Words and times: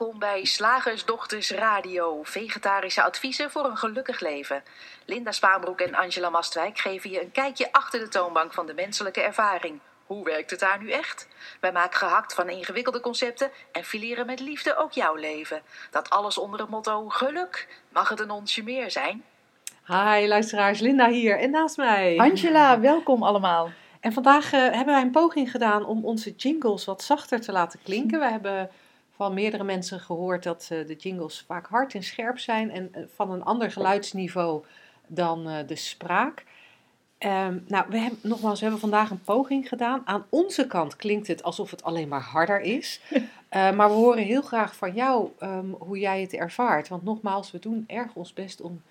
Welkom 0.00 0.18
bij 0.18 0.44
Slagersdochters 0.44 1.50
Radio, 1.50 2.22
vegetarische 2.22 3.02
adviezen 3.02 3.50
voor 3.50 3.64
een 3.64 3.76
gelukkig 3.76 4.20
leven. 4.20 4.62
Linda 5.04 5.32
Spaanbroek 5.32 5.80
en 5.80 5.94
Angela 5.94 6.30
Mastwijk 6.30 6.78
geven 6.78 7.10
je 7.10 7.22
een 7.22 7.30
kijkje 7.30 7.72
achter 7.72 8.00
de 8.00 8.08
toonbank 8.08 8.52
van 8.52 8.66
de 8.66 8.74
menselijke 8.74 9.20
ervaring. 9.20 9.78
Hoe 10.06 10.24
werkt 10.24 10.50
het 10.50 10.60
daar 10.60 10.82
nu 10.82 10.90
echt? 10.90 11.28
Wij 11.60 11.72
maken 11.72 11.98
gehakt 11.98 12.34
van 12.34 12.48
ingewikkelde 12.48 13.00
concepten 13.00 13.50
en 13.72 13.84
fileren 13.84 14.26
met 14.26 14.40
liefde 14.40 14.76
ook 14.76 14.92
jouw 14.92 15.14
leven. 15.14 15.62
Dat 15.90 16.10
alles 16.10 16.38
onder 16.38 16.60
het 16.60 16.68
motto 16.68 17.08
geluk. 17.08 17.68
Mag 17.88 18.08
het 18.08 18.20
een 18.20 18.30
onsje 18.30 18.62
meer 18.62 18.90
zijn? 18.90 19.24
Hi 19.86 20.26
luisteraars, 20.26 20.80
Linda 20.80 21.08
hier 21.08 21.38
en 21.38 21.50
naast 21.50 21.76
mij. 21.76 22.18
Angela, 22.18 22.80
welkom 22.80 23.22
allemaal. 23.22 23.70
En 24.00 24.12
vandaag 24.12 24.52
eh, 24.52 24.60
hebben 24.60 24.94
wij 24.94 25.02
een 25.02 25.10
poging 25.10 25.50
gedaan 25.50 25.84
om 25.84 26.04
onze 26.04 26.34
jingles 26.36 26.84
wat 26.84 27.02
zachter 27.02 27.40
te 27.40 27.52
laten 27.52 27.80
klinken. 27.82 28.18
We 28.18 28.26
hebben 28.30 28.70
van 29.20 29.34
meerdere 29.34 29.64
mensen 29.64 30.00
gehoord 30.00 30.42
dat 30.42 30.68
eh, 30.70 30.86
de 30.86 30.94
jingles 30.94 31.44
vaak 31.46 31.66
hard 31.66 31.94
en 31.94 32.02
scherp 32.02 32.38
zijn 32.38 32.70
en 32.70 32.88
eh, 32.92 33.02
van 33.14 33.30
een 33.30 33.42
ander 33.42 33.70
geluidsniveau 33.70 34.64
dan 35.06 35.48
eh, 35.48 35.66
de 35.66 35.76
spraak. 35.76 36.44
Ehm, 37.18 37.58
nou, 37.66 37.84
we 37.88 37.98
hebben, 37.98 38.18
nogmaals, 38.22 38.58
we 38.58 38.64
hebben 38.64 38.80
vandaag 38.80 39.10
een 39.10 39.22
poging 39.22 39.68
gedaan. 39.68 40.02
Aan 40.04 40.24
onze 40.28 40.66
kant 40.66 40.96
klinkt 40.96 41.26
het 41.26 41.42
alsof 41.42 41.70
het 41.70 41.82
alleen 41.82 42.08
maar 42.08 42.20
harder 42.20 42.60
is. 42.60 43.00
Maar 43.50 43.88
we 43.88 43.94
horen 43.94 44.22
heel 44.22 44.42
graag 44.42 44.76
van 44.76 44.94
jou 44.94 45.30
ehm, 45.38 45.70
hoe 45.78 45.98
jij 45.98 46.20
het 46.20 46.32
ervaart. 46.32 46.88
Want 46.88 47.04
nogmaals, 47.04 47.50
we 47.50 47.58
doen 47.58 47.84
erg 47.86 48.14
ons 48.14 48.32
best 48.32 48.60
om, 48.60 48.82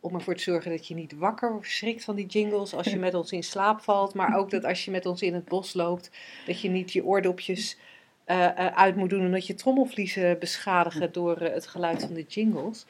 om 0.00 0.14
ervoor 0.14 0.34
te 0.34 0.42
zorgen 0.42 0.70
dat 0.70 0.86
je 0.88 0.94
niet 0.94 1.16
wakker 1.16 1.58
schrikt 1.60 2.04
van 2.04 2.14
die 2.16 2.26
jingles 2.26 2.74
als 2.74 2.86
je 2.86 2.98
met 3.06 3.14
ons 3.14 3.32
in 3.32 3.42
slaap 3.42 3.80
valt. 3.80 4.14
Maar 4.14 4.36
ook 4.36 4.50
dat 4.50 4.64
als 4.64 4.84
je 4.84 4.90
met 4.90 5.06
ons 5.06 5.22
in 5.22 5.34
het 5.34 5.44
bos 5.44 5.74
loopt, 5.74 6.10
dat 6.46 6.60
je 6.60 6.68
niet 6.68 6.92
je 6.92 7.04
oordopjes 7.04 7.78
uit 8.74 8.96
moet 8.96 9.10
doen 9.10 9.24
omdat 9.24 9.46
je 9.46 9.54
trommelvliezen 9.54 10.38
beschadigen 10.38 11.12
door 11.12 11.36
eh, 11.36 11.52
het 11.54 11.66
geluid 11.66 12.00
van 12.02 12.14
de 12.14 12.22
jingles. 12.28 12.86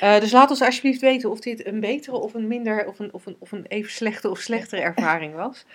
Eh, 0.00 0.20
dus 0.20 0.32
laat 0.32 0.50
ons 0.50 0.62
alsjeblieft 0.62 1.00
weten 1.00 1.30
of 1.30 1.40
dit 1.40 1.66
een 1.66 1.80
betere 1.80 2.16
of 2.16 2.34
een 2.34 2.46
minder 2.46 2.86
of 2.86 2.98
een, 2.98 3.12
of 3.12 3.26
een, 3.26 3.36
of 3.38 3.52
een 3.52 3.64
even 3.68 3.90
slechte 3.90 4.30
of 4.30 4.38
slechtere 4.38 4.82
ervaring 4.82 5.34
was. 5.34 5.64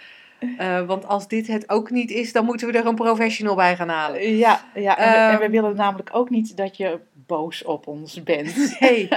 Eh, 0.58 0.86
want 0.86 1.06
als 1.08 1.28
dit 1.28 1.48
het 1.48 1.70
ook 1.70 1.90
niet 1.90 2.12
is, 2.12 2.32
dan 2.32 2.46
moeten 2.46 2.68
we 2.72 2.78
er 2.78 2.86
een 2.86 2.96
professional 2.96 3.56
bij 3.56 3.76
gaan 3.76 3.90
halen. 3.90 4.38
Ja, 4.38 4.64
ja 4.74 4.98
en, 4.98 5.12
we, 5.12 5.18
en 5.18 5.38
we 5.38 5.44
Ehm. 5.44 5.52
willen 5.52 5.76
namelijk 5.76 6.10
ook 6.14 6.30
niet 6.30 6.58
dat 6.58 6.78
je 6.78 7.00
boos 7.14 7.64
op 7.64 7.88
ons 7.88 8.24
bent. 8.24 8.56
Nee. 8.80 9.10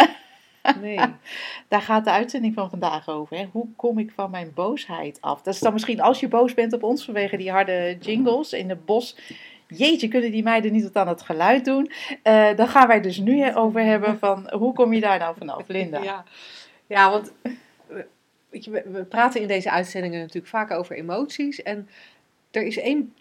Nee. 0.80 0.98
Daar 1.68 1.82
gaat 1.82 2.04
de 2.04 2.10
uitzending 2.10 2.54
van 2.54 2.70
vandaag 2.70 3.08
over. 3.08 3.36
Hè? 3.36 3.48
Hoe 3.52 3.66
kom 3.76 3.98
ik 3.98 4.10
van 4.14 4.30
mijn 4.30 4.50
boosheid 4.54 5.18
af? 5.20 5.42
Dat 5.42 5.54
is 5.54 5.60
dan 5.60 5.72
misschien 5.72 6.00
als 6.00 6.20
je 6.20 6.28
boos 6.28 6.54
bent 6.54 6.72
op 6.72 6.82
ons 6.82 7.04
vanwege 7.04 7.36
die 7.36 7.50
harde 7.50 7.96
jingles 8.00 8.52
in 8.52 8.68
het 8.68 8.84
bos. 8.84 9.16
Jeetje, 9.70 10.08
kunnen 10.08 10.30
die 10.30 10.42
meiden 10.42 10.72
niet 10.72 10.82
wat 10.82 10.96
aan 10.96 11.08
het 11.08 11.22
geluid 11.22 11.64
doen? 11.64 11.90
Eh 12.22 12.56
dan 12.56 12.68
gaan 12.68 12.88
wij 12.88 13.00
dus 13.00 13.18
nu 13.18 13.54
over 13.54 13.80
hebben 13.82 14.18
van 14.18 14.50
hoe 14.52 14.72
kom 14.74 14.92
je 14.92 15.00
daar 15.00 15.18
nou 15.18 15.36
vanaf, 15.38 15.68
Linda? 15.68 16.02
Ja, 16.02 16.24
ja 16.86 17.10
want 17.10 17.32
weet 18.48 18.64
je, 18.64 18.70
we, 18.70 18.82
we 18.92 19.04
praten 19.04 19.40
in 19.40 19.48
deze 19.48 19.70
uitzendingen 19.70 20.18
natuurlijk 20.20 20.46
vaak 20.46 20.70
over 20.70 20.96
emoties. 20.96 21.62
En 21.62 21.88
er 22.50 22.62
is 22.62 22.78
één, 22.78 23.14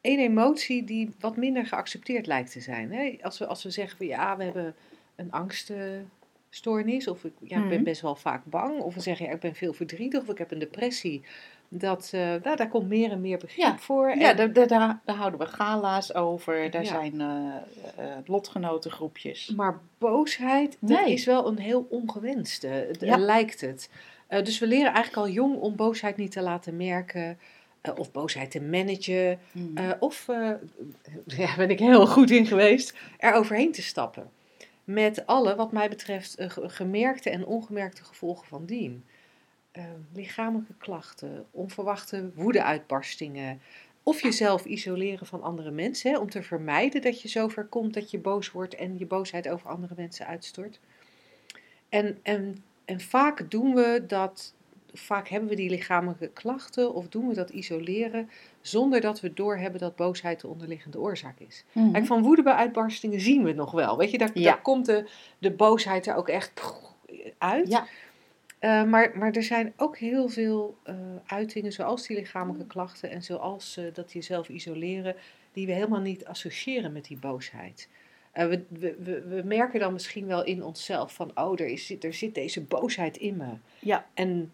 één 0.00 0.18
emotie 0.18 0.84
die 0.84 1.14
wat 1.20 1.36
minder 1.36 1.66
geaccepteerd 1.66 2.26
lijkt 2.26 2.52
te 2.52 2.60
zijn. 2.60 2.92
Hè? 2.92 3.16
Als, 3.22 3.38
we, 3.38 3.46
als 3.46 3.62
we 3.62 3.70
zeggen 3.70 3.96
van 3.96 4.06
ja, 4.06 4.36
we 4.36 4.44
hebben 4.44 4.74
een 5.16 5.32
angststoornis. 5.32 7.08
Of 7.08 7.24
ik 7.24 7.32
ja, 7.40 7.56
ik 7.56 7.68
ben 7.68 7.74
Mhm. 7.76 7.84
best 7.84 8.00
wel 8.00 8.16
vaak 8.16 8.44
bang. 8.44 8.80
Of 8.80 8.94
we 8.94 9.00
zeggen 9.00 9.26
ja, 9.26 9.32
ik 9.32 9.40
ben 9.40 9.54
veel 9.54 9.72
verdrietig. 9.72 10.20
Of 10.22 10.28
ik 10.28 10.38
heb 10.38 10.50
een 10.50 10.58
depressie. 10.58 11.22
Dat, 11.74 12.10
eh, 12.14 12.20
nou, 12.20 12.56
daar 12.56 12.68
komt 12.68 12.88
meer 12.88 13.10
en 13.10 13.20
meer 13.20 13.38
begrip 13.38 13.64
Ja. 13.64 13.78
voor. 13.78 14.08
Ja, 14.16 14.30
En- 14.30 14.36
daar, 14.36 14.52
daar, 14.52 14.66
daar, 14.66 15.00
daar 15.04 15.16
houden 15.16 15.38
we 15.40 15.46
gala's 15.46 16.14
over. 16.14 16.70
Daar 16.70 16.82
Ja. 16.82 16.88
zijn 16.88 17.20
eh, 17.20 18.04
lotgenotengroepjes. 18.24 19.52
Maar 19.56 19.80
boosheid, 19.98 20.76
dat 20.80 21.06
is 21.06 21.24
wel 21.24 21.46
een 21.46 21.58
heel 21.58 21.86
ongewenste, 21.90 22.88
Ja. 23.00 23.16
lijkt 23.16 23.60
het. 23.60 23.90
Dus 24.28 24.58
we 24.58 24.66
leren 24.66 24.92
eigenlijk 24.92 25.16
al 25.26 25.32
jong 25.32 25.56
om 25.60 25.76
boosheid 25.76 26.16
niet 26.16 26.32
te 26.32 26.42
laten 26.42 26.76
merken. 26.76 27.38
of 27.96 28.12
boosheid 28.12 28.50
te 28.50 28.60
managen. 28.60 29.38
Hmm. 29.52 29.74
of, 29.98 30.26
ja, 31.26 31.56
ben 31.56 31.70
ik 31.70 31.78
heel 31.78 32.06
goed 32.06 32.30
in 32.30 32.46
geweest, 32.46 32.96
er 33.18 33.32
overheen 33.34 33.72
te 33.72 33.82
stappen. 33.82 34.30
Met 34.84 35.26
alle, 35.26 35.54
wat 35.56 35.72
mij 35.72 35.88
betreft, 35.88 36.34
ge- 36.38 36.68
gemerkte 36.68 37.30
en 37.30 37.46
ongemerkte 37.46 38.04
gevolgen 38.04 38.46
van 38.46 38.64
dien. 38.66 39.04
Eh, 39.72 39.84
lichamelijke 40.12 40.74
klachten, 40.78 41.46
onverwachte 41.50 42.30
woedeuitbarstingen. 42.34 43.60
Of 44.02 44.22
jezelf 44.22 44.64
isoleren 44.64 45.26
van 45.26 45.42
andere 45.42 45.70
mensen, 45.70 46.10
hè, 46.10 46.18
om 46.18 46.30
te 46.30 46.42
vermijden 46.42 47.02
dat 47.02 47.22
je 47.22 47.28
zover 47.28 47.64
komt 47.64 47.94
dat 47.94 48.10
je 48.10 48.18
boos 48.18 48.50
wordt 48.50 48.74
en 48.74 48.98
je 48.98 49.06
boosheid 49.06 49.48
over 49.48 49.68
andere 49.70 49.94
mensen 49.96 50.26
uitstort. 50.26 50.80
En, 51.88 52.18
en, 52.22 52.64
en 52.84 53.00
vaak 53.00 53.50
doen 53.50 53.74
we 53.74 54.04
dat, 54.06 54.54
vaak 54.92 55.28
hebben 55.28 55.48
we 55.48 55.54
die 55.56 55.70
lichamelijke 55.70 56.28
klachten 56.28 56.94
of 56.94 57.08
doen 57.08 57.28
we 57.28 57.34
dat 57.34 57.50
isoleren 57.50 58.30
zonder 58.60 59.00
dat 59.00 59.20
we 59.20 59.34
doorhebben 59.34 59.80
dat 59.80 59.96
boosheid 59.96 60.40
de 60.40 60.48
onderliggende 60.48 60.98
oorzaak 60.98 61.38
is. 61.40 61.64
Mhm. 61.72 61.92
Kijk, 61.92 62.06
van 62.06 62.22
woedeuitbarstingen 62.22 63.20
zien 63.20 63.42
we 63.42 63.48
het 63.48 63.56
nog 63.56 63.70
wel. 63.72 63.96
Weet 63.96 64.10
je, 64.10 64.18
daar, 64.18 64.30
Ja. 64.34 64.42
daar 64.42 64.62
komt 64.62 64.86
de, 64.86 65.08
de 65.38 65.50
boosheid 65.50 66.06
er 66.06 66.14
ook 66.14 66.28
echt 66.28 66.52
uit. 67.38 67.68
Ja. 67.68 67.86
Eh, 68.62 68.84
maar, 68.84 69.18
maar 69.18 69.32
er 69.32 69.42
zijn 69.42 69.72
ook 69.76 69.98
heel 69.98 70.28
veel 70.28 70.76
eh, 70.82 70.94
uitingen, 71.26 71.72
zoals 71.72 72.06
die 72.06 72.16
lichamelijke 72.16 72.66
klachten 72.66 73.10
en 73.10 73.22
zoals 73.22 73.76
eh, 73.76 73.84
dat 73.92 74.12
jezelf 74.12 74.48
isoleren, 74.48 75.16
die 75.52 75.66
we 75.66 75.72
helemaal 75.72 76.00
niet 76.00 76.24
associëren 76.24 76.92
met 76.92 77.04
die 77.04 77.18
boosheid. 77.18 77.88
We, 78.32 78.64
we, 78.68 78.94
we, 79.28 79.42
merken 79.44 79.80
dan 79.80 79.92
misschien 79.92 80.26
wel 80.26 80.44
in 80.44 80.64
onszelf 80.64 81.14
van, 81.14 81.30
oh, 81.34 81.60
er, 81.60 81.66
is, 81.66 81.94
er 82.00 82.14
zit 82.14 82.34
deze 82.34 82.60
boosheid 82.60 83.16
in 83.16 83.36
me. 83.36 83.50
Ja. 83.78 84.06
En, 84.14 84.52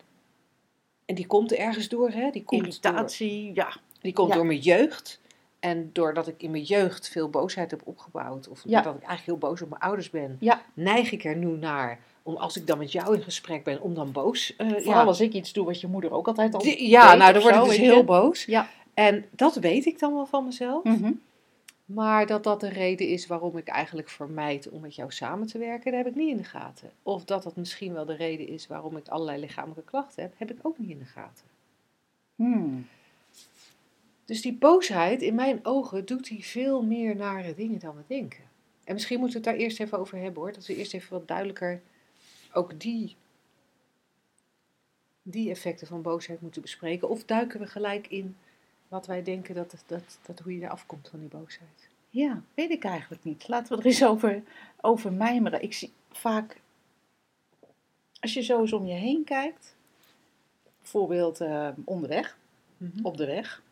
en 1.04 1.14
die 1.14 1.26
komt 1.26 1.52
ergens 1.52 1.88
door, 1.88 2.10
hè? 2.10 2.30
Die 2.30 2.44
komt 2.44 2.60
door, 2.60 2.68
Irritatie, 2.68 3.54
ja. 3.54 3.76
die 4.00 4.12
komt 4.12 4.28
Ja. 4.28 4.34
door 4.34 4.46
mijn 4.46 4.58
jeugd. 4.58 5.20
En 5.60 5.90
doordat 5.92 6.28
ik 6.28 6.42
in 6.42 6.50
mijn 6.50 6.62
jeugd 6.62 7.08
veel 7.08 7.28
boosheid 7.30 7.70
heb 7.70 7.80
opgebouwd, 7.84 8.48
of 8.48 8.62
Ja. 8.64 8.74
doordat 8.74 8.94
ik 9.02 9.08
eigenlijk 9.08 9.40
heel 9.40 9.50
boos 9.50 9.62
op 9.62 9.68
mijn 9.68 9.80
ouders 9.82 10.10
ben, 10.10 10.36
Ja. 10.40 10.62
neig 10.74 11.12
ik 11.12 11.24
er 11.24 11.36
nu 11.36 11.56
naar, 11.56 12.00
om 12.28 12.36
als 12.36 12.56
ik 12.56 12.66
dan 12.66 12.78
met 12.78 12.92
jou 12.92 13.14
in 13.14 13.22
gesprek 13.22 13.64
ben, 13.64 13.80
om 13.80 13.94
dan 13.94 14.12
boos 14.12 14.54
Vooral 14.56 14.82
ja, 14.82 15.02
als 15.02 15.20
ik 15.20 15.32
iets 15.32 15.52
doe 15.52 15.64
wat 15.64 15.80
je 15.80 15.86
moeder 15.86 16.12
ook 16.12 16.26
altijd 16.26 16.54
al 16.54 16.60
Die- 16.60 16.88
ja, 16.88 17.14
nou, 17.14 17.32
dan 17.32 17.42
word 17.42 17.54
ik 17.54 17.64
dus 17.64 17.76
je. 17.76 17.82
heel 17.82 18.04
boos. 18.04 18.44
Ja. 18.44 18.68
En 18.94 19.24
dat 19.30 19.56
weet 19.56 19.86
ik 19.86 19.98
dan 19.98 20.14
wel 20.14 20.26
van 20.26 20.44
mezelf. 20.44 20.84
Mhm. 20.84 21.12
Maar 21.84 22.26
dat 22.26 22.44
dat 22.44 22.60
de 22.60 22.68
reden 22.68 23.08
is 23.08 23.26
waarom 23.26 23.56
ik 23.56 23.68
eigenlijk 23.68 24.08
vermijd 24.08 24.68
om 24.68 24.80
met 24.80 24.94
jou 24.94 25.12
samen 25.12 25.46
te 25.46 25.58
werken, 25.58 25.92
dat 25.92 26.04
heb 26.04 26.10
ik 26.10 26.14
niet 26.18 26.30
in 26.30 26.36
de 26.36 26.44
gaten. 26.44 26.90
Of 27.02 27.24
dat 27.24 27.42
dat 27.42 27.56
misschien 27.56 27.92
wel 27.92 28.04
de 28.04 28.16
reden 28.16 28.48
is 28.48 28.66
waarom 28.66 28.96
ik 28.96 29.08
allerlei 29.08 29.40
lichamelijke 29.40 29.90
klachten 29.90 30.22
heb, 30.22 30.32
heb 30.36 30.50
ik 30.50 30.58
ook 30.62 30.78
niet 30.78 30.90
in 30.90 30.98
de 30.98 31.04
gaten. 31.04 31.44
Hmm. 32.34 32.86
Dus 34.24 34.42
die 34.42 34.52
boosheid, 34.52 35.22
in 35.22 35.34
mijn 35.34 35.60
ogen, 35.62 36.04
doet 36.04 36.28
die 36.28 36.44
veel 36.44 36.82
meer 36.82 37.16
nare 37.16 37.54
dingen 37.54 37.78
dan 37.78 37.94
we 37.96 38.02
denken. 38.06 38.44
En 38.84 38.94
misschien 38.94 39.20
moeten 39.20 39.40
we 39.40 39.46
het 39.48 39.56
daar 39.56 39.66
eerst 39.66 39.80
even 39.80 39.98
over 39.98 40.18
hebben 40.18 40.42
hoor. 40.42 40.52
Dat 40.52 40.66
we 40.66 40.76
eerst 40.76 40.94
even 40.94 41.12
wat 41.12 41.28
duidelijker 41.28 41.80
ook 42.52 42.80
die, 42.80 43.16
die 45.22 45.50
effecten 45.50 45.86
van 45.86 46.02
boosheid 46.02 46.40
moeten 46.40 46.62
bespreken. 46.62 47.08
Of 47.08 47.24
duiken 47.24 47.60
we 47.60 47.66
gelijk 47.66 48.06
in 48.06 48.36
wat 48.88 49.06
wij 49.06 49.22
denken 49.22 49.54
dat, 49.54 49.82
dat, 49.86 50.18
dat 50.26 50.38
hoe 50.38 50.54
je 50.54 50.64
eraf 50.64 50.86
komt 50.86 51.08
van 51.08 51.18
die 51.18 51.28
boosheid. 51.28 51.88
Ja, 52.10 52.42
weet 52.54 52.70
ik 52.70 52.84
eigenlijk 52.84 53.24
niet. 53.24 53.48
Laten 53.48 53.72
we 53.72 53.82
er 53.82 53.86
eens 53.86 54.04
over, 54.04 54.42
over 54.80 55.12
mijmeren. 55.12 55.62
Ik 55.62 55.72
zie 55.72 55.92
vaak, 56.10 56.60
als 58.20 58.34
je 58.34 58.42
zo 58.42 58.60
eens 58.60 58.72
om 58.72 58.86
je 58.86 58.94
heen 58.94 59.24
kijkt, 59.24 59.76
bijvoorbeeld 60.78 61.40
eh, 61.40 61.68
onderweg, 61.84 62.38
op 63.02 63.16
de 63.16 63.26
weg. 63.26 63.62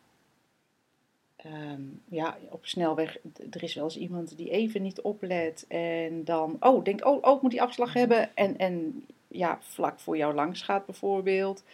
Ehm, 1.52 1.82
ja, 2.08 2.38
op 2.50 2.66
snelweg, 2.66 3.19
er 3.50 3.62
is 3.62 3.75
wel 3.75 3.84
eens 3.84 3.98
iemand 3.98 4.37
die 4.37 4.50
even 4.50 4.82
niet 4.82 5.00
oplet 5.00 5.64
en 5.69 6.25
dan, 6.25 6.56
oh, 6.60 6.84
denkt, 6.84 7.04
oh, 7.04 7.19
oh, 7.20 7.37
ik 7.37 7.43
moet 7.43 7.50
die 7.50 7.62
afslag 7.62 7.93
hebben 7.93 8.37
en, 8.37 8.58
en 8.58 9.04
ja, 9.28 9.58
vlak 9.60 10.00
voor 10.00 10.16
jou 10.16 10.34
langs 10.34 10.62
gaat 10.62 10.87
bijvoorbeeld. 10.87 11.64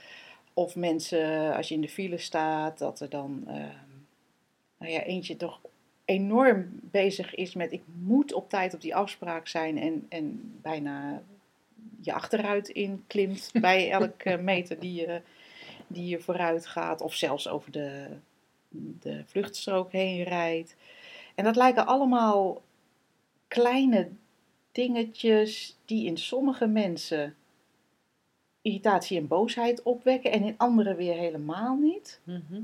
Of 0.55 0.77
mensen, 0.77 1.55
als 1.57 1.69
je 1.69 1.75
in 1.75 1.81
de 1.81 1.89
file 1.89 2.19
staat, 2.19 2.79
dat 2.79 3.01
er 3.01 3.09
dan, 3.09 3.45
ehm, 3.47 3.91
nou 4.79 4.93
ja, 4.93 5.03
eentje 5.03 5.37
toch 5.37 5.61
enorm 6.05 6.69
bezig 6.73 7.35
is 7.35 7.55
met, 7.55 7.73
ik 7.73 7.83
moet 8.01 8.33
op 8.33 8.49
tijd 8.49 8.75
op 8.75 8.81
die 8.81 8.95
afspraak 8.95 9.49
zijn 9.49 9.79
en, 9.79 10.07
en 10.09 10.41
bijna 10.63 11.23
je 12.01 12.13
achteruit 12.13 12.69
inklimt 12.69 13.51
bij 13.53 13.91
elke 14.01 14.37
meter 14.37 14.81
die 14.81 14.95
je, 14.95 15.21
die 15.87 16.07
je 16.07 16.19
vooruit 16.19 16.67
gaat. 16.67 17.01
Of 17.01 17.15
zelfs 17.15 17.49
over 17.49 17.73
de, 17.73 18.07
de 19.01 19.23
vluchtstrook 19.27 19.93
heen 19.93 20.23
rijdt. 20.23 20.77
En 21.35 21.45
dat 21.45 21.57
lijken 21.57 21.87
allemaal 21.87 22.63
kleine 23.49 24.09
dingetjes 24.73 25.79
die 25.85 26.07
in 26.07 26.17
sommige 26.17 26.67
mensen 26.67 27.35
irritatie 28.63 29.19
en 29.19 29.27
boosheid 29.27 29.83
opwekken 29.83 30.33
en 30.33 30.43
in 30.43 30.59
anderen 30.59 30.97
weer 30.97 31.15
helemaal 31.15 31.77
niet. 31.77 32.21
Mhm. 32.25 32.61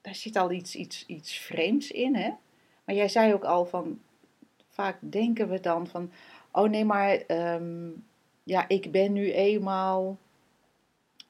Daar 0.00 0.14
zit 0.14 0.36
al 0.36 0.50
iets, 0.50 0.74
iets, 0.74 1.06
iets 1.06 1.38
vreemds 1.38 1.90
in, 1.90 2.14
hè? 2.14 2.30
Maar 2.84 2.94
jij 2.94 3.08
zei 3.08 3.34
ook 3.34 3.44
al 3.44 3.66
van, 3.66 4.00
vaak 4.68 4.98
denken 5.00 5.48
we 5.48 5.60
dan 5.60 5.86
van, 5.86 6.10
oh 6.52 6.68
nee, 6.68 6.84
maar 6.84 7.14
ehm, 7.14 7.90
ja, 8.44 8.68
ik 8.68 8.90
ben 8.90 9.12
nu 9.12 9.32
eenmaal 9.32 10.18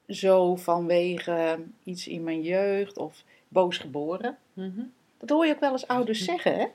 zo 0.06 0.56
vanwege 0.56 1.64
iets 1.84 2.08
in 2.08 2.22
mijn 2.22 2.42
jeugd 2.42 2.98
of 2.98 3.24
boos 3.48 3.78
geboren. 3.78 4.38
Mhm. 4.52 4.82
Dat 5.18 5.28
hoor 5.30 5.46
je 5.46 5.52
ook 5.54 5.60
wel 5.60 5.72
eens 5.72 5.86
ouders 5.86 6.24
zeggen, 6.24 6.58
hè? 6.58 6.66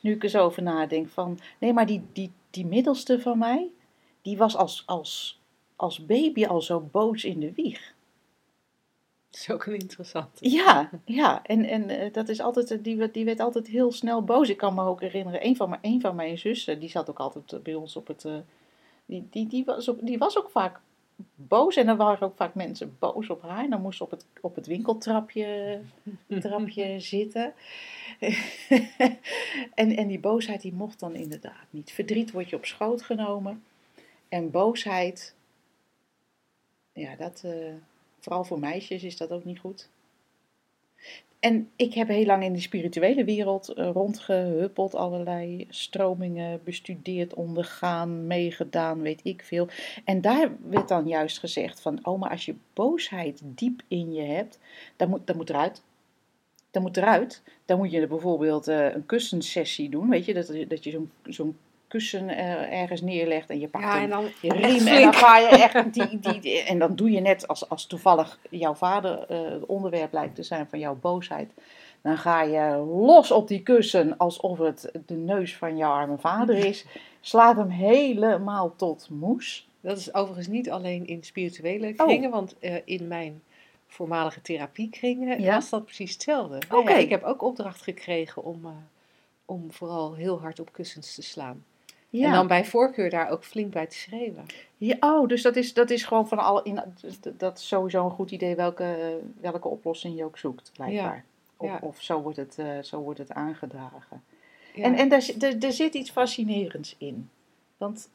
Nu 0.00 0.12
ik 0.12 0.22
er 0.22 0.28
zo 0.28 0.44
over 0.44 0.62
nadenk 0.62 1.08
van, 1.08 1.38
nee, 1.58 1.72
maar 1.72 1.86
die, 1.86 2.02
die, 2.12 2.32
die 2.50 2.66
middelste 2.66 3.20
van 3.20 3.38
mij, 3.38 3.68
die 4.22 4.36
was 4.36 4.56
als, 4.56 4.82
als, 4.86 5.40
als 5.76 6.06
baby 6.06 6.46
al 6.46 6.60
zo 6.62 6.80
boos 6.80 7.24
in 7.24 7.40
de 7.40 7.52
wieg. 7.52 7.92
Dat 9.30 9.40
is 9.40 9.50
ook 9.50 9.66
een 9.66 9.78
interessant. 9.78 10.28
Ja, 10.40 10.90
ja. 11.04 11.42
En, 11.42 11.64
en 11.64 11.88
eh, 11.88 12.12
dat 12.12 12.28
is 12.28 12.40
altijd, 12.40 12.70
eh, 12.70 12.78
die, 12.82 12.96
werd- 12.96 13.14
die 13.14 13.24
werd 13.24 13.40
altijd 13.40 13.66
heel 13.66 13.92
snel 13.92 14.24
boos. 14.24 14.48
Ik 14.48 14.56
kan 14.56 14.74
me 14.74 14.82
ook 14.84 15.00
herinneren, 15.00 15.46
een 15.46 15.56
van 15.56 15.68
mijn, 15.68 15.80
een 15.84 16.00
van 16.00 16.14
mijn 16.14 16.38
zussen, 16.38 16.80
die 16.80 16.88
zat 16.88 17.10
ook 17.10 17.18
altijd 17.20 17.52
eh, 17.52 17.60
bij 17.60 17.74
ons 17.74 17.96
op 17.96 18.06
het. 18.06 18.26
die, 19.06 19.26
die, 19.30 19.46
die, 19.46 19.64
was 19.64 19.90
ook, 19.90 19.98
die 20.06 20.18
was 20.18 20.38
ook 20.38 20.50
vaak 20.50 20.80
boos 21.34 21.76
en 21.76 21.88
er 21.88 21.96
waren 21.96 22.26
ook 22.26 22.36
vaak 22.36 22.54
mensen 22.54 22.96
boos 22.98 23.30
op 23.30 23.42
haar. 23.42 23.64
En 23.64 23.70
dan 23.70 23.82
moest 23.82 23.96
ze 23.96 24.04
op 24.04 24.10
het, 24.10 24.26
op 24.40 24.54
het 24.54 24.66
winkeltrapje 24.66 25.80
trapje 26.40 27.00
zitten. 27.14 27.54
en, 29.74 29.96
en 29.96 30.06
die 30.06 30.18
boosheid 30.18 30.60
die 30.60 30.72
mocht 30.72 31.00
dan 31.00 31.14
inderdaad 31.14 31.66
niet. 31.70 31.92
Verdriet 31.92 32.30
wordt 32.30 32.50
je 32.50 32.56
op 32.56 32.64
schoot 32.64 33.02
genomen. 33.02 33.64
En 34.28 34.50
boosheid, 34.50 35.34
ja, 36.92 37.16
dat, 37.16 37.42
eh, 37.44 37.74
vooral 38.20 38.44
voor 38.44 38.58
meisjes 38.58 39.02
is 39.02 39.16
dat 39.16 39.30
ook 39.30 39.44
niet 39.44 39.58
goed. 39.58 39.88
En 41.44 41.70
ik 41.76 41.94
heb 41.94 42.08
heel 42.08 42.26
lang 42.26 42.42
in 42.42 42.52
de 42.52 42.60
spirituele 42.60 43.24
wereld 43.24 43.68
eh, 43.68 43.90
rondgehuppeld, 43.92 44.94
allerlei 44.94 45.66
stromingen 45.68 46.60
bestudeerd, 46.64 47.34
ondergaan, 47.34 48.26
meegedaan, 48.26 49.00
weet 49.00 49.20
ik 49.22 49.42
veel. 49.42 49.68
En 50.04 50.20
daar 50.20 50.50
werd 50.68 50.88
dan 50.88 51.08
juist 51.08 51.38
gezegd 51.38 51.80
van, 51.80 51.98
oh, 52.02 52.20
maar 52.20 52.30
als 52.30 52.44
je 52.44 52.54
boosheid 52.72 53.40
diep 53.44 53.82
in 53.88 54.12
je 54.12 54.22
hebt, 54.22 54.58
dan 54.96 55.08
moet, 55.08 55.26
dan 55.26 55.36
moet 55.36 55.50
eruit. 55.50 55.82
Dan 56.70 56.82
moet 56.82 56.96
eruit. 56.96 57.42
Dan 57.64 57.78
moet 57.78 57.90
je 57.90 58.06
bijvoorbeeld 58.06 58.68
eh, 58.68 58.94
een 58.94 59.06
kussensessie 59.06 59.88
doen, 59.88 60.08
weet 60.08 60.24
je, 60.24 60.34
dat, 60.34 60.52
dat 60.68 60.84
je 60.84 60.90
zo'n 60.90 61.10
zo'n 61.24 61.56
kussen 61.94 62.28
eh, 62.28 62.80
ergens 62.80 63.00
neerlegt 63.00 63.50
en 63.50 63.60
je 63.60 63.68
pakt 63.68 63.84
Ja, 63.84 64.00
en 64.00 64.08
dan 64.10 64.24
je 64.40 64.52
riem 64.52 64.86
en 64.86 65.02
dan 65.02 65.14
ga 65.14 65.38
je 65.38 65.46
echt 65.48 65.94
die, 65.94 66.18
die, 66.20 66.40
die- 66.40 66.60
en 66.62 66.78
dan 66.78 66.94
doe 66.96 67.10
je 67.10 67.20
net 67.20 67.48
als, 67.48 67.68
als 67.68 67.86
toevallig 67.86 68.38
jouw 68.50 68.74
vader 68.74 69.24
eh, 69.28 69.50
het 69.50 69.66
onderwerp 69.66 70.12
lijkt 70.12 70.34
te 70.34 70.42
zijn 70.42 70.66
van 70.70 70.78
jouw 70.78 70.94
boosheid. 71.00 71.50
Dan 72.02 72.16
ga 72.18 72.42
je 72.42 72.76
los 72.76 73.30
op 73.30 73.48
die 73.48 73.62
kussen 73.62 74.16
alsof 74.16 74.58
het 74.58 74.90
de 75.06 75.14
neus 75.14 75.56
van 75.56 75.76
jouw 75.76 75.90
arme 75.92 76.18
vader 76.18 76.56
is. 76.56 76.84
Slaat 77.20 77.56
hem 77.56 77.68
helemaal 77.68 78.74
tot 78.76 79.08
moes. 79.10 79.68
Dat 79.80 79.98
is 79.98 80.14
overigens 80.14 80.46
niet 80.48 80.70
alleen 80.70 81.06
in 81.06 81.22
spirituele 81.22 81.92
Oh. 81.96 82.06
kringen, 82.06 82.30
want 82.30 82.58
eh, 82.58 82.74
in 82.84 83.08
mijn 83.08 83.42
voormalige 83.86 84.40
therapiekringen 84.42 85.40
Ja? 85.40 85.54
was 85.54 85.70
dat 85.70 85.84
precies 85.84 86.12
hetzelfde. 86.12 86.58
Ja, 86.84 86.96
ik 86.96 87.10
heb 87.10 87.22
ook 87.22 87.42
opdracht 87.42 87.82
gekregen 87.82 88.44
om, 88.44 88.66
om 89.44 89.72
vooral 89.72 90.14
heel 90.14 90.40
hard 90.40 90.60
op 90.60 90.72
kussens 90.72 91.14
te 91.14 91.22
slaan. 91.22 91.64
Ja. 92.18 92.26
En 92.26 92.32
dan 92.32 92.46
bij 92.46 92.64
voorkeur 92.64 93.10
daar 93.10 93.28
ook 93.30 93.44
flink 93.44 93.72
bij 93.72 93.86
te 93.86 93.96
schreeuwen. 93.96 94.46
Ja, 94.76 94.96
oh, 95.00 95.28
dus 95.28 95.42
dat 95.42 95.56
is, 95.56 95.74
dat 95.74 95.90
is 95.90 96.04
gewoon 96.04 96.28
van 96.28 96.38
alle. 96.38 96.60
In, 96.64 96.80
dat- 97.36 97.58
is 97.58 97.68
sowieso 97.68 98.04
een 98.04 98.10
goed 98.10 98.30
idee 98.30 98.54
welke, 98.54 99.18
welke 99.40 99.68
oplossing 99.68 100.16
je 100.16 100.24
ook 100.24 100.38
zoekt, 100.38 100.70
blijkbaar. 100.74 101.24
Of, 101.56 101.68
ja. 101.68 101.78
of 101.82 102.02
zo, 102.02 102.20
wordt 102.20 102.36
het, 102.36 102.58
eh, 102.58 102.78
zo 102.82 103.00
wordt 103.00 103.18
het 103.18 103.32
aangedragen. 103.32 104.22
En, 104.74 104.94
en 104.94 105.08
daar, 105.08 105.30
er, 105.40 105.64
er 105.64 105.72
zit 105.72 105.94
iets 105.94 106.10
fascinerends 106.10 106.94
in. 106.98 107.30
Want 107.76 108.08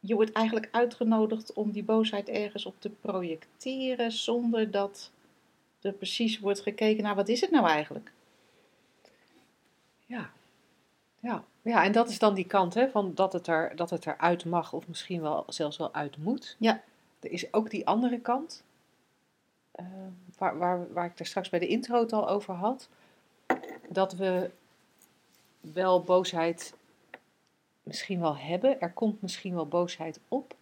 je 0.00 0.14
wordt 0.14 0.32
eigenlijk 0.32 0.68
uitgenodigd 0.70 1.52
om 1.52 1.70
die 1.70 1.84
boosheid 1.84 2.28
ergens 2.28 2.66
op 2.66 2.74
te 2.78 2.90
projecteren 2.90 4.12
zonder 4.12 4.70
dat 4.70 5.10
er 5.80 5.92
precies 5.92 6.38
wordt 6.38 6.60
gekeken 6.60 7.02
naar 7.02 7.14
wat 7.14 7.28
is 7.28 7.40
het 7.40 7.50
nou 7.50 7.66
eigenlijk? 7.66 8.12
Ja. 10.06 10.30
Ja. 11.20 11.44
ja, 11.62 11.84
en 11.84 11.92
dat 11.92 12.08
is 12.08 12.18
dan 12.18 12.34
die 12.34 12.46
kant, 12.46 12.74
hè, 12.74 12.88
van 12.88 13.14
dat 13.14 13.32
het, 13.32 13.46
er, 13.46 13.76
dat 13.76 13.90
het 13.90 14.06
eruit 14.06 14.44
mag 14.44 14.72
of 14.72 14.88
misschien 14.88 15.20
wel 15.20 15.44
zelfs 15.46 15.76
wel 15.76 15.94
uit 15.94 16.16
moet. 16.16 16.56
Ja. 16.58 16.82
Er 17.20 17.30
is 17.30 17.52
ook 17.52 17.70
die 17.70 17.86
andere 17.86 18.20
kant, 18.20 18.64
eh, 19.72 19.86
waar, 20.38 20.58
waar, 20.58 20.92
waar 20.92 21.04
ik 21.04 21.16
daar 21.16 21.26
straks 21.26 21.48
bij 21.48 21.58
de 21.58 21.66
intro 21.66 22.00
het 22.00 22.12
al 22.12 22.28
over 22.28 22.54
had. 22.54 22.88
Dat 23.88 24.12
we 24.12 24.50
wel 25.60 26.02
boosheid 26.02 26.74
misschien 27.82 28.20
wel 28.20 28.36
hebben. 28.36 28.80
Er 28.80 28.92
komt 28.92 29.22
misschien 29.22 29.54
wel 29.54 29.66
boosheid 29.66 30.20
op. 30.28 30.54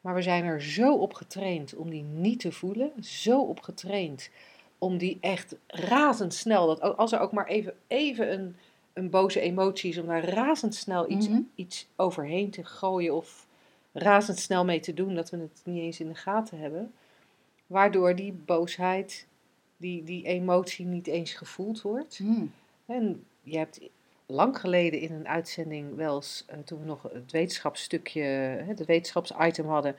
Maar 0.00 0.14
we 0.14 0.22
zijn 0.22 0.44
er 0.44 0.62
zo 0.62 0.94
op 0.94 1.14
getraind 1.14 1.74
om 1.74 1.90
die 1.90 2.02
niet 2.02 2.40
te 2.40 2.52
voelen. 2.52 3.04
Zo 3.04 3.40
op 3.40 3.60
getraind 3.60 4.30
om 4.78 4.98
die 4.98 5.18
echt 5.20 5.56
razendsnel, 5.66 6.66
dat 6.66 6.96
als 6.96 7.12
er 7.12 7.20
ook 7.20 7.32
maar 7.32 7.46
even, 7.46 7.74
even 7.86 8.32
een, 8.32 8.56
een 8.94 9.10
boze 9.10 9.40
emotie 9.40 9.90
is, 9.90 9.98
om 9.98 10.06
daar 10.06 10.24
razendsnel 10.28 11.10
iets, 11.10 11.28
Mhm. 11.28 11.40
iets 11.54 11.86
overheen 11.96 12.50
te 12.50 12.64
gooien 12.64 13.14
of 13.14 13.46
razendsnel 13.92 14.64
mee 14.64 14.80
te 14.80 14.94
doen, 14.94 15.14
dat 15.14 15.30
we 15.30 15.36
het 15.36 15.60
niet 15.64 15.82
eens 15.82 16.00
in 16.00 16.08
de 16.08 16.14
gaten 16.14 16.58
hebben. 16.58 16.92
Waardoor 17.66 18.16
die 18.16 18.32
boosheid, 18.32 19.26
die, 19.76 20.02
die 20.04 20.24
emotie 20.26 20.86
niet 20.86 21.06
eens 21.06 21.32
gevoeld 21.32 21.82
wordt. 21.82 22.18
Hmm. 22.18 22.52
En 22.86 23.24
je 23.42 23.58
hebt 23.58 23.80
lang 24.26 24.58
geleden 24.60 25.00
in 25.00 25.12
een 25.12 25.28
uitzending 25.28 25.96
wel 25.96 26.16
eens, 26.16 26.44
eh, 26.46 26.58
toen 26.64 26.78
we 26.80 26.84
nog 26.86 27.02
het 27.12 27.32
wetenschapsstukje, 27.32 28.22
het 28.66 28.84
wetenschapsitem 28.84 29.66
hadden, 29.66 29.96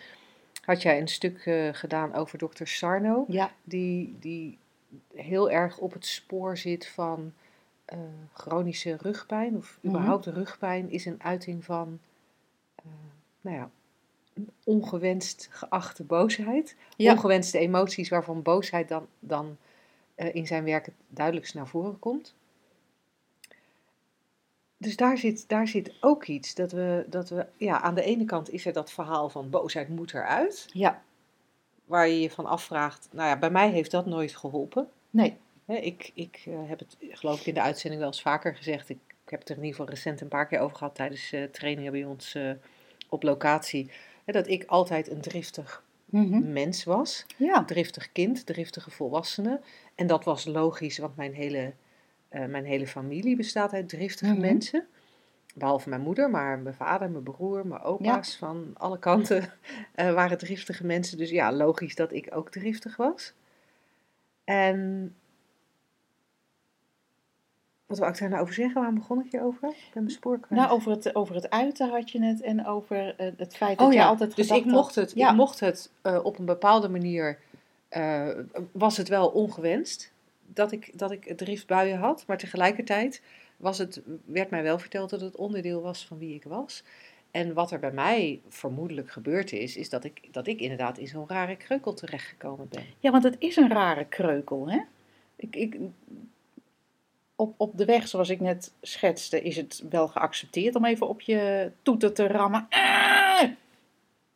had 0.61 0.81
jij 0.81 0.99
een 1.01 1.07
stuk 1.07 1.45
eh, 1.45 1.69
gedaan 1.71 2.13
over 2.13 2.37
dokter 2.37 2.67
Sarno 2.67 3.25
Ja, 3.27 3.51
die, 3.63 4.15
die 4.19 4.57
heel 5.15 5.51
erg 5.51 5.77
op 5.77 5.93
het 5.93 6.05
spoor 6.05 6.57
zit 6.57 6.87
van 6.87 7.33
eh, 7.85 7.99
chronische 8.33 8.97
rugpijn, 9.01 9.55
of 9.57 9.77
Mhm. 9.81 9.95
überhaupt 9.95 10.25
rugpijn, 10.25 10.89
is 10.89 11.05
een 11.05 11.23
uiting 11.23 11.65
van, 11.65 11.99
eh, 12.75 12.83
nou 13.41 13.55
ja, 13.55 13.69
ongewenst 14.63 15.47
geachte 15.51 16.03
boosheid. 16.03 16.75
Ja. 16.97 17.11
Ongewenste 17.13 17.57
emoties 17.57 18.09
waarvan 18.09 18.41
boosheid 18.41 18.87
dan, 18.87 19.07
dan 19.19 19.57
eh, 20.15 20.35
in 20.35 20.47
zijn 20.47 20.63
werk 20.63 20.85
het 20.85 20.95
duidelijkst 21.07 21.53
naar 21.55 21.67
voren 21.67 21.99
komt. 21.99 22.35
Dus 24.77 24.95
daar 24.95 25.17
zit, 25.17 25.49
daar 25.49 25.67
zit 25.67 25.93
ook 26.01 26.25
iets. 26.25 26.55
Dat 26.55 26.71
we, 26.71 27.05
dat 27.09 27.29
we, 27.29 27.45
ja, 27.57 27.81
aan 27.81 27.95
de 27.95 28.03
ene 28.03 28.25
kant 28.25 28.49
is 28.49 28.65
er 28.65 28.73
dat 28.73 28.91
verhaal 28.91 29.29
van 29.29 29.49
boosheid 29.49 29.89
moet 29.89 30.13
eruit 30.13 30.65
ja, 30.73 31.01
waar 31.85 32.07
je 32.07 32.19
je 32.21 32.29
van 32.31 32.45
afvraagt, 32.45 33.07
nou 33.11 33.29
ja, 33.29 33.37
bij 33.39 33.49
mij 33.49 33.69
heeft 33.69 33.91
dat 33.91 34.05
nooit 34.05 34.35
geholpen. 34.35 34.89
nee. 35.09 35.37
Ik 35.67 36.11
ik 36.13 36.43
eh, 36.45 36.53
heb 36.69 36.79
het, 36.79 36.97
geloof 36.99 37.39
ik, 37.39 37.45
in 37.45 37.53
de 37.53 37.61
uitzending 37.61 38.01
wel 38.01 38.11
eens 38.11 38.21
vaker 38.21 38.55
gezegd. 38.55 38.89
Ik, 38.89 38.99
ik 39.25 39.29
heb 39.31 39.39
het 39.39 39.49
er 39.49 39.55
in 39.57 39.63
ieder 39.63 39.77
geval 39.79 39.93
recent 39.93 40.21
een 40.21 40.27
paar 40.27 40.47
keer 40.47 40.59
over 40.59 40.77
gehad 40.77 40.95
tijdens 40.95 41.31
eh, 41.31 41.43
trainingen 41.43 41.91
bij 41.91 42.03
ons 42.03 42.35
eh, 42.35 42.51
op 43.09 43.23
locatie. 43.23 43.91
Dat 44.25 44.47
ik 44.47 44.63
altijd 44.65 45.09
een 45.09 45.21
driftig 45.21 45.83
Mhm. 46.05 46.51
mens 46.53 46.83
was. 46.83 47.25
Ja, 47.37 47.63
Driftig 47.65 48.11
kind, 48.11 48.45
driftige 48.45 48.91
volwassene. 48.91 49.59
En 49.95 50.07
dat 50.07 50.23
was 50.23 50.45
logisch, 50.45 50.97
want 50.97 51.15
mijn 51.15 51.33
hele, 51.33 51.73
mijn 52.29 52.65
hele 52.65 52.87
familie 52.87 53.35
bestaat 53.35 53.73
uit 53.73 53.89
driftige 53.89 54.31
Mhm. 54.31 54.41
mensen. 54.41 54.87
Behalve 55.55 55.89
mijn 55.89 56.01
moeder, 56.01 56.29
maar 56.29 56.59
mijn 56.59 56.75
vader, 56.75 57.09
mijn 57.09 57.23
broer, 57.23 57.67
mijn 57.67 57.81
opa's 57.81 58.35
van 58.35 58.71
alle 58.77 58.99
kanten 58.99 59.53
waren 59.95 60.37
driftige 60.37 60.85
mensen. 60.85 61.17
Dus 61.17 61.29
ja, 61.29 61.51
logisch 61.53 61.95
dat 61.95 62.11
ik 62.13 62.35
ook 62.35 62.49
driftig 62.51 62.95
was. 62.95 63.33
En 64.43 65.15
wat 67.85 67.97
wou 67.97 68.11
ik 68.11 68.19
daar 68.19 68.29
nou 68.29 68.41
over 68.41 68.53
zeggen? 68.53 68.81
Waar 68.81 68.93
begon 68.93 69.19
ik 69.25 69.31
hier 69.31 69.43
over? 69.43 69.69
Ik 69.69 69.89
ben 69.93 70.03
mijn 70.03 70.15
spoor 70.15 70.39
kwijt. 70.39 70.61
nou 70.61 70.73
over 70.73 70.91
het, 70.91 71.15
over 71.15 71.35
het 71.35 71.49
uiten 71.49 71.89
had 71.89 72.11
je 72.11 72.23
het 72.23 72.41
en 72.41 72.65
over 72.65 73.15
eh, 73.15 73.31
het 73.37 73.55
feit 73.55 73.77
dat 73.77 73.87
Oh 73.87 73.93
je 73.93 74.03
altijd 74.03 74.35
dus 74.35 74.49
ik 74.49 74.65
mocht 74.65 74.95
het, 74.95 75.11
Ja, 75.15 75.29
ik 75.29 75.35
mocht 75.35 75.59
het 75.59 75.91
eh, 76.01 76.19
op 76.23 76.39
een 76.39 76.45
bepaalde 76.45 76.89
manier, 76.89 77.39
eh, 77.89 78.29
was 78.71 78.97
het 78.97 79.07
wel 79.07 79.27
ongewenst 79.27 80.13
dat 80.53 80.71
ik, 80.71 80.97
dat 80.97 81.11
ik 81.11 81.37
driftbuien 81.37 81.97
had, 81.97 82.23
maar 82.27 82.37
tegelijkertijd 82.37 83.21
was 83.57 83.77
het, 83.77 84.01
werd 84.25 84.49
mij 84.49 84.63
wel 84.63 84.79
verteld 84.79 85.09
dat 85.09 85.21
het 85.21 85.35
onderdeel 85.35 85.81
was 85.81 86.05
van 86.05 86.17
wie 86.17 86.35
ik 86.35 86.43
was. 86.43 86.83
En 87.31 87.53
wat 87.53 87.71
er 87.71 87.79
bij 87.79 87.91
mij 87.91 88.41
vermoedelijk 88.47 89.11
gebeurd 89.11 89.51
is, 89.51 89.77
is 89.77 89.89
dat 89.89 90.03
ik, 90.03 90.27
dat 90.31 90.47
ik 90.47 90.59
inderdaad 90.59 90.97
in 90.97 91.07
zo'n 91.07 91.27
rare 91.27 91.55
kreukel 91.55 91.93
terechtgekomen 91.93 92.67
ben. 92.69 92.83
Ja, 92.99 93.11
want 93.11 93.23
het 93.23 93.35
is 93.39 93.55
een 93.55 93.69
rare 93.69 94.05
kreukel, 94.05 94.69
hè? 94.69 94.79
Ik, 95.35 95.55
ik, 95.55 95.77
op, 97.35 97.53
op 97.57 97.77
de 97.77 97.85
weg, 97.85 98.07
zoals 98.07 98.29
ik 98.29 98.39
net 98.39 98.73
schetste, 98.81 99.41
is 99.41 99.55
het 99.55 99.83
wel 99.89 100.07
geaccepteerd 100.07 100.75
om 100.75 100.85
even 100.85 101.07
op 101.07 101.21
je 101.21 101.71
toeter 101.81 102.13
te 102.13 102.27
rammen. 102.27 102.67
Ah! 102.69 103.49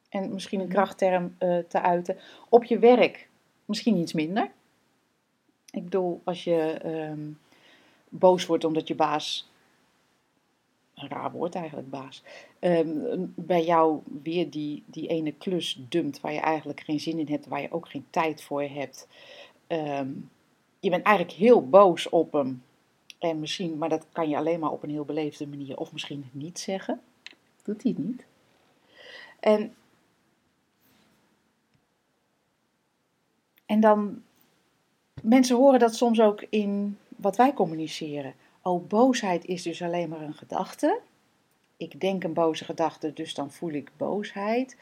En 0.10 0.34
misschien 0.34 0.60
een 0.60 0.68
krachtterm 0.68 1.36
eh, 1.38 1.58
te 1.68 1.82
uiten. 1.82 2.18
Op 2.50 2.64
je 2.64 2.80
werk 2.80 3.28
misschien 3.66 3.98
iets 3.98 4.14
minder. 4.14 4.52
Ik 5.72 5.84
bedoel, 5.84 6.22
als 6.24 6.44
je 6.44 6.72
ehm, 6.84 7.20
boos 8.10 8.46
wordt 8.46 8.64
omdat 8.64 8.88
je 8.88 8.96
baas 8.96 9.50
een 10.96 11.10
raar 11.10 11.32
woord 11.32 11.56
eigenlijk, 11.56 11.90
baas, 11.90 12.24
ehm, 12.60 12.90
bij 13.36 13.64
jou 13.64 14.00
weer 14.24 14.50
die, 14.50 14.84
die 14.86 15.08
ene 15.08 15.32
klus 15.32 15.82
dumpt 15.90 16.22
waar 16.22 16.34
je 16.34 16.40
eigenlijk 16.40 16.80
geen 16.80 17.00
zin 17.00 17.20
in 17.20 17.28
hebt, 17.28 17.48
waar 17.48 17.62
je 17.62 17.72
ook 17.72 17.90
geen 17.90 18.06
tijd 18.10 18.44
voor 18.44 18.62
hebt. 18.62 19.08
Ehm, 19.68 20.10
je 20.80 20.90
bent 20.90 21.06
eigenlijk 21.06 21.38
heel 21.38 21.70
boos 21.70 22.10
op 22.10 22.32
hem. 22.32 22.64
En 23.20 23.40
misschien, 23.40 23.78
maar 23.78 23.90
dat 23.90 24.06
kan 24.12 24.30
je 24.30 24.38
alleen 24.38 24.60
maar 24.60 24.72
op 24.72 24.84
een 24.84 24.90
heel 24.90 25.06
beleefde 25.06 25.48
manier, 25.48 25.78
of 25.78 25.92
misschien 25.92 26.30
niet 26.32 26.60
zeggen. 26.60 27.02
Doet 27.64 27.84
hij 27.84 27.92
het 27.98 28.06
niet. 28.06 28.26
En, 29.40 29.76
en 33.66 33.80
dan, 33.80 34.22
mensen 35.22 35.56
horen 35.56 35.80
dat 35.80 35.96
soms 35.96 36.22
ook 36.22 36.46
in 36.50 36.98
wat 37.16 37.36
wij 37.36 37.54
communiceren. 37.54 38.34
Oh, 38.62 38.88
boosheid 38.88 39.46
is 39.46 39.64
dus 39.64 39.82
alleen 39.82 40.10
maar 40.10 40.22
een 40.22 40.34
gedachte. 40.34 41.00
Ik 41.78 42.02
denk 42.02 42.24
een 42.24 42.34
boze 42.34 42.66
gedachte, 42.66 43.14
dus 43.14 43.34
dan 43.34 43.52
voel 43.52 43.72
ik 43.72 43.92
boosheid. 43.98 44.78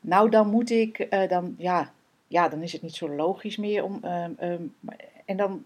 Nou, 0.00 0.30
dan 0.30 0.48
moet 0.50 0.70
ik, 0.70 1.06
uh, 1.10 1.28
dan, 1.28 1.54
ja, 1.58 1.92
ja, 2.28 2.48
dan 2.48 2.62
is 2.62 2.72
het 2.72 2.82
niet 2.82 2.94
zo 2.94 3.08
logisch 3.08 3.56
meer 3.56 3.84
om. 3.84 4.04
Um, 4.04 4.36
um, 4.40 4.74
en 5.24 5.36
dan 5.36 5.64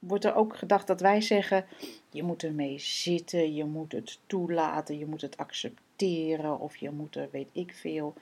wordt 0.00 0.24
er 0.24 0.34
ook 0.34 0.56
gedacht 0.56 0.86
dat 0.86 1.00
wij 1.00 1.20
zeggen: 1.20 1.64
je 2.10 2.22
moet 2.22 2.42
ermee 2.42 2.78
zitten, 2.78 3.54
je 3.54 3.64
moet 3.64 3.92
het 3.92 4.18
toelaten, 4.26 4.98
je 4.98 5.06
moet 5.06 5.20
het 5.20 5.36
accepteren 5.36 6.58
of 6.60 6.76
je 6.76 6.90
moet 6.90 7.16
er 7.16 7.28
weet 7.30 7.48
ik 7.52 7.74
veel. 7.74 8.14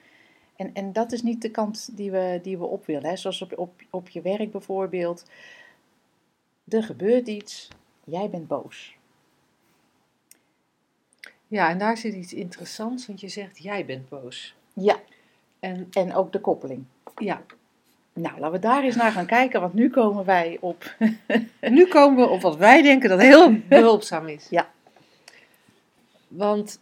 En, 0.57 0.75
en 0.75 0.93
dat 0.93 1.13
is 1.13 1.23
niet 1.23 1.43
de 1.43 1.51
kant 1.51 1.97
die 1.97 2.11
we, 2.11 2.41
die 2.43 2.59
we 2.59 2.65
op 2.65 2.87
willen. 2.87 3.09
Hè. 3.09 3.17
Zoals 3.17 3.43
op, 3.43 3.59
op, 3.59 3.83
op 3.91 4.09
je 4.09 4.21
werk 4.21 4.51
bijvoorbeeld. 4.51 5.25
Er 6.69 6.83
gebeurt 6.83 7.29
iets, 7.29 7.69
jij 8.05 8.31
bent 8.31 8.47
boos. 8.47 8.97
Ja, 11.47 11.71
en 11.71 11.79
daar 11.79 11.97
zit 11.97 12.15
iets 12.15 12.33
interessants, 12.33 13.07
want 13.07 13.21
je 13.21 13.29
zegt 13.29 13.63
jij 13.63 13.85
bent 13.85 14.09
boos. 14.09 14.55
Ja. 14.73 15.01
En, 15.61 15.89
En 15.91 16.15
ook 16.15 16.33
de 16.33 16.41
koppeling. 16.41 16.85
ja, 17.17 17.43
Nou, 18.21 18.39
laten 18.39 18.53
we 18.53 18.59
daar 18.59 18.83
eens 18.83 18.97
naar 18.97 19.13
gaan 19.13 19.27
kijken, 19.27 19.61
want 19.61 19.75
nu 19.75 19.91
komen 19.91 20.25
wij 20.25 20.57
op. 20.61 20.95
nu 21.61 21.87
komen 21.87 22.25
we 22.25 22.31
op 22.31 22.41
wat 22.41 22.57
wij 22.57 22.83
denken 22.83 23.09
dat 23.09 23.21
heel 23.21 23.57
behulpzaam 23.69 24.27
is. 24.27 24.47
Ja. 24.51 24.71
Want 26.29 26.81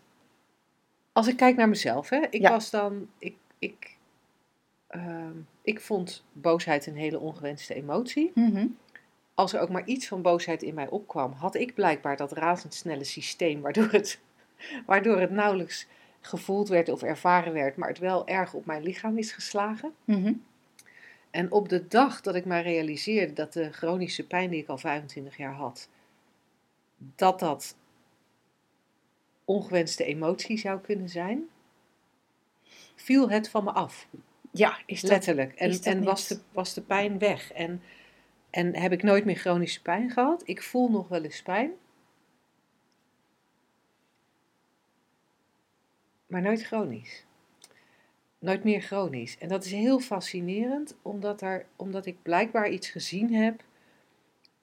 als 1.13 1.27
ik 1.29 1.37
kijk 1.37 1.57
naar 1.57 1.69
mezelf, 1.69 2.09
hè, 2.09 2.21
ik 2.31 2.41
Ja. 2.41 2.51
was 2.51 2.71
dan, 2.71 3.09
ik, 3.19 3.37
ik, 3.59 3.97
ehm, 4.87 5.33
ik 5.63 5.81
vond 5.81 6.25
boosheid 6.33 6.87
een 6.87 6.97
hele 6.97 7.19
ongewenste 7.19 7.75
emotie. 7.75 8.31
Mhm. 8.35 8.67
Als 9.35 9.53
er 9.53 9.61
ook 9.61 9.69
maar 9.71 9.87
iets 9.87 10.09
van 10.09 10.23
boosheid 10.23 10.63
in 10.63 10.75
mij 10.75 10.89
opkwam, 10.89 11.33
had 11.33 11.55
ik 11.55 11.75
blijkbaar 11.75 12.17
dat 12.17 12.33
razendsnelle 12.33 13.05
systeem 13.05 13.61
waardoor 13.61 13.89
het, 13.91 14.19
waardoor 14.87 15.21
het 15.21 15.31
nauwelijks 15.31 15.87
gevoeld 16.21 16.69
werd 16.69 16.89
of 16.89 17.03
ervaren 17.03 17.53
werd, 17.53 17.77
maar 17.77 17.89
het 17.89 17.99
wel 17.99 18.27
erg 18.27 18.55
op 18.55 18.67
mijn 18.67 18.83
lichaam 18.83 19.19
is 19.19 19.33
geslagen. 19.33 19.93
Mhm. 20.05 20.33
En 21.37 21.53
op 21.53 21.69
de 21.69 21.89
dag 21.89 22.21
dat 22.21 22.35
ik 22.35 22.45
mij 22.45 22.63
realiseerde 22.63 23.33
dat 23.33 23.53
de 23.53 23.73
chronische 23.73 24.27
pijn 24.27 24.51
die 24.51 24.63
ik 24.63 24.69
al 24.69 24.79
25 24.79 25.37
jaar 25.37 25.53
had, 25.53 25.89
dat 26.97 27.39
dat 27.39 27.77
ongewenste 29.45 30.05
emotie 30.05 30.59
zou 30.59 30.81
kunnen 30.81 31.09
zijn, 31.09 31.49
viel 32.95 33.31
het 33.31 33.49
van 33.49 33.65
me 33.65 33.71
af. 33.71 34.09
Ja, 34.51 34.79
is 34.87 35.01
dat... 35.01 35.11
Letterlijk. 35.11 35.55
En, 35.55 35.69
is 35.69 35.83
dat 35.83 35.95
en 35.95 36.05
was, 36.05 36.27
de, 36.29 36.41
was 36.53 36.75
de 36.75 36.83
pijn 36.83 37.19
weg. 37.19 37.53
En, 37.53 37.83
en 38.51 38.77
heb 38.77 38.93
ik 38.93 39.03
nooit 39.03 39.25
meer 39.25 39.37
chronische 39.37 39.83
pijn 39.83 40.11
gehad. 40.11 40.43
Ik 40.45 40.63
voel 40.63 40.91
nog 40.91 41.09
wel 41.09 41.23
eens 41.23 41.43
pijn. 41.43 41.73
Maar 46.27 46.43
nooit 46.43 46.63
chronisch. 46.63 47.26
Nooit 48.47 48.65
meer 48.65 48.81
chronisch. 48.81 49.39
En 49.39 49.49
dat 49.49 49.65
is 49.65 49.73
heel 49.73 50.01
fascinerend, 50.01 50.97
omdat, 51.03 51.41
er, 51.41 51.67
omdat 51.77 52.07
ik 52.07 52.17
blijkbaar 52.23 52.69
iets 52.69 52.89
gezien 52.89 53.35
heb 53.35 53.63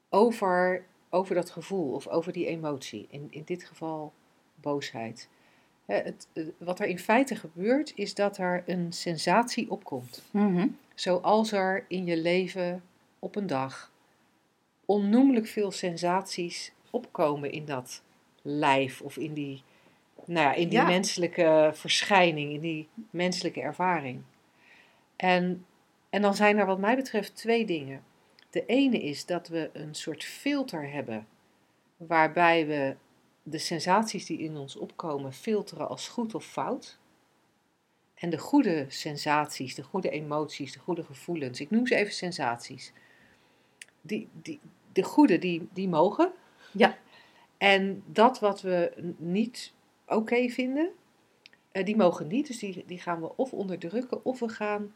over, 0.09 0.85
over 1.09 1.35
dat 1.35 1.49
gevoel 1.49 1.93
of 1.93 2.07
over 2.07 2.31
die 2.33 2.45
emotie. 2.45 3.07
In, 3.09 3.27
in 3.29 3.41
dit 3.45 3.63
geval 3.63 4.13
boosheid. 4.55 5.29
Het, 5.85 6.27
wat 6.57 6.79
er 6.79 6.85
in 6.85 6.99
feite 6.99 7.35
gebeurt, 7.35 7.91
is 7.95 8.13
dat 8.13 8.37
er 8.37 8.63
een 8.65 8.93
sensatie 8.93 9.71
opkomt. 9.71 10.23
Mhm. 10.31 10.67
Zoals 10.95 11.51
er 11.51 11.85
in 11.87 12.05
je 12.05 12.17
leven 12.17 12.83
op 13.19 13.35
een 13.35 13.47
dag 13.47 13.91
onnoemelijk 14.85 15.47
veel 15.47 15.71
sensaties 15.71 16.71
opkomen 16.89 17.51
in 17.51 17.65
dat 17.65 18.01
lijf 18.41 19.01
of 19.01 19.17
in 19.17 19.33
die, 19.33 19.63
nou 20.25 20.47
ja, 20.47 20.53
in 20.53 20.69
die 20.69 20.77
Ja. 20.77 20.85
menselijke 20.85 21.71
verschijning, 21.73 22.53
in 22.53 22.59
die 22.59 22.89
menselijke 23.09 23.61
ervaring. 23.61 24.21
En, 25.15 25.65
en 26.09 26.21
dan 26.21 26.35
zijn 26.35 26.57
er 26.57 26.65
wat 26.65 26.79
mij 26.79 26.95
betreft 26.95 27.35
twee 27.35 27.65
dingen. 27.65 28.03
De 28.49 28.65
ene 28.65 29.01
is 29.03 29.25
dat 29.25 29.47
we 29.47 29.69
een 29.73 29.95
soort 29.95 30.23
filter 30.23 30.91
hebben 30.91 31.27
waarbij 31.97 32.67
we 32.67 32.95
de 33.43 33.57
sensaties 33.57 34.25
die 34.25 34.37
in 34.39 34.57
ons 34.57 34.75
opkomen 34.75 35.33
filteren 35.33 35.89
als 35.89 36.07
goed 36.07 36.35
of 36.35 36.45
fout. 36.45 36.97
En 38.15 38.29
de 38.29 38.37
goede 38.37 38.85
sensaties, 38.87 39.75
de 39.75 39.83
goede 39.83 40.09
emoties, 40.09 40.73
de 40.73 40.79
goede 40.79 41.03
gevoelens, 41.03 41.59
ik 41.61 41.69
noem 41.69 41.87
ze 41.87 41.95
even 41.95 42.13
sensaties. 42.13 42.93
Die, 44.01 44.29
die, 44.41 44.59
de 44.91 45.03
goede, 45.03 45.39
die, 45.39 45.67
die 45.73 45.87
mogen. 45.87 46.31
Ja. 46.71 46.97
En 47.57 48.03
dat 48.05 48.39
wat 48.39 48.61
we 48.61 48.93
niet 49.17 49.73
oké 50.07 50.49
vinden, 50.49 50.89
eh, 51.71 51.85
die 51.85 51.95
mogen 51.95 52.27
niet. 52.27 52.47
Dus 52.47 52.59
die, 52.59 52.83
die 52.87 52.99
gaan 52.99 53.21
we 53.21 53.35
of 53.35 53.53
onderdrukken 53.53 54.25
of 54.25 54.39
we 54.39 54.49
gaan 54.49 54.93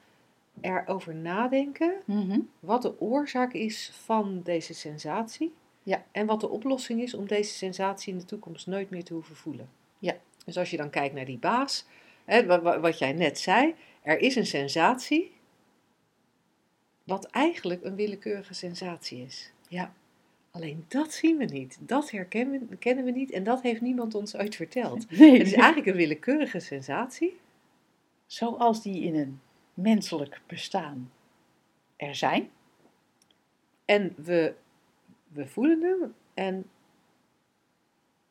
erover 0.61 1.15
nadenken 1.15 1.93
Mhm. 2.05 2.39
wat 2.59 2.81
de 2.81 2.99
oorzaak 3.01 3.53
is 3.53 3.91
van 4.03 4.41
deze 4.43 4.73
sensatie. 4.73 5.53
Ja. 5.83 6.05
En 6.11 6.25
wat 6.25 6.39
de 6.39 6.49
oplossing 6.49 7.01
is 7.01 7.13
om 7.13 7.27
deze 7.27 7.53
sensatie 7.53 8.13
in 8.13 8.19
de 8.19 8.25
toekomst 8.25 8.67
nooit 8.67 8.89
meer 8.89 9.03
te 9.03 9.13
hoeven 9.13 9.35
voelen. 9.35 9.69
Ja. 9.99 10.15
Dus 10.45 10.57
als 10.57 10.69
je 10.71 10.77
dan 10.77 10.89
kijkt 10.89 11.15
naar 11.15 11.25
die 11.25 11.37
baas, 11.37 11.85
hè, 12.25 12.45
wa- 12.45 12.61
wa- 12.61 12.79
wat 12.79 12.99
jij 12.99 13.13
net 13.13 13.39
zei, 13.39 13.75
er 14.01 14.19
is 14.19 14.35
een 14.35 14.45
sensatie, 14.45 15.31
wat 17.03 17.25
eigenlijk 17.25 17.83
een 17.83 17.95
willekeurige 17.95 18.53
sensatie 18.53 19.23
is. 19.23 19.51
Ja. 19.69 19.93
Alleen 20.51 20.85
dat 20.87 21.13
zien 21.13 21.37
we 21.37 21.45
niet, 21.45 21.77
dat 21.79 22.11
herkennen 22.11 22.67
we, 22.69 22.77
kennen 22.77 23.05
we 23.05 23.11
niet 23.11 23.31
en 23.31 23.43
dat 23.43 23.61
heeft 23.61 23.81
niemand 23.81 24.15
ons 24.15 24.35
ooit 24.35 24.55
verteld. 24.55 25.09
Nee, 25.19 25.37
Het 25.37 25.47
is 25.47 25.53
eigenlijk 25.53 25.87
een 25.87 25.95
willekeurige 25.95 26.59
sensatie. 26.59 27.37
zoals 28.25 28.81
die 28.81 29.03
in 29.03 29.15
een 29.15 29.39
menselijk 29.73 30.41
bestaan 30.47 31.11
er 31.95 32.15
zijn. 32.15 32.49
En 33.85 34.13
we, 34.17 34.53
we 35.27 35.47
voelen 35.47 35.81
hem 35.81 36.13
en, 36.33 36.65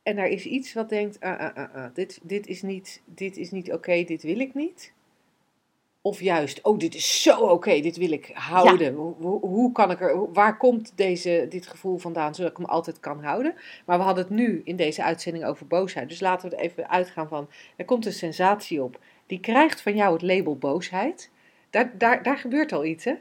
en 0.02 0.18
er 0.18 0.28
is 0.28 0.44
iets 0.44 0.72
wat 0.72 0.88
denkt, 0.88 1.20
ah, 1.20 1.40
ah, 1.40 1.56
ah, 1.56 1.74
ah, 1.74 1.94
dit, 1.94 2.20
dit 2.22 2.46
is 2.46 2.62
niet, 2.62 3.02
dit 3.04 3.36
is 3.36 3.50
niet 3.50 3.72
oké, 3.72 4.04
dit 4.04 4.22
wil 4.22 4.38
ik 4.38 4.54
niet. 4.54 4.92
Of 6.06 6.20
juist, 6.20 6.62
oh, 6.62 6.78
dit 6.78 6.94
is 6.94 7.22
zo 7.22 7.38
oké, 7.38 7.80
dit 7.80 7.96
wil 7.96 8.10
ik 8.10 8.30
houden. 8.34 8.94
Hoe, 8.94 9.14
hoe, 9.18 9.40
hoe 9.40 9.72
kan 9.72 9.90
ik 9.90 10.00
er, 10.00 10.32
waar 10.32 10.56
komt 10.56 10.92
deze, 10.94 11.46
dit 11.48 11.66
gevoel 11.66 11.98
vandaan, 11.98 12.34
zodat 12.34 12.50
ik 12.50 12.56
hem 12.56 12.66
altijd 12.66 13.00
kan 13.00 13.22
houden? 13.24 13.54
Maar 13.86 13.98
we 13.98 14.04
hadden 14.04 14.24
het 14.24 14.32
nu 14.32 14.60
in 14.64 14.76
deze 14.76 15.02
uitzending 15.02 15.44
over 15.44 15.66
boosheid. 15.66 16.08
Dus 16.08 16.20
laten 16.20 16.50
we 16.50 16.56
er 16.56 16.62
even 16.62 16.90
uitgaan 16.90 17.28
van, 17.28 17.48
er 17.76 17.84
komt 17.84 18.06
een 18.06 18.12
sensatie 18.12 18.82
op. 18.82 19.00
Die 19.26 19.40
krijgt 19.40 19.80
van 19.80 19.94
jou 19.94 20.12
het 20.12 20.22
label 20.22 20.56
boosheid. 20.56 21.30
Daar, 21.70 21.98
daar, 21.98 22.22
daar 22.22 22.38
gebeurt 22.38 22.72
al 22.72 22.84
iets, 22.84 23.04
hè? 23.04 23.14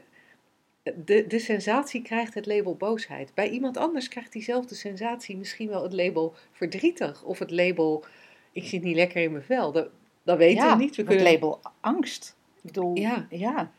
De, 0.82 1.26
de 1.26 1.38
sensatie 1.38 2.02
krijgt 2.02 2.34
het 2.34 2.46
label 2.46 2.74
boosheid. 2.74 3.34
Bij 3.34 3.48
iemand 3.48 3.76
anders 3.76 4.08
krijgt 4.08 4.32
diezelfde 4.32 4.74
sensatie 4.74 5.36
misschien 5.36 5.68
wel 5.68 5.82
het 5.82 5.92
label 5.92 6.34
verdrietig. 6.52 7.22
Of 7.22 7.38
het 7.38 7.50
label, 7.50 8.04
ik 8.52 8.64
zit 8.64 8.82
niet 8.82 8.96
lekker 8.96 9.22
in 9.22 9.32
mijn 9.32 9.44
vel. 9.44 9.72
Dat, 9.72 9.88
dat 10.22 10.38
weten 10.38 10.64
ja, 10.64 10.76
we 10.76 10.82
niet. 10.82 10.96
We 10.96 11.02
het 11.02 11.10
kunnen... 11.10 11.32
label 11.32 11.60
angst. 11.80 12.34
Bedoel, 12.66 12.96
Ja. 12.96 13.26
ja. 13.30 13.70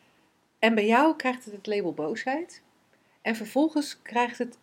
En 0.60 0.76
bij 0.76 0.86
jou 0.86 1.16
krijgt 1.16 1.46
het 1.46 1.54
het 1.54 1.68
label 1.68 1.94
boosheid. 1.94 2.62
En 3.22 3.36
vervolgens 3.36 4.02
krijgt 4.02 4.38
het, 4.38 4.58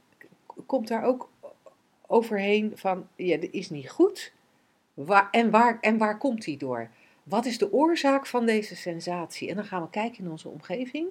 komt 0.67 0.89
daar 0.89 1.03
ook 1.03 1.31
overheen 2.07 2.73
van, 2.75 3.09
ja, 3.17 3.37
dit 3.37 3.53
is 3.53 3.71
niet 3.71 3.91
goed. 3.91 4.33
Waar, 4.95 5.29
en, 5.31 5.51
waar, 5.51 5.79
en 5.81 5.99
waar 5.99 6.19
komt 6.19 6.45
die 6.45 6.57
door? 6.57 6.91
Wat 7.23 7.45
is 7.47 7.59
de 7.59 7.73
oorzaak 7.73 8.27
van 8.27 8.47
deze 8.47 8.77
sensatie? 8.77 9.49
En 9.49 9.55
dan 9.57 9.65
gaan 9.65 9.83
we 9.83 9.91
kijken 9.91 10.25
in 10.25 10.31
onze 10.31 10.49
omgeving. 10.49 11.09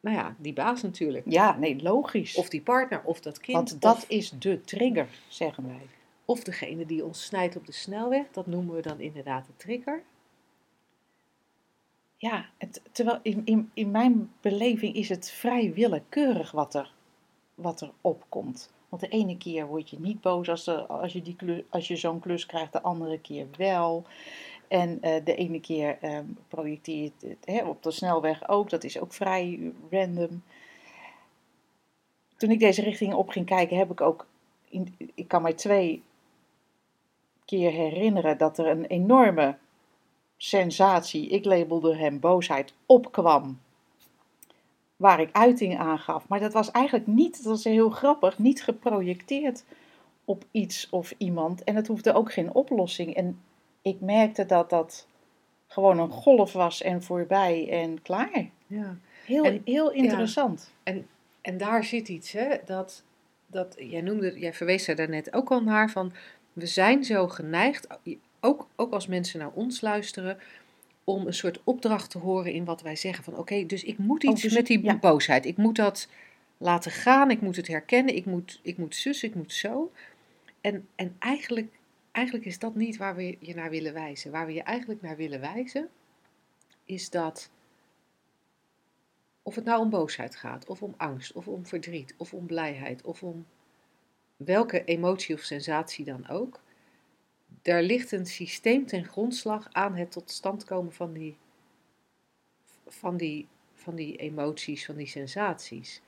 Nou 0.00 0.16
ja, 0.16 0.34
die 0.38 0.52
baas 0.52 0.82
natuurlijk. 0.82 1.24
Ja, 1.28 1.56
nee, 1.58 1.82
logisch. 1.82 2.36
Of 2.36 2.48
die 2.48 2.62
partner, 2.62 3.00
of 3.04 3.20
dat 3.20 3.40
kind. 3.40 3.56
Want 3.56 3.80
dat 3.80 3.96
of, 3.96 4.04
is 4.08 4.30
de 4.30 4.60
trigger, 4.60 5.08
zeggen 5.28 5.66
wij. 5.66 5.86
of 6.24 6.44
degene 6.44 6.86
die 6.86 7.04
ons 7.04 7.24
snijdt 7.24 7.56
op 7.56 7.66
de 7.66 7.72
snelweg. 7.72 8.24
Dat 8.30 8.46
noemen 8.46 8.74
we 8.74 8.82
dan 8.82 9.00
inderdaad 9.00 9.46
de 9.46 9.52
trigger. 9.56 10.02
Ja, 12.16 12.46
het, 12.58 12.82
terwijl 12.92 13.18
in, 13.22 13.42
in, 13.44 13.70
in 13.74 13.90
mijn 13.90 14.32
beleving 14.40 14.94
is 14.94 15.08
het 15.08 15.30
vrij 15.30 15.72
willekeurig 15.72 16.50
wat 16.50 16.74
er, 16.74 16.92
wat 17.54 17.80
er 17.80 17.92
opkomt. 18.00 18.72
Want 18.88 19.02
de 19.02 19.08
ene 19.08 19.36
keer 19.36 19.66
word 19.66 19.90
je 19.90 20.00
niet 20.00 20.20
boos 20.20 20.48
als, 20.48 20.68
als 20.88 21.12
je, 21.12 21.22
die 21.22 21.64
als 21.68 21.88
je 21.88 21.96
zo'n 21.96 22.20
klus 22.20 22.46
krijgt, 22.46 22.72
de 22.72 22.82
andere 22.82 23.20
keer 23.20 23.46
wel. 23.56 24.04
En 24.68 25.02
eh, 25.02 25.24
de 25.24 25.34
ene 25.34 25.60
keer 25.60 25.98
uh, 26.02 26.18
projecteer 26.48 27.02
je 27.02 27.12
het 27.28 27.36
hè, 27.44 27.64
op 27.64 27.82
de 27.82 27.90
snelweg 27.90 28.48
ook. 28.48 28.70
Dat 28.70 28.84
is 28.84 29.00
ook 29.00 29.12
vrij 29.12 29.72
random. 29.90 30.42
Toen 32.36 32.50
ik 32.50 32.58
deze 32.58 32.82
richting 32.82 33.14
op 33.14 33.28
ging 33.28 33.46
kijken, 33.46 33.76
heb 33.76 33.90
ik 33.90 34.00
ook. 34.00 34.26
In, 34.68 34.94
ik 35.14 35.28
kan 35.28 35.42
mij 35.42 35.52
twee 35.52 36.02
keer 37.44 37.70
herinneren 37.70 38.38
dat 38.38 38.58
er 38.58 38.66
een 38.66 38.84
enorme 38.84 39.56
sensatie, 40.36 41.28
ik 41.28 41.44
labelde 41.44 41.96
hem 41.96 42.20
boosheid, 42.20 42.72
opkwam. 42.86 43.60
Waar 44.96 45.20
ik 45.20 45.28
uiting 45.32 45.78
aan 45.78 45.98
gaf. 45.98 46.28
Maar 46.28 46.40
dat 46.40 46.52
was 46.52 46.70
eigenlijk 46.70 47.06
niet, 47.06 47.36
dat 47.36 47.44
was 47.44 47.64
heel 47.64 47.90
grappig, 47.90 48.38
niet 48.38 48.62
geprojecteerd 48.62 49.64
op 50.24 50.44
iets 50.50 50.88
of 50.90 51.14
iemand. 51.18 51.64
En 51.64 51.76
het 51.76 51.86
hoefde 51.86 52.12
ook 52.12 52.32
geen 52.32 52.54
oplossing. 52.54 53.14
En 53.14 53.40
ik 53.82 54.00
merkte 54.00 54.46
dat 54.46 54.70
dat 54.70 55.06
gewoon 55.66 55.98
een 55.98 56.10
golf 56.10 56.52
was 56.52 56.82
en 56.82 57.02
voorbij 57.02 57.68
en 57.70 58.02
klaar. 58.02 58.50
Ja. 58.66 58.96
Heel, 59.24 59.44
En- 59.44 59.60
heel 59.64 59.92
interessant. 59.92 60.72
En, 60.82 61.06
en 61.40 61.56
daar 61.56 61.84
zit 61.84 62.08
iets, 62.08 62.32
hè? 62.32 62.56
Dat, 62.64 63.02
dat, 63.46 63.74
jij 63.78 64.00
noemde, 64.00 64.38
jij 64.38 64.54
verwees 64.54 64.88
er 64.88 64.96
daarnet 64.96 65.32
ook 65.32 65.50
al 65.50 65.62
naar 65.62 65.90
van, 65.90 66.12
we 66.52 66.66
zijn 66.66 67.04
zo 67.04 67.28
geneigd, 67.28 67.86
ook, 68.46 68.68
ook 68.76 68.92
als 68.92 69.06
mensen 69.06 69.38
naar 69.38 69.52
ons 69.54 69.80
luisteren, 69.80 70.38
om 71.04 71.26
een 71.26 71.34
soort 71.34 71.60
opdracht 71.64 72.10
te 72.10 72.18
horen 72.18 72.52
in 72.52 72.64
wat 72.64 72.82
wij 72.82 72.96
zeggen. 72.96 73.24
Van 73.24 73.36
oké, 73.36 73.66
dus 73.66 73.84
ik 73.84 73.98
moet 73.98 74.24
Oh, 74.24 74.32
iets 74.32 74.42
dus- 74.42 74.54
met 74.54 74.66
die 74.66 74.82
ja. 74.82 74.96
boosheid. 74.98 75.44
Ik 75.44 75.56
moet 75.56 75.76
dat 75.76 76.08
laten 76.58 76.90
gaan, 76.90 77.30
ik 77.30 77.40
moet 77.40 77.56
het 77.56 77.66
herkennen, 77.68 78.16
ik 78.16 78.24
moet, 78.24 78.60
ik 78.62 78.78
moet 78.78 78.96
zus, 78.96 79.22
ik 79.22 79.34
moet 79.34 79.52
zo. 79.52 79.92
En, 80.60 80.88
en 80.94 81.16
eigenlijk, 81.18 81.72
eigenlijk 82.12 82.46
is 82.46 82.58
dat 82.58 82.74
niet 82.74 82.96
waar 82.96 83.16
we 83.16 83.36
je 83.40 83.54
naar 83.54 83.70
willen 83.70 83.92
wijzen. 83.92 84.30
Waar 84.30 84.46
we 84.46 84.52
je 84.52 84.62
eigenlijk 84.62 85.02
naar 85.02 85.16
willen 85.16 85.40
wijzen, 85.40 85.88
is 86.84 87.10
dat 87.10 87.50
of 89.42 89.54
het 89.54 89.64
nou 89.64 89.80
om 89.80 89.90
boosheid 89.90 90.36
gaat, 90.36 90.66
of 90.66 90.82
om 90.82 90.94
angst, 90.96 91.32
of 91.32 91.48
om 91.48 91.66
verdriet, 91.66 92.14
of 92.16 92.34
om 92.34 92.46
blijheid, 92.46 93.02
of 93.02 93.22
om 93.22 93.46
welke 94.36 94.84
emotie 94.84 95.34
of 95.34 95.40
sensatie 95.40 96.04
dan 96.04 96.28
ook. 96.28 96.60
Er 97.62 97.82
ligt 97.82 98.12
een 98.12 98.26
systeem 98.26 98.86
ten 98.86 99.04
grondslag 99.04 99.68
aan 99.72 99.94
het 99.94 100.12
tot 100.12 100.30
stand 100.30 100.64
komen 100.64 100.92
van 100.92 101.12
die, 101.12 101.36
van 102.86 103.16
die, 103.16 103.48
van 103.74 103.94
die 103.94 104.16
emoties, 104.16 104.84
van 104.84 104.96
die 104.96 105.06
sensaties. 105.06 106.02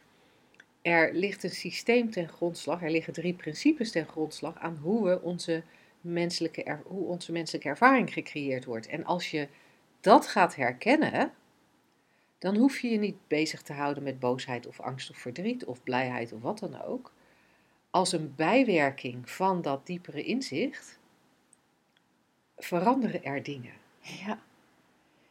Er 0.83 1.15
ligt 1.15 1.45
een 1.45 1.51
systeem 1.51 2.11
ten 2.11 2.29
grondslag, 2.29 2.83
er 2.83 2.91
liggen 2.91 3.13
drie 3.13 3.35
principes 3.35 3.91
ten 3.91 4.07
grondslag 4.07 4.59
aan 4.59 4.77
hoe, 4.77 5.09
we 5.09 5.23
onze 5.23 5.63
menselijke, 6.01 6.79
hoe 6.85 7.07
onze 7.07 7.33
menselijke 7.33 7.69
ervaring 7.69 8.13
gecreëerd 8.13 8.65
wordt. 8.65 8.87
En 8.87 9.05
als 9.05 9.31
je 9.31 9.49
dat 10.01 10.27
gaat 10.27 10.55
herkennen, 10.55 11.33
dan 12.39 12.57
hoef 12.57 12.79
je 12.79 12.89
je 12.89 12.99
niet 12.99 13.29
bezig 13.29 13.63
te 13.63 13.73
houden 13.73 14.03
met 14.03 14.19
boosheid 14.19 14.67
of 14.67 14.81
angst 14.81 15.11
of 15.11 15.17
verdriet 15.17 15.65
of 15.65 15.83
blijheid 15.83 16.33
of 16.33 16.41
wat 16.41 16.59
dan 16.59 16.83
ook. 16.83 17.13
Als 17.91 18.13
een 18.13 18.35
bijwerking 18.37 19.31
van 19.31 19.63
dat 19.63 19.87
diepere 19.87 20.25
inzicht 20.25 20.98
veranderen 22.59 23.25
er 23.25 23.43
dingen. 23.43 23.73
Ja. 24.01 24.39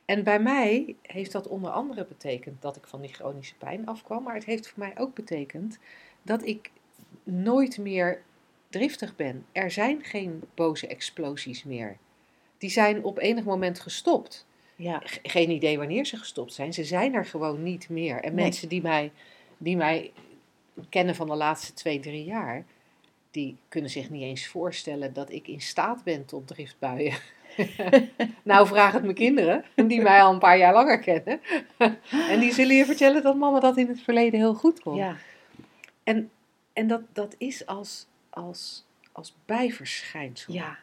En 0.06 0.24
bij 0.24 0.40
mij 0.40 0.96
heeft 1.02 1.32
dat 1.32 1.48
onder 1.48 1.72
andere 1.72 2.06
betekend 2.06 2.62
dat 2.62 2.76
ik 2.76 2.88
van 2.88 3.02
die 3.02 3.14
chronische 3.14 3.56
pijn 3.56 3.86
afkwam, 3.86 4.24
maar 4.24 4.34
het 4.36 4.46
heeft 4.46 4.68
voor 4.70 4.80
mij 4.80 4.94
ook 4.98 5.14
betekend 5.16 5.78
dat 6.22 6.46
ik 6.46 6.72
nooit 7.24 7.78
meer 7.78 8.22
driftig 8.70 9.16
ben. 9.16 9.46
Er 9.52 9.72
zijn 9.72 10.04
geen 10.04 10.44
boze 10.54 10.88
explosies 10.88 11.64
meer. 11.64 11.98
Die 12.58 12.70
zijn 12.70 13.04
op 13.04 13.18
enig 13.18 13.44
moment 13.44 13.80
gestopt. 13.80 14.46
Ja. 14.76 15.00
Ge- 15.04 15.20
geen 15.24 15.50
idee 15.50 15.78
wanneer 15.78 16.06
ze 16.06 16.18
gestopt 16.18 16.54
zijn. 16.54 16.74
Ze 16.74 16.84
zijn 16.84 17.14
er 17.14 17.26
gewoon 17.26 17.64
niet 17.64 17.90
meer. 17.90 18.16
En 18.24 18.36
Nee. 18.36 18.44
mensen 18.44 18.70
die 18.70 18.82
mij, 18.82 19.12
die 19.58 19.78
mij 19.78 20.12
kennen 20.90 21.16
van 21.16 21.28
de 21.28 21.36
laatste 21.36 21.74
twee, 21.74 22.00
drie 22.00 22.24
jaar, 22.24 22.66
die 23.38 23.58
kunnen 23.68 23.90
zich 23.90 24.10
niet 24.10 24.22
eens 24.22 24.48
voorstellen 24.48 25.14
dat 25.14 25.32
ik 25.32 25.48
in 25.48 25.62
staat 25.62 26.04
ben 26.04 26.26
tot 26.26 26.48
driftbuien. 26.48 27.18
nou, 28.44 28.68
vraag 28.68 28.94
het 28.94 29.04
mijn 29.04 29.16
kinderen, 29.16 29.64
die 29.76 30.02
mij 30.02 30.22
al 30.22 30.34
een 30.34 30.40
paar 30.40 30.58
jaar 30.58 30.74
langer 30.74 31.00
kennen. 31.00 31.40
en 32.32 32.40
die 32.40 32.54
zullen 32.54 32.76
je 32.76 32.86
vertellen 32.86 33.24
dat 33.24 33.36
mama 33.36 33.60
dat 33.60 33.78
in 33.78 33.88
het 33.88 34.02
verleden 34.02 34.40
heel 34.40 34.54
goed 34.54 34.80
kon. 34.80 34.96
ja. 34.96 35.16
En, 36.04 36.32
en 36.74 36.88
dat, 36.88 37.02
dat 37.14 37.36
is 37.38 37.66
als, 37.66 38.08
als, 38.30 38.86
als 39.12 39.36
bijverschijnsel. 39.46 40.54
Ja, 40.54 40.78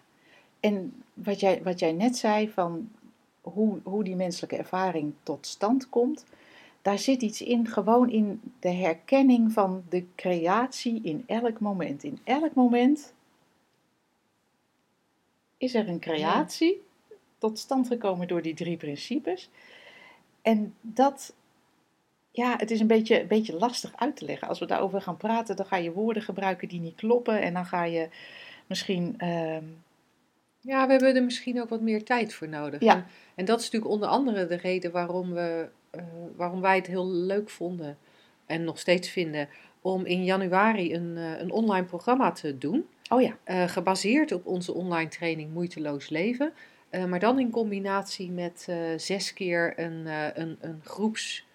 en 0.60 1.02
wat 1.14 1.40
jij, 1.40 1.60
wat 1.62 1.78
jij 1.78 1.92
net 1.92 2.16
zei 2.16 2.50
van 2.50 2.90
hoe, 3.40 3.78
hoe 3.82 4.04
die 4.04 4.16
menselijke 4.16 4.56
ervaring 4.56 5.12
tot 5.22 5.46
stand 5.46 5.88
komt, 5.88 6.24
daar 6.84 6.98
zit 6.98 7.22
iets 7.22 7.42
in, 7.42 7.68
gewoon 7.68 8.10
in 8.10 8.40
de 8.60 8.70
herkenning 8.70 9.52
van 9.52 9.84
de 9.88 10.04
creatie 10.16 11.00
in 11.02 11.24
elk 11.26 11.60
moment. 11.60 12.02
In 12.02 12.18
elk 12.24 12.54
moment 12.54 13.12
is 15.56 15.74
er 15.74 15.88
een 15.88 16.00
creatie 16.00 16.82
tot 17.38 17.58
stand 17.58 17.86
gekomen 17.86 18.28
door 18.28 18.42
die 18.42 18.54
drie 18.54 18.76
principes. 18.76 19.50
En 20.42 20.74
dat, 20.80 21.34
ja, 22.30 22.56
het 22.56 22.70
is 22.70 22.80
een 22.80 22.86
beetje, 22.86 23.20
een 23.20 23.26
beetje 23.26 23.56
lastig 23.56 23.96
uit 23.96 24.16
te 24.16 24.24
leggen. 24.24 24.48
Als 24.48 24.58
we 24.58 24.66
daarover 24.66 25.00
gaan 25.02 25.16
praten, 25.16 25.56
dan 25.56 25.66
ga 25.66 25.76
je 25.76 25.92
woorden 25.92 26.22
gebruiken 26.22 26.68
die 26.68 26.80
niet 26.80 26.94
kloppen 26.94 27.40
en 27.40 27.54
dan 27.54 27.66
ga 27.66 27.84
je 27.84 28.08
misschien. 28.66 29.14
ehm, 29.18 29.64
Ja, 30.60 30.84
we 30.86 30.90
hebben 30.92 31.14
er 31.16 31.24
misschien 31.24 31.60
ook 31.60 31.68
wat 31.68 31.80
meer 31.80 32.04
tijd 32.04 32.34
voor 32.34 32.48
nodig. 32.48 32.80
Ja. 32.80 32.94
En, 32.94 33.06
en 33.34 33.44
dat 33.44 33.58
is 33.58 33.64
natuurlijk 33.64 33.92
onder 33.92 34.08
andere 34.08 34.46
de 34.46 34.56
reden 34.56 34.90
waarom, 34.92 35.32
we, 35.32 35.68
eh, 35.96 36.04
waarom 36.36 36.60
wij 36.60 36.76
het 36.76 36.86
heel 36.86 37.08
leuk 37.10 37.50
vonden 37.50 37.98
en 38.46 38.64
nog 38.64 38.78
steeds 38.78 39.08
vinden 39.08 39.48
om 39.80 40.04
in 40.04 40.24
januari 40.24 40.94
een, 40.94 41.16
eh, 41.16 41.40
een 41.40 41.50
online 41.50 41.86
programma 41.86 42.32
te 42.32 42.58
doen. 42.58 42.86
Oh 43.08 43.22
ja, 43.22 43.36
eh, 43.44 43.68
gebaseerd 43.68 44.32
op 44.32 44.46
onze 44.46 44.74
online 44.74 45.08
training 45.08 45.52
Moeiteloos 45.52 46.08
Leven. 46.08 46.52
Maar 47.08 47.20
dan 47.20 47.38
in 47.38 47.50
combinatie 47.50 48.30
met 48.30 48.68
zes 48.96 49.32
keer 49.32 49.78
een, 49.78 50.06
een, 50.40 50.56
een, 50.60 50.80
groeps, 50.84 51.46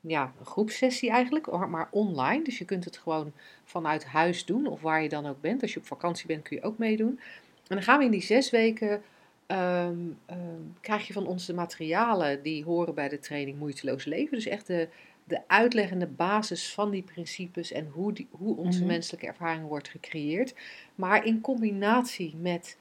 ja, 0.00 0.32
een 0.38 0.46
groepsessie 0.46 1.10
eigenlijk, 1.10 1.50
maar 1.68 1.88
online. 1.90 2.44
Dus 2.44 2.58
je 2.58 2.64
kunt 2.64 2.84
het 2.84 2.96
gewoon 2.96 3.32
vanuit 3.64 4.04
huis 4.04 4.44
doen 4.44 4.66
of 4.66 4.80
waar 4.80 5.02
je 5.02 5.08
dan 5.08 5.26
ook 5.26 5.40
bent. 5.40 5.62
Als 5.62 5.72
je 5.72 5.78
op 5.78 5.86
vakantie 5.86 6.26
bent 6.26 6.42
kun 6.42 6.56
je 6.56 6.62
ook 6.62 6.78
meedoen. 6.78 7.20
En 7.68 7.76
dan 7.76 7.82
gaan 7.82 7.98
we 7.98 8.04
in 8.04 8.10
die 8.10 8.22
zes 8.22 8.50
weken, 8.50 9.02
ehm, 9.50 9.98
ehm, 10.26 10.60
krijg 10.80 11.06
je 11.06 11.12
van 11.12 11.26
ons 11.26 11.46
de 11.46 11.54
materialen 11.54 12.42
die 12.42 12.64
horen 12.64 12.94
bij 12.94 13.08
de 13.08 13.18
training 13.18 13.58
Moeiteloos 13.58 14.04
Leven. 14.04 14.34
Dus 14.36 14.46
echt 14.46 14.66
de, 14.66 14.88
de 15.24 15.40
uitleg 15.46 15.90
en 15.90 15.98
de 15.98 16.06
basis 16.06 16.72
van 16.74 16.90
die 16.90 17.02
principes 17.02 17.72
en 17.72 17.86
hoe, 17.86 18.12
die, 18.12 18.28
hoe 18.30 18.56
onze 18.56 18.78
Mhm. 18.78 18.86
menselijke 18.88 19.26
ervaring 19.26 19.66
wordt 19.68 19.88
gecreëerd. 19.88 20.54
Maar 20.94 21.24
in 21.26 21.40
combinatie 21.40 22.36
met 22.36 22.78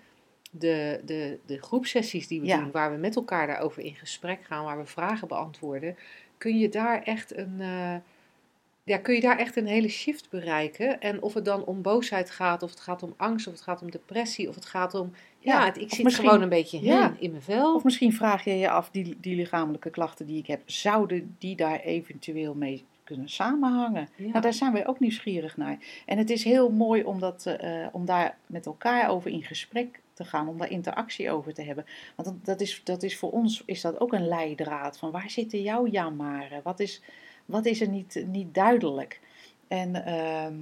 de, 0.51 1.01
de, 1.05 1.39
de 1.45 1.61
groepsessies 1.61 2.27
die 2.27 2.41
we 2.41 2.47
Ja. 2.47 2.59
doen, 2.61 2.71
waar 2.71 2.91
we 2.91 2.97
met 2.97 3.15
elkaar 3.15 3.47
daarover 3.47 3.83
in 3.83 3.95
gesprek 3.95 4.43
gaan, 4.43 4.63
waar 4.63 4.77
we 4.77 4.85
vragen 4.85 5.27
beantwoorden, 5.27 5.97
kun 6.37 6.57
je 6.57 6.69
daar 6.69 7.03
echt 7.03 7.37
een, 7.37 7.55
eh, 7.61 7.95
ja, 8.89 8.97
kun 8.97 9.15
je 9.15 9.21
daar 9.21 9.37
echt 9.37 9.55
een 9.55 9.67
hele 9.67 9.87
shift 9.87 10.29
bereiken. 10.29 11.01
En 11.01 11.21
of 11.21 11.33
het 11.33 11.45
dan 11.45 11.65
om 11.65 11.81
boosheid 11.81 12.31
gaat, 12.31 12.63
of 12.63 12.69
het 12.69 12.79
gaat 12.79 13.03
om 13.03 13.13
angst, 13.17 13.47
of 13.47 13.53
het 13.53 13.61
gaat 13.61 13.81
om 13.81 13.91
depressie, 13.91 14.49
of 14.49 14.55
het 14.55 14.65
gaat 14.65 14.93
om, 14.93 15.11
ja, 15.39 15.59
Ja, 15.59 15.65
het, 15.65 15.77
ik 15.77 15.93
zit 15.93 16.15
gewoon 16.15 16.41
een 16.41 16.49
beetje 16.49 16.81
ja. 16.81 17.15
in 17.19 17.31
mijn 17.31 17.43
vel. 17.43 17.75
of 17.75 17.83
misschien 17.83 18.13
vraag 18.13 18.43
je 18.43 18.57
je 18.57 18.69
af, 18.69 18.89
die, 18.89 19.17
die 19.21 19.35
lichamelijke 19.35 19.89
klachten 19.89 20.25
die 20.25 20.37
ik 20.37 20.47
heb, 20.47 20.61
zouden 20.65 21.35
die 21.39 21.55
daar 21.55 21.79
eventueel 21.79 22.53
mee 22.53 22.85
kunnen 23.03 23.29
samenhangen? 23.29 24.09
Ja. 24.15 24.27
Nou, 24.27 24.41
daar 24.41 24.53
zijn 24.53 24.73
wij 24.73 24.87
ook 24.87 24.99
nieuwsgierig 24.99 25.57
naar. 25.57 25.77
En 26.05 26.17
het 26.17 26.29
is 26.29 26.43
heel 26.43 26.69
mooi 26.69 27.03
om, 27.03 27.19
dat, 27.19 27.45
eh, 27.45 27.87
om 27.91 28.05
daar 28.05 28.37
met 28.45 28.65
elkaar 28.65 29.09
over 29.09 29.31
in 29.31 29.43
gesprek 29.43 29.99
te 30.13 30.23
gaan, 30.25 30.47
om 30.47 30.57
daar 30.57 30.69
interactie 30.71 31.31
over 31.31 31.53
te 31.53 31.61
hebben. 31.61 31.85
Want 32.15 32.27
dat, 32.27 32.45
dat, 32.45 32.61
is, 32.61 32.81
dat 32.83 33.03
is 33.03 33.17
voor 33.17 33.31
ons 33.31 33.63
is 33.65 33.81
dat 33.81 33.99
ook 33.99 34.13
een 34.13 34.27
leidraad 34.27 34.97
van 34.97 35.11
waar 35.11 35.29
zitten 35.29 35.61
jouw 35.61 35.87
jammeren? 35.87 36.61
Wat 36.63 36.79
is, 36.79 37.01
wat 37.49 37.65
is 37.65 37.81
er 37.81 37.87
niet, 37.87 38.23
niet 38.27 38.53
duidelijk? 38.53 39.19
En, 39.67 40.05
ehm, 40.05 40.53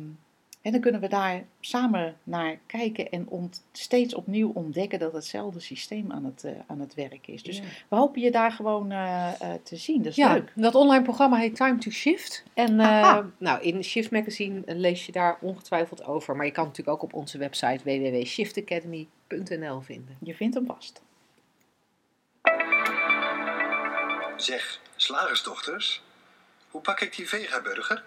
en 0.62 0.72
dan 0.72 0.82
kunnen 0.82 1.02
we 1.02 1.08
daar 1.08 1.44
samen 1.60 2.16
naar 2.24 2.58
kijken 2.66 3.10
en 3.12 3.28
ont, 3.28 3.64
steeds 3.72 4.14
opnieuw 4.16 4.52
ontdekken 4.54 5.00
dat 5.00 5.14
hetzelfde 5.14 5.60
systeem 5.60 6.12
aan 6.12 6.26
het, 6.26 6.44
eh, 6.44 6.52
aan 6.68 6.80
het 6.80 6.94
werk 6.94 7.28
is. 7.28 7.44
Dus 7.44 7.58
Ja. 7.58 7.64
we 7.88 7.96
hopen 7.96 8.22
je 8.22 8.32
daar 8.32 8.52
gewoon 8.52 8.92
eh, 8.92 9.42
eh, 9.42 9.54
te 9.64 9.76
zien. 9.76 9.98
Dat 10.02 10.12
is 10.12 10.16
Ja, 10.16 10.34
leuk. 10.34 10.52
dat 10.56 10.76
online 10.76 11.04
programma 11.04 11.38
heet 11.38 11.56
Time 11.56 11.78
to 11.78 11.90
Shift. 11.92 12.44
En 12.54 12.80
eh, 12.80 13.18
nou, 13.38 13.62
in 13.62 13.84
Shift 13.84 14.12
Magazine 14.12 14.62
lees 14.66 15.06
je 15.06 15.12
daar 15.12 15.38
ongetwijfeld 15.42 16.04
over. 16.06 16.36
Maar 16.36 16.46
je 16.46 16.52
kan 16.52 16.66
het 16.68 16.78
natuurlijk 16.78 17.04
ook 17.04 17.10
op 17.12 17.18
onze 17.20 17.38
website 17.38 17.84
www.shiftacademy.nl 17.84 19.82
vinden. 19.82 20.18
Je 20.24 20.36
vindt 20.36 20.56
hem 20.56 20.66
vast. 20.66 21.02
Zeg, 24.38 24.82
slagersdochters, 24.96 26.02
hoe 26.72 26.82
pak 26.82 27.00
ik 27.00 27.16
die 27.16 27.28
vegaburger? 27.28 28.04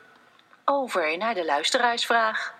Over 0.64 1.18
naar 1.18 1.34
de 1.34 1.44
luisteraarsvraag. 1.44 2.54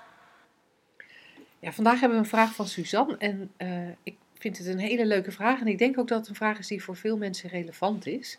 Ja, 1.58 1.72
vandaag 1.72 2.00
hebben 2.00 2.18
we 2.18 2.24
een 2.24 2.30
vraag 2.30 2.54
van 2.54 2.66
Suzanne 2.66 3.16
en 3.18 3.52
eh, 3.56 3.88
ik 4.02 4.16
vind 4.38 4.58
het 4.58 4.66
een 4.66 4.78
hele 4.78 5.06
leuke 5.06 5.32
vraag. 5.32 5.60
En 5.60 5.66
ik 5.66 5.78
denk 5.78 5.98
ook 5.98 6.08
dat 6.08 6.18
het 6.18 6.28
een 6.28 6.34
vraag 6.34 6.58
is 6.58 6.66
die 6.66 6.84
voor 6.84 6.96
veel 6.96 7.16
mensen 7.16 7.50
relevant 7.50 8.06
is. 8.06 8.38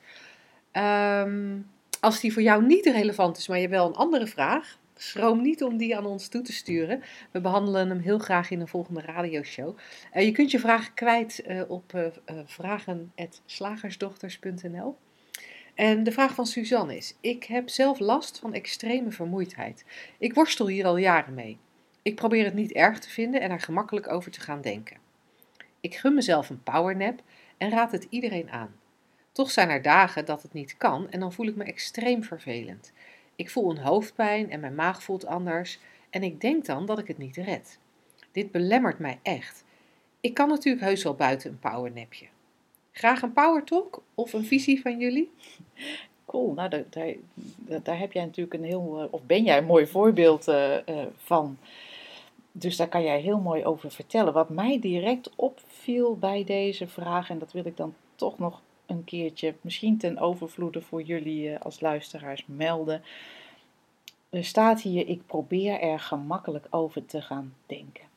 Ehm, 0.72 1.58
als 2.00 2.20
die 2.20 2.34
voor 2.34 2.42
jou 2.42 2.66
niet 2.66 2.86
relevant 2.86 3.38
is, 3.38 3.48
maar 3.48 3.58
je 3.58 3.64
hebt 3.64 3.76
wel 3.76 3.88
een 3.88 3.96
andere 3.96 4.28
vraag, 4.28 4.78
schroom 4.96 5.42
niet 5.42 5.64
om 5.64 5.78
die 5.78 5.98
aan 5.98 6.06
ons 6.06 6.28
toe 6.28 6.42
te 6.42 6.54
sturen. 6.54 7.04
We 7.32 7.42
behandelen 7.42 7.90
hem 7.90 8.00
heel 8.00 8.20
graag 8.20 8.50
in 8.50 8.60
een 8.60 8.68
volgende 8.68 9.02
radioshow. 9.02 9.78
Uh, 10.14 10.24
je 10.24 10.32
kunt 10.32 10.52
je 10.52 10.60
vragen 10.60 10.94
kwijt 10.94 11.44
uh, 11.48 11.62
op 11.68 11.94
uh, 11.96 12.06
vragen.slagersdochters.nl. 12.46 14.98
En 15.82 16.04
de 16.04 16.12
vraag 16.12 16.34
van 16.34 16.46
Suzanne 16.46 16.98
is: 16.98 17.16
Ik 17.22 17.44
heb 17.44 17.70
zelf 17.70 18.00
last 18.00 18.40
van 18.40 18.54
extreme 18.54 19.12
vermoeidheid. 19.12 19.86
Ik 20.18 20.34
worstel 20.34 20.68
hier 20.68 20.86
al 20.86 20.98
jaren 20.98 21.34
mee. 21.34 21.58
Ik 22.02 22.16
probeer 22.16 22.46
het 22.46 22.54
niet 22.54 22.72
erg 22.72 23.00
te 23.00 23.10
vinden 23.10 23.42
en 23.42 23.52
er 23.52 23.60
gemakkelijk 23.60 24.12
over 24.12 24.32
te 24.32 24.40
gaan 24.40 24.62
denken. 24.62 24.98
Ik 25.80 25.96
gun 25.96 26.14
mezelf 26.14 26.50
een 26.50 26.64
powernap 26.64 27.22
en 27.58 27.70
raad 27.70 27.92
het 27.92 28.08
iedereen 28.10 28.50
aan. 28.50 28.76
Toch 29.32 29.52
zijn 29.52 29.70
er 29.70 29.82
dagen 29.82 30.26
dat 30.26 30.42
het 30.42 30.54
niet 30.54 30.78
kan 30.78 31.10
en 31.10 31.20
dan 31.20 31.34
voel 31.34 31.48
ik 31.48 31.56
me 31.56 31.64
extreem 31.64 32.24
vervelend. 32.24 32.94
Ik 33.36 33.50
voel 33.50 33.70
een 33.70 33.84
hoofdpijn 33.84 34.52
en 34.52 34.60
mijn 34.60 34.76
maag 34.76 35.04
voelt 35.04 35.26
anders 35.26 35.80
en 36.10 36.24
ik 36.24 36.42
denk 36.42 36.66
dan 36.66 36.86
dat 36.86 37.00
ik 37.00 37.08
het 37.08 37.18
niet 37.18 37.38
red. 37.38 37.80
Dit 38.32 38.52
belemmert 38.52 39.00
mij 39.00 39.20
echt. 39.22 39.64
Ik 40.20 40.34
kan 40.34 40.48
natuurlijk 40.50 40.86
heus 40.86 41.04
wel 41.04 41.16
buiten 41.16 41.50
een 41.50 41.60
powernapje. 41.60 42.26
Graag 42.92 43.22
een 43.22 43.34
power 43.34 43.64
talk 43.64 44.02
of 44.16 44.34
een 44.34 44.46
visie 44.46 44.82
van 44.82 45.00
jullie? 45.00 45.32
Cool, 46.26 46.54
nou 46.54 46.70
daar, 46.70 47.16
daar, 47.84 48.00
heb 48.00 48.12
jij 48.12 48.26
natuurlijk 48.26 48.54
een 48.54 48.64
heel, 48.64 49.08
of 49.12 49.22
ben 49.24 49.44
jij 49.44 49.58
een 49.58 49.66
mooi 49.66 49.88
voorbeeld 49.88 50.48
uh, 50.48 50.74
uh, 50.74 51.04
van. 51.18 51.58
Dus 52.52 52.78
daar 52.78 52.88
kan 52.88 53.04
jij 53.04 53.20
heel 53.20 53.40
mooi 53.40 53.66
over 53.66 53.92
vertellen. 53.92 54.34
Wat 54.34 54.50
mij 54.50 54.80
direct 54.80 55.30
opviel 55.36 56.18
bij 56.18 56.44
deze 56.44 56.88
vraag, 56.88 57.30
en 57.30 57.40
dat 57.40 57.52
wil 57.52 57.66
ik 57.66 57.78
dan 57.78 57.94
toch 58.16 58.40
nog 58.40 58.62
een 58.86 59.04
keertje, 59.04 59.56
misschien 59.62 59.98
ten 59.98 60.18
overvloede 60.18 60.82
voor 60.82 61.02
jullie 61.02 61.58
als 61.58 61.80
luisteraars 61.80 62.44
melden. 62.46 63.04
Er 64.30 64.46
staat 64.46 64.82
hier, 64.82 65.08
ik 65.08 65.26
probeer 65.26 65.80
er 65.80 66.00
gemakkelijk 66.00 66.68
over 66.70 67.06
te 67.06 67.22
gaan 67.22 67.54
denken. 67.66 68.11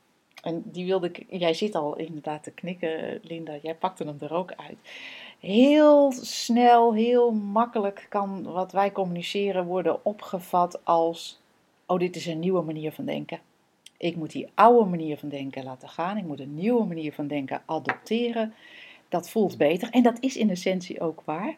En 0.44 0.62
die 0.64 0.87
wilde 0.87 1.11
ik, 1.12 1.24
jij 1.28 1.54
zit 1.54 1.74
al 1.74 1.96
inderdaad 1.96 2.42
te 2.42 2.50
knikken, 2.50 3.20
Linda, 3.22 3.57
jij 3.62 3.74
pakte 3.74 4.04
hem 4.04 4.16
er 4.20 4.35
ook 4.35 4.52
uit. 4.52 4.76
Heel 5.38 6.12
snel, 6.12 6.94
heel 6.94 7.33
makkelijk 7.33 8.07
kan 8.09 8.42
wat 8.42 8.72
wij 8.72 8.92
communiceren 8.92 9.64
worden 9.64 10.04
opgevat 10.04 10.85
als: 10.85 11.40
oh, 11.87 11.98
dit 11.98 12.16
is 12.16 12.26
een 12.26 12.38
nieuwe 12.38 12.62
manier 12.62 12.92
van 12.92 13.04
denken. 13.04 13.40
Ik 13.96 14.16
moet 14.16 14.33
die 14.33 14.48
oude 14.54 14.90
manier 14.90 15.18
van 15.18 15.28
denken 15.28 15.64
laten 15.64 15.88
gaan. 15.88 16.16
Ik 16.16 16.24
moet 16.24 16.40
een 16.40 16.54
nieuwe 16.54 16.85
manier 16.85 17.12
van 17.12 17.26
denken 17.26 17.62
adopteren. 17.66 18.54
Dat 19.09 19.30
voelt 19.30 19.57
beter. 19.57 19.90
En 19.90 20.02
dat 20.02 20.16
is 20.20 20.37
in 20.37 20.50
essentie 20.50 21.00
ook 21.00 21.22
waar. 21.24 21.57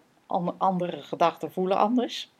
Andere 0.58 1.02
gedachten 1.02 1.52
voelen 1.52 1.76
anders. 1.76 2.30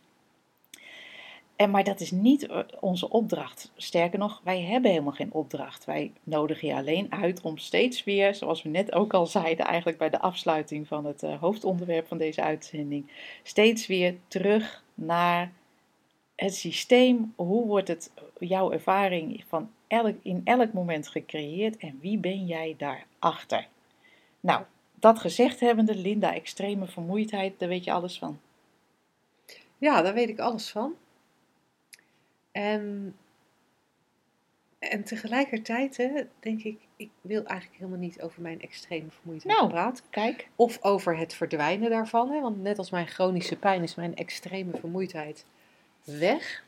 En, 1.56 1.70
maar 1.70 1.84
dat 1.84 2.00
is 2.00 2.10
niet 2.10 2.48
onze 2.80 3.08
opdracht. 3.08 3.72
Sterker 3.76 4.18
nog, 4.18 4.40
wij 4.44 4.60
hebben 4.60 4.90
helemaal 4.90 5.12
geen 5.12 5.32
opdracht. 5.32 5.84
Wij 5.84 6.12
nodigen 6.22 6.68
je 6.68 6.74
alleen 6.74 7.12
uit 7.12 7.40
om 7.40 7.58
steeds 7.58 8.04
weer, 8.04 8.34
zoals 8.34 8.62
we 8.62 8.68
net 8.68 8.92
ook 8.92 9.14
al 9.14 9.26
zeiden, 9.26 9.66
eigenlijk 9.66 9.98
bij 9.98 10.10
de 10.10 10.20
afsluiting 10.20 10.86
van 10.88 11.04
het 11.04 11.22
uh, 11.22 11.40
hoofdonderwerp 11.40 12.06
van 12.08 12.18
deze 12.18 12.42
uitzending, 12.42 13.10
steeds 13.42 13.86
weer 13.86 14.16
terug 14.28 14.84
naar 14.94 15.52
het 16.34 16.54
systeem. 16.54 17.32
Hoe 17.36 17.66
wordt 17.66 17.88
het, 17.88 18.12
jouw 18.38 18.72
ervaring 18.72 19.44
van 19.48 19.70
elk, 19.86 20.16
in 20.22 20.40
elk 20.44 20.72
moment 20.72 21.08
gecreëerd 21.08 21.76
en 21.76 21.98
wie 22.00 22.18
ben 22.18 22.46
jij 22.46 22.74
daarachter? 22.78 23.66
Nou, 24.40 24.62
dat 24.94 25.18
gezegd 25.18 25.60
hebbende, 25.60 25.94
Linda, 25.94 26.34
extreme 26.34 26.86
vermoeidheid, 26.86 27.58
daar 27.58 27.68
weet 27.68 27.84
je 27.84 27.92
alles 27.92 28.18
van. 28.18 28.38
Ja, 29.78 30.02
daar 30.02 30.14
weet 30.14 30.28
ik 30.28 30.38
alles 30.38 30.70
van. 30.70 30.94
En, 32.56 33.16
en 34.78 35.04
tegelijkertijd 35.04 35.96
hè, 35.96 36.26
denk 36.40 36.62
ik, 36.62 36.78
ik 36.96 37.10
wil 37.20 37.44
eigenlijk 37.44 37.78
helemaal 37.78 38.00
niet 38.00 38.22
over 38.22 38.42
mijn 38.42 38.60
extreme 38.60 39.10
vermoeidheid 39.10 39.56
nou, 39.56 39.68
praten. 39.68 40.04
Kijk. 40.10 40.48
Of 40.54 40.82
over 40.82 41.16
het 41.16 41.34
verdwijnen 41.34 41.90
daarvan. 41.90 42.30
Hè, 42.30 42.40
want 42.40 42.62
net 42.62 42.78
als 42.78 42.90
mijn 42.90 43.06
chronische 43.06 43.56
pijn 43.56 43.82
is 43.82 43.94
mijn 43.94 44.16
extreme 44.16 44.76
vermoeidheid 44.76 45.44
weg. 46.04 46.64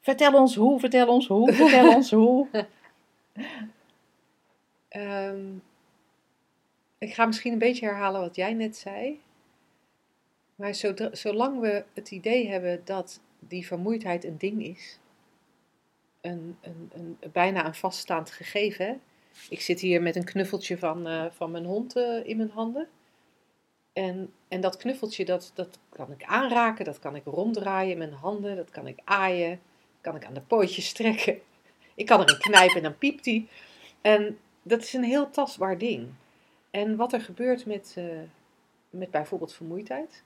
Vertel 0.00 0.32
ons 0.32 0.54
hoe, 0.54 0.80
vertel 0.80 1.08
ons 1.08 1.26
hoe, 1.26 1.52
vertel 1.52 1.94
ons 1.94 2.10
hoe. 2.20 2.48
um, 4.90 5.62
ik 6.98 7.14
ga 7.14 7.26
misschien 7.26 7.52
een 7.52 7.58
beetje 7.58 7.86
herhalen 7.86 8.20
wat 8.20 8.36
jij 8.36 8.52
net 8.52 8.76
zei. 8.76 9.20
Maar 10.54 10.74
zolang 11.12 11.60
we 11.60 11.84
het 11.92 12.10
idee 12.10 12.48
hebben 12.48 12.80
dat 12.84 13.20
die 13.48 13.66
vermoeidheid 13.66 14.24
een 14.24 14.38
ding 14.38 14.64
is, 14.64 14.98
een, 16.20 16.56
een, 16.60 16.90
een, 16.92 17.18
bijna 17.32 17.66
een 17.66 17.74
vaststaand 17.74 18.30
gegeven. 18.30 19.00
Ik 19.48 19.60
zit 19.60 19.80
hier 19.80 20.02
met 20.02 20.16
een 20.16 20.24
knuffeltje 20.24 20.78
van, 20.78 21.08
uh, 21.08 21.24
van 21.30 21.50
mijn 21.50 21.64
hond 21.64 21.96
uh, 21.96 22.26
in 22.26 22.36
mijn 22.36 22.50
handen. 22.50 22.88
En, 23.92 24.32
en 24.48 24.60
dat 24.60 24.76
knuffeltje, 24.76 25.24
dat, 25.24 25.50
dat 25.54 25.78
kan 25.88 26.12
ik 26.12 26.24
aanraken, 26.24 26.84
dat 26.84 26.98
kan 26.98 27.16
ik 27.16 27.24
ronddraaien 27.24 27.92
in 27.92 27.98
mijn 27.98 28.12
handen, 28.12 28.56
dat 28.56 28.70
kan 28.70 28.86
ik 28.86 28.98
aaien, 29.04 29.60
kan 30.00 30.16
ik 30.16 30.24
aan 30.24 30.34
de 30.34 30.40
pootjes 30.40 30.92
trekken. 30.92 31.40
Ik 31.94 32.06
kan 32.06 32.20
erin 32.20 32.38
knijpen 32.38 32.76
en 32.76 32.82
dan 32.82 32.98
piept 32.98 33.24
hij. 33.24 33.48
En 34.00 34.38
dat 34.62 34.82
is 34.82 34.92
een 34.92 35.04
heel 35.04 35.30
tastbaar 35.30 35.78
ding. 35.78 36.08
En 36.70 36.96
wat 36.96 37.12
er 37.12 37.20
gebeurt 37.20 37.66
met, 37.66 37.94
uh, 37.98 38.20
met 38.90 39.10
bijvoorbeeld 39.10 39.54
vermoeidheid, 39.54 40.22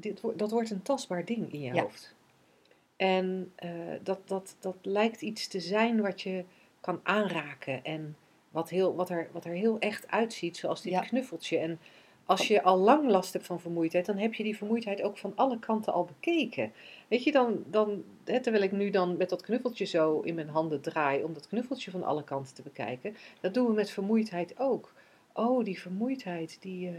dit, 0.00 0.20
dat 0.36 0.50
wordt 0.50 0.70
een 0.70 0.82
tastbaar 0.82 1.24
ding 1.24 1.52
in 1.52 1.60
je 1.60 1.74
ja. 1.74 1.82
hoofd. 1.82 2.14
En 2.96 3.52
uh, 3.64 3.70
dat, 4.02 4.18
dat, 4.24 4.56
dat 4.60 4.76
lijkt 4.82 5.22
iets 5.22 5.48
te 5.48 5.60
zijn 5.60 6.00
wat 6.00 6.20
je 6.20 6.44
kan 6.80 7.00
aanraken 7.02 7.84
en 7.84 8.16
wat, 8.50 8.70
heel, 8.70 8.94
wat, 8.94 9.10
er, 9.10 9.28
wat 9.32 9.44
er 9.44 9.52
heel 9.52 9.78
echt 9.78 10.08
uitziet, 10.08 10.56
zoals 10.56 10.82
dit 10.82 10.92
Ja. 10.92 11.00
knuffeltje. 11.00 11.58
En 11.58 11.78
als 12.24 12.48
je 12.48 12.62
al 12.62 12.78
lang 12.78 13.08
last 13.08 13.32
hebt 13.32 13.46
van 13.46 13.60
vermoeidheid, 13.60 14.06
dan 14.06 14.16
heb 14.16 14.34
je 14.34 14.42
die 14.42 14.56
vermoeidheid 14.56 15.02
ook 15.02 15.18
van 15.18 15.32
alle 15.34 15.58
kanten 15.58 15.92
al 15.92 16.04
bekeken. 16.04 16.72
Weet 17.08 17.24
je, 17.24 17.32
dan, 17.32 17.64
dan 17.66 18.04
hè, 18.24 18.40
terwijl 18.40 18.64
ik 18.64 18.72
nu 18.72 18.90
dan 18.90 19.16
met 19.16 19.28
dat 19.28 19.42
knuffeltje 19.42 19.84
zo 19.84 20.20
in 20.20 20.34
mijn 20.34 20.48
handen 20.48 20.80
draai 20.80 21.22
om 21.22 21.34
dat 21.34 21.48
knuffeltje 21.48 21.90
van 21.90 22.02
alle 22.02 22.24
kanten 22.24 22.54
te 22.54 22.62
bekijken, 22.62 23.16
dat 23.40 23.54
doen 23.54 23.66
we 23.66 23.72
met 23.72 23.90
vermoeidheid 23.90 24.58
ook. 24.58 24.92
Oh, 25.32 25.64
die 25.64 25.80
vermoeidheid, 25.80 26.56
die, 26.60 26.90
uh, 26.90 26.98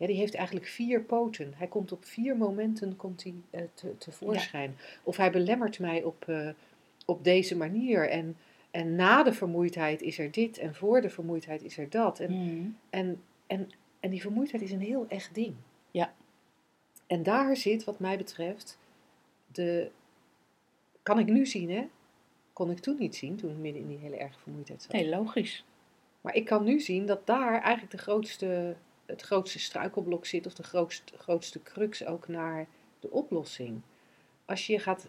ja, 0.00 0.06
die 0.06 0.16
heeft 0.16 0.34
eigenlijk 0.34 0.66
vier 0.66 1.02
poten. 1.02 1.52
Hij 1.56 1.66
komt 1.66 1.92
op 1.92 2.04
vier 2.04 2.36
momenten 2.36 2.96
komt 2.96 3.22
hij, 3.22 3.34
uh, 3.50 3.60
te, 3.74 3.98
tevoorschijn. 3.98 4.76
Of 5.02 5.16
hij 5.16 5.30
belemmert 5.30 5.78
mij 5.78 6.02
op, 6.02 6.24
uh, 6.28 6.48
op 7.04 7.24
deze 7.24 7.56
manier. 7.56 8.08
En, 8.08 8.36
en 8.70 8.94
na 8.94 9.22
de 9.22 9.32
vermoeidheid 9.32 10.02
is 10.02 10.18
er 10.18 10.30
dit 10.30 10.58
en 10.58 10.74
voor 10.74 11.00
de 11.00 11.10
vermoeidheid 11.10 11.62
is 11.62 11.78
er 11.78 11.90
dat. 11.90 12.20
En, 12.20 12.32
Mm. 12.32 12.76
en, 12.90 13.22
en, 13.46 13.70
en 14.00 14.10
die 14.10 14.20
vermoeidheid 14.20 14.62
is 14.62 14.72
een 14.72 14.80
heel 14.80 15.06
echt 15.08 15.34
ding. 15.34 15.54
Ja. 15.90 16.14
En 17.06 17.22
daar 17.22 17.56
zit, 17.56 17.84
wat 17.84 17.98
mij 17.98 18.16
betreft, 18.16 18.78
de. 19.52 19.90
Kan 21.02 21.18
ik 21.18 21.26
nu 21.26 21.46
zien, 21.46 21.70
hè? 21.70 21.88
Kon 22.52 22.70
ik 22.70 22.78
toen 22.78 22.96
niet 22.98 23.16
zien, 23.16 23.36
toen 23.36 23.50
ik 23.50 23.56
midden 23.56 23.82
in 23.82 23.88
die 23.88 23.98
hele 23.98 24.16
erge 24.16 24.38
vermoeidheid 24.38 24.82
zat. 24.82 24.92
Nee, 24.92 25.08
logisch. 25.08 25.64
Maar 26.20 26.34
ik 26.34 26.44
kan 26.44 26.64
nu 26.64 26.80
zien 26.80 27.06
dat 27.06 27.26
daar 27.26 27.60
eigenlijk 27.60 27.90
de 27.90 27.98
grootste, 27.98 28.76
het 29.10 29.22
grootste 29.22 29.58
struikelblok 29.58 30.26
zit, 30.26 30.46
of 30.46 30.54
de 30.54 30.62
grootste, 30.62 31.18
grootste 31.18 31.62
crux 31.62 32.04
ook 32.04 32.28
naar 32.28 32.66
de 33.00 33.10
oplossing. 33.10 33.82
Als 34.44 34.66
je, 34.66 34.78
gaat, 34.78 35.08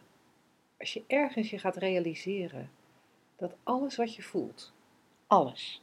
als 0.79 0.93
je 0.93 1.03
ergens 1.07 1.49
je 1.49 1.59
gaat 1.59 1.75
realiseren 1.75 2.71
dat 3.35 3.55
alles 3.63 3.95
wat 3.95 4.15
je 4.15 4.21
voelt, 4.21 4.73
Alles. 5.27 5.81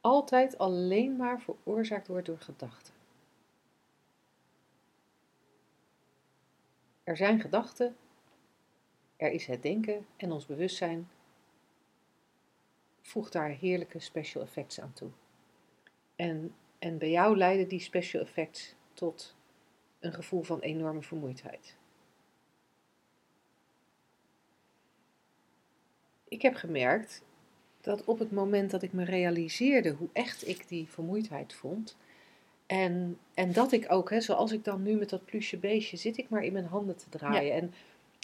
altijd 0.00 0.58
alleen 0.58 1.16
maar 1.16 1.40
veroorzaakt 1.40 2.06
wordt 2.06 2.26
door 2.26 2.40
gedachten. 2.40 2.94
Er 7.04 7.16
zijn 7.16 7.40
gedachten, 7.40 7.96
er 9.16 9.30
is 9.30 9.46
het 9.46 9.62
denken 9.62 10.06
en 10.16 10.32
ons 10.32 10.46
bewustzijn 10.46 11.08
voegt 13.00 13.32
daar 13.32 13.48
heerlijke 13.48 13.98
special 13.98 14.42
effects 14.42 14.80
aan 14.80 14.92
toe. 14.92 15.10
En, 16.16 16.54
en 16.86 16.98
bij 16.98 17.10
jou 17.10 17.36
leiden 17.36 17.68
die 17.68 17.80
special 17.80 18.22
effects 18.22 18.74
tot 18.94 19.36
een 20.00 20.12
gevoel 20.12 20.42
van 20.42 20.60
enorme 20.60 21.02
vermoeidheid. 21.02 21.76
Ik 26.28 26.42
heb 26.42 26.54
gemerkt 26.54 27.24
dat 27.80 28.04
op 28.04 28.18
het 28.18 28.32
moment 28.32 28.70
dat 28.70 28.82
ik 28.82 28.92
me 28.92 29.04
realiseerde 29.04 29.90
hoe 29.90 30.08
echt 30.12 30.48
ik 30.48 30.68
die 30.68 30.88
vermoeidheid 30.88 31.52
vond. 31.52 31.96
En, 32.66 33.18
en 33.34 33.52
dat 33.52 33.72
ik 33.72 33.92
ook, 33.92 34.10
hè, 34.10 34.20
zoals 34.20 34.52
ik 34.52 34.64
dan 34.64 34.82
nu 34.82 34.96
met 34.96 35.10
dat 35.10 35.24
plusje 35.24 35.56
beestje, 35.56 35.96
zit 35.96 36.16
ik 36.16 36.28
maar 36.28 36.44
in 36.44 36.52
mijn 36.52 36.66
handen 36.66 36.96
te 36.96 37.08
draaien. 37.08 37.54
En, 37.54 37.72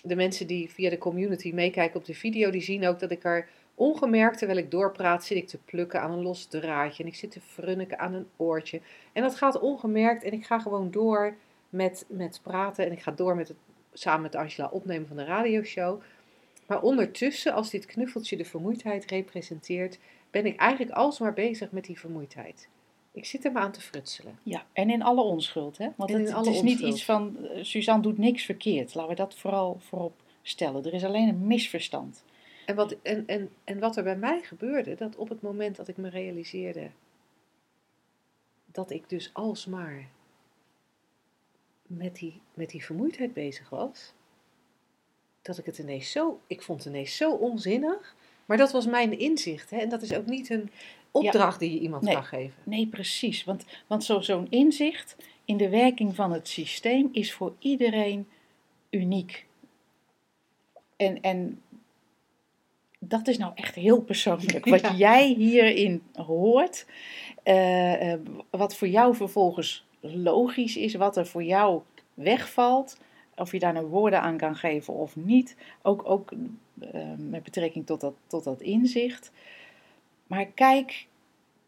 de 0.02 0.16
mensen 0.16 0.46
die 0.46 0.70
via 0.70 0.90
de 0.90 0.98
community 0.98 1.52
meekijken 1.52 2.00
op 2.00 2.04
de 2.04 2.14
video, 2.14 2.50
die 2.50 2.62
zien 2.62 2.86
ook 2.86 2.98
dat 2.98 3.10
ik 3.10 3.24
er 3.24 3.48
ongemerkt, 3.74 4.38
terwijl 4.38 4.58
ik 4.58 4.70
doorpraat, 4.70 5.24
zit 5.24 5.38
ik 5.38 5.48
te 5.48 5.58
plukken 5.58 6.00
aan 6.00 6.10
een 6.10 6.22
los 6.22 6.46
draadje. 6.46 7.02
En 7.02 7.08
ik 7.08 7.14
zit 7.14 7.30
te 7.30 7.40
frunniken 7.40 7.98
aan 7.98 8.14
een 8.14 8.26
oortje. 8.36 8.80
En 9.12 9.22
dat 9.22 9.34
gaat 9.34 9.60
ongemerkt 9.60 10.22
en 10.22 10.32
ik 10.32 10.46
ga 10.46 10.58
gewoon 10.58 10.90
door 10.90 11.36
met, 11.68 12.04
met 12.08 12.40
praten. 12.42 12.86
En 12.86 12.92
ik 12.92 13.02
ga 13.02 13.10
door 13.10 13.36
met 13.36 13.48
het 13.48 13.56
samen 13.92 14.22
met 14.22 14.34
Angela 14.34 14.68
opnemen 14.72 15.08
van 15.08 15.16
de 15.16 15.24
radioshow. 15.24 16.00
Maar 16.66 16.82
ondertussen, 16.82 17.52
als 17.52 17.70
dit 17.70 17.86
knuffeltje 17.86 18.36
de 18.36 18.44
vermoeidheid 18.44 19.04
representeert, 19.04 19.98
ben 20.30 20.46
ik 20.46 20.56
eigenlijk 20.56 20.96
alsmaar 20.96 21.32
bezig 21.32 21.70
met 21.70 21.84
die 21.84 21.98
vermoeidheid. 21.98 22.68
Ik 23.12 23.24
zit 23.24 23.44
er 23.44 23.52
maar 23.52 23.62
aan 23.62 23.72
te 23.72 23.80
frutselen. 23.80 24.38
Ja, 24.42 24.66
en 24.72 24.90
in 24.90 25.02
alle 25.02 25.22
onschuld, 25.22 25.78
hè? 25.78 25.88
Want 25.96 26.12
het, 26.12 26.46
is 26.46 26.62
niet 26.62 26.80
iets 26.80 27.04
van, 27.04 27.36
eh, 27.46 27.64
Suzanne 27.64 28.02
doet 28.02 28.18
niks 28.18 28.44
verkeerd. 28.44 28.94
Laten 28.94 29.10
we 29.10 29.16
dat 29.16 29.34
vooral 29.34 29.76
voorop 29.80 30.22
stellen. 30.42 30.84
Er 30.84 30.94
is 30.94 31.04
alleen 31.04 31.28
een 31.28 31.46
misverstand. 31.46 32.24
En 32.66 32.74
wat, 32.74 32.96
en, 33.02 33.26
en, 33.26 33.50
en 33.64 33.78
wat 33.78 33.96
er 33.96 34.02
bij 34.02 34.16
mij 34.16 34.40
gebeurde, 34.42 34.94
dat 34.94 35.16
op 35.16 35.28
het 35.28 35.42
moment 35.42 35.76
dat 35.76 35.88
ik 35.88 35.96
me 35.96 36.08
realiseerde 36.08 36.90
dat 38.66 38.90
ik 38.90 39.08
dus 39.08 39.30
alsmaar 39.32 40.08
met 41.86 42.14
die, 42.16 42.40
met 42.54 42.70
die 42.70 42.84
vermoeidheid 42.84 43.32
bezig 43.32 43.68
was, 43.68 44.12
dat 45.42 45.58
ik 45.58 45.66
het 45.66 45.78
ineens 45.78 46.10
zo, 46.10 46.40
ik 46.46 46.62
vond 46.62 46.84
het 46.84 46.92
ineens 46.92 47.16
zo 47.16 47.32
onzinnig, 47.32 48.14
maar 48.46 48.56
dat 48.56 48.72
was 48.72 48.86
mijn 48.86 49.18
inzicht. 49.18 49.70
Hè? 49.70 49.76
En 49.78 49.88
dat 49.88 50.02
is 50.02 50.14
ook 50.14 50.26
niet 50.26 50.50
een 50.50 50.70
opdracht 51.10 51.58
die 51.58 51.72
je 51.72 51.78
iemand 51.80 52.02
Nee. 52.02 52.14
kan 52.14 52.24
geven. 52.24 52.62
Nee, 52.64 52.86
precies. 52.86 53.44
Want, 53.44 53.64
want 53.86 54.04
zo- 54.04 54.20
zo'n 54.20 54.46
inzicht 54.50 55.16
in 55.44 55.56
de 55.56 55.68
werking 55.68 56.14
van 56.14 56.32
het 56.32 56.48
systeem 56.48 57.08
is 57.12 57.32
voor 57.32 57.54
iedereen 57.58 58.28
uniek. 58.90 59.46
En, 60.96 61.20
en 61.20 61.62
dat 63.04 63.28
is 63.28 63.38
nou 63.38 63.52
echt 63.54 63.74
heel 63.74 64.00
persoonlijk. 64.00 64.66
Wat 64.70 64.80
Ja. 64.80 64.94
jij 64.94 65.26
hierin 65.26 66.02
hoort, 66.14 66.86
eh, 67.42 68.12
eh, 68.12 68.20
wat 68.50 68.76
voor 68.76 68.88
jou 68.88 69.14
vervolgens 69.14 69.86
logisch 70.00 70.76
is, 70.76 70.94
wat 70.94 71.16
er 71.16 71.26
voor 71.26 71.42
jou 71.42 71.82
wegvalt, 72.14 72.98
of 73.36 73.52
je 73.52 73.58
daar 73.58 73.72
nou 73.72 73.86
woorden 73.86 74.20
aan 74.20 74.36
kan 74.36 74.56
geven 74.56 74.94
of 74.94 75.16
niet, 75.16 75.56
ook, 75.82 76.02
ook 76.04 76.32
eh, 76.80 77.00
met 77.18 77.42
betrekking 77.42 77.86
tot 77.86 78.00
dat, 78.00 78.14
tot 78.26 78.44
dat 78.44 78.60
inzicht. 78.60 79.32
Maar 80.26 80.46
kijk, 80.46 81.06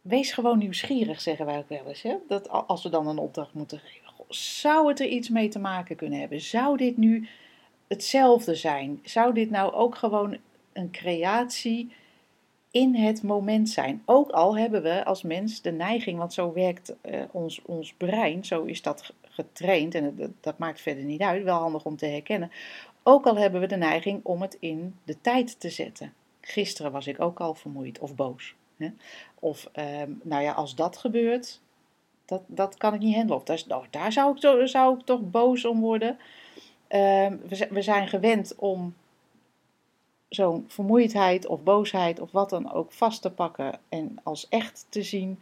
wees 0.01 0.33
gewoon 0.33 0.59
nieuwsgierig, 0.59 1.21
zeggen 1.21 1.47
wij 1.47 1.59
ook 1.59 1.69
wel 1.69 1.87
eens. 1.87 2.03
Hè? 2.03 2.15
Dat 2.29 2.49
als 2.49 2.83
we 2.83 2.89
dan 2.89 3.09
een 3.09 3.19
opdracht 3.19 3.55
moeten 3.55 3.79
geven, 3.79 4.09
goh, 4.09 4.27
zou 4.29 4.89
het 4.89 5.01
er 5.01 5.09
iets 5.09 5.29
mee 5.29 5.49
te 5.49 5.59
maken 5.59 5.97
kunnen 5.97 6.21
hebben? 6.21 6.41
Zou 6.41 6.77
dit 6.77 6.97
nu 6.97 7.29
hetzelfde 7.89 8.55
zijn? 8.55 9.01
Zou 9.03 9.35
dit 9.35 9.51
nou 9.51 9.73
ook 9.73 9.95
gewoon 9.95 10.37
een 10.75 10.91
creatie 10.91 11.93
in 12.71 12.95
het 12.95 13.23
moment 13.23 13.69
zijn? 13.69 14.03
Ook 14.05 14.31
al 14.31 14.57
hebben 14.59 14.83
we 14.83 15.05
als 15.05 15.23
mens 15.23 15.63
de 15.63 15.73
neiging, 15.73 16.19
want 16.19 16.33
zo 16.33 16.53
werkt 16.53 16.95
eh, 17.01 17.23
ons, 17.31 17.63
ons 17.63 17.93
brein, 17.93 18.45
zo 18.45 18.63
is 18.65 18.83
dat 18.83 19.03
ge- 19.03 19.13
getraind 19.23 19.95
en 19.95 20.17
dat, 20.17 20.31
dat 20.41 20.59
maakt 20.59 20.81
verder 20.81 21.05
niet 21.05 21.21
uit, 21.21 21.43
wel 21.45 21.59
handig 21.59 21.85
om 21.85 21.97
te 21.97 22.07
herkennen. 22.07 22.51
Ook 23.03 23.27
al 23.27 23.37
hebben 23.37 23.61
we 23.61 23.67
de 23.67 23.77
neiging 23.77 24.21
om 24.23 24.43
het 24.43 24.57
in 24.61 24.95
de 25.05 25.21
tijd 25.21 25.61
te 25.61 25.71
zetten. 25.71 26.13
Gisteren 26.41 26.93
was 26.93 27.07
ik 27.07 27.21
ook 27.21 27.41
al 27.41 27.55
vermoeid 27.55 27.99
of 27.99 28.15
boos. 28.15 28.55
Hè? 28.77 28.89
Of, 29.39 29.69
ehm, 29.73 30.11
nou 30.23 30.43
ja, 30.43 30.53
als 30.53 30.75
dat 30.75 30.97
gebeurt, 30.97 31.61
dat, 32.25 32.43
dat 32.47 32.77
kan 32.77 32.95
ik 32.95 33.01
niet 33.01 33.15
handelen. 33.15 33.37
Of 33.37 33.45
daar, 33.45 33.63
nou, 33.69 33.85
daar 33.91 34.13
zou 34.13 34.37
ik, 34.37 34.69
zou 34.69 34.99
ik 34.99 35.05
toch 35.05 35.31
boos 35.31 35.65
om 35.65 35.81
worden. 35.81 36.19
Zi- 37.51 37.69
we 37.71 37.83
zijn 37.83 38.09
gewend 38.09 38.55
om 38.57 38.95
zo'n 40.35 40.65
vermoeidheid 40.69 41.47
of 41.47 41.63
boosheid 41.63 42.21
of 42.21 42.31
wat 42.33 42.51
dan 42.51 42.73
ook 42.73 42.93
vast 42.93 43.23
te 43.23 43.31
pakken 43.31 43.79
en 43.89 44.17
als 44.23 44.49
echt 44.49 44.87
te 44.89 45.03
zien. 45.03 45.41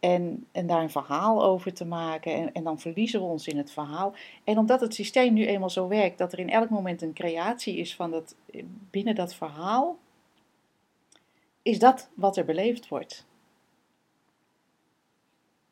En, 0.00 0.46
en 0.52 0.66
daar 0.66 0.82
een 0.82 0.90
verhaal 0.90 1.44
over 1.44 1.72
te 1.72 1.84
maken. 1.84 2.32
En, 2.34 2.52
en 2.52 2.64
dan 2.64 2.80
verliezen 2.80 3.20
we 3.20 3.26
ons 3.26 3.48
in 3.48 3.56
het 3.56 3.70
verhaal. 3.70 4.14
En 4.44 4.58
omdat 4.58 4.80
het 4.80 4.94
systeem 4.94 5.32
nu 5.32 5.46
eenmaal 5.46 5.70
zo 5.70 5.88
werkt 5.88 6.18
dat 6.18 6.32
er 6.32 6.38
in 6.38 6.50
elk 6.50 6.70
moment 6.70 7.02
een 7.02 7.12
creatie 7.12 7.76
is 7.76 7.96
van 7.96 8.10
dat, 8.10 8.34
binnen 8.90 9.14
dat 9.14 9.34
verhaal, 9.34 9.96
is 11.62 11.78
dat 11.78 12.08
wat 12.14 12.36
er 12.36 12.44
beleefd 12.44 12.88
wordt. 12.88 13.26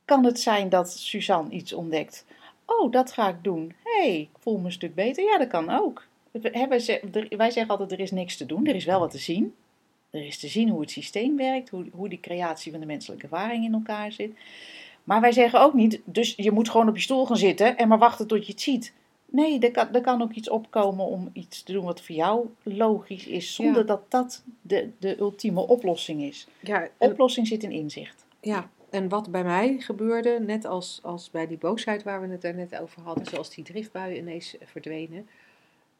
Kan 0.05 0.24
het 0.24 0.40
zijn 0.40 0.68
dat 0.68 0.92
Suzanne 0.92 1.50
iets 1.50 1.72
ontdekt? 1.72 2.24
Oh, 2.66 2.92
dat 2.92 3.12
ga 3.12 3.29
ik 3.29 3.44
doen. 3.44 3.74
Hey, 3.83 4.20
ik 4.20 4.38
voel 4.38 4.59
me 4.59 4.64
een 4.64 4.72
stuk 4.72 4.94
beter. 4.94 5.24
Ja, 5.24 5.38
dat 5.38 5.48
kan 5.48 5.70
ook. 5.70 6.07
We 6.42 6.49
hebben 6.53 6.81
ze- 6.81 7.01
er- 7.12 7.37
Wij 7.37 7.51
zeggen 7.51 7.73
altijd, 7.73 7.92
er 7.92 8.01
is 8.01 8.11
niks 8.11 8.37
te 8.37 8.47
doen. 8.47 8.66
Er 8.66 8.75
is 8.75 8.85
wel 8.85 9.01
wat 9.01 9.11
te 9.11 9.18
zien. 9.18 9.55
Er 10.11 10.27
is 10.27 10.38
te 10.38 10.49
zien 10.49 10.68
hoe 10.68 10.81
het 10.81 10.90
systeem 10.90 11.37
werkt, 11.37 11.68
hoe, 11.68 11.87
hoe 11.92 12.09
die 12.09 12.20
creatie 12.20 12.70
van 12.70 12.81
de 12.81 12.87
menselijke 12.87 13.23
ervaring 13.25 13.64
in 13.64 13.73
elkaar 13.73 14.12
zit. 14.12 14.33
Maar 15.05 15.20
wij 15.20 15.33
zeggen 15.33 15.61
ook 15.61 15.75
niet, 15.75 16.01
dus 16.05 16.35
je 16.37 16.51
moet 16.51 16.68
gewoon 16.70 16.88
op 16.88 16.97
je 16.97 17.03
stoel 17.03 17.27
gaan 17.27 17.37
zitten 17.37 17.77
en 17.77 17.88
maar 17.88 17.99
wachten 17.99 18.27
tot 18.27 18.47
je 18.47 18.53
het 18.53 18.61
ziet. 18.61 18.92
Nee, 19.27 19.59
er 19.59 19.70
kan, 19.70 19.94
er 19.94 20.01
kan 20.01 20.23
ook 20.23 20.33
iets 20.33 20.49
opkomen 20.51 21.07
om 21.07 21.31
iets 21.33 21.62
te 21.62 21.73
doen 21.73 21.85
wat 21.85 22.01
voor 22.01 22.14
jou 22.14 22.47
logisch 22.62 23.27
is, 23.27 23.55
zonder 23.55 23.81
Ja. 23.81 23.87
dat 23.87 24.11
dat 24.11 24.42
de, 24.62 24.90
de 24.99 25.18
ultieme 25.18 25.61
oplossing 25.66 26.23
is. 26.23 26.47
Ja, 26.61 26.83
en, 26.99 27.11
Oplossing 27.11 27.47
zit 27.47 27.62
in 27.62 27.70
inzicht. 27.73 28.25
ja, 28.40 28.70
en 28.90 29.09
wat 29.09 29.31
bij 29.31 29.44
mij 29.44 29.77
gebeurde, 29.79 30.40
net 30.40 30.64
als, 30.64 30.99
als 31.03 31.31
bij 31.31 31.47
die 31.47 31.59
boosheid 31.59 32.03
waar 32.03 32.20
we 32.20 32.29
het 32.29 32.42
daar 32.42 32.55
net 32.55 32.79
over 32.81 33.03
hadden, 33.03 33.27
zoals 33.27 33.55
die 33.55 33.64
driftbuien 33.64 34.16
ineens 34.18 34.59
eh, 34.59 34.66
verdwenen, 34.66 35.27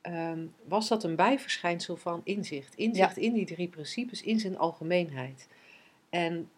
ehm, 0.05 0.47
was 0.64 0.88
dat 0.88 1.05
een 1.05 1.17
bijverschijnsel 1.17 1.97
van 1.97 2.21
inzicht. 2.25 2.75
Inzicht 2.75 3.17
in 3.17 3.33
die 3.33 3.47
drie 3.47 3.69
principes 3.69 4.23
in 4.23 4.40
zijn 4.40 4.59
algemeenheid. 4.59 5.49
En, 6.11 6.51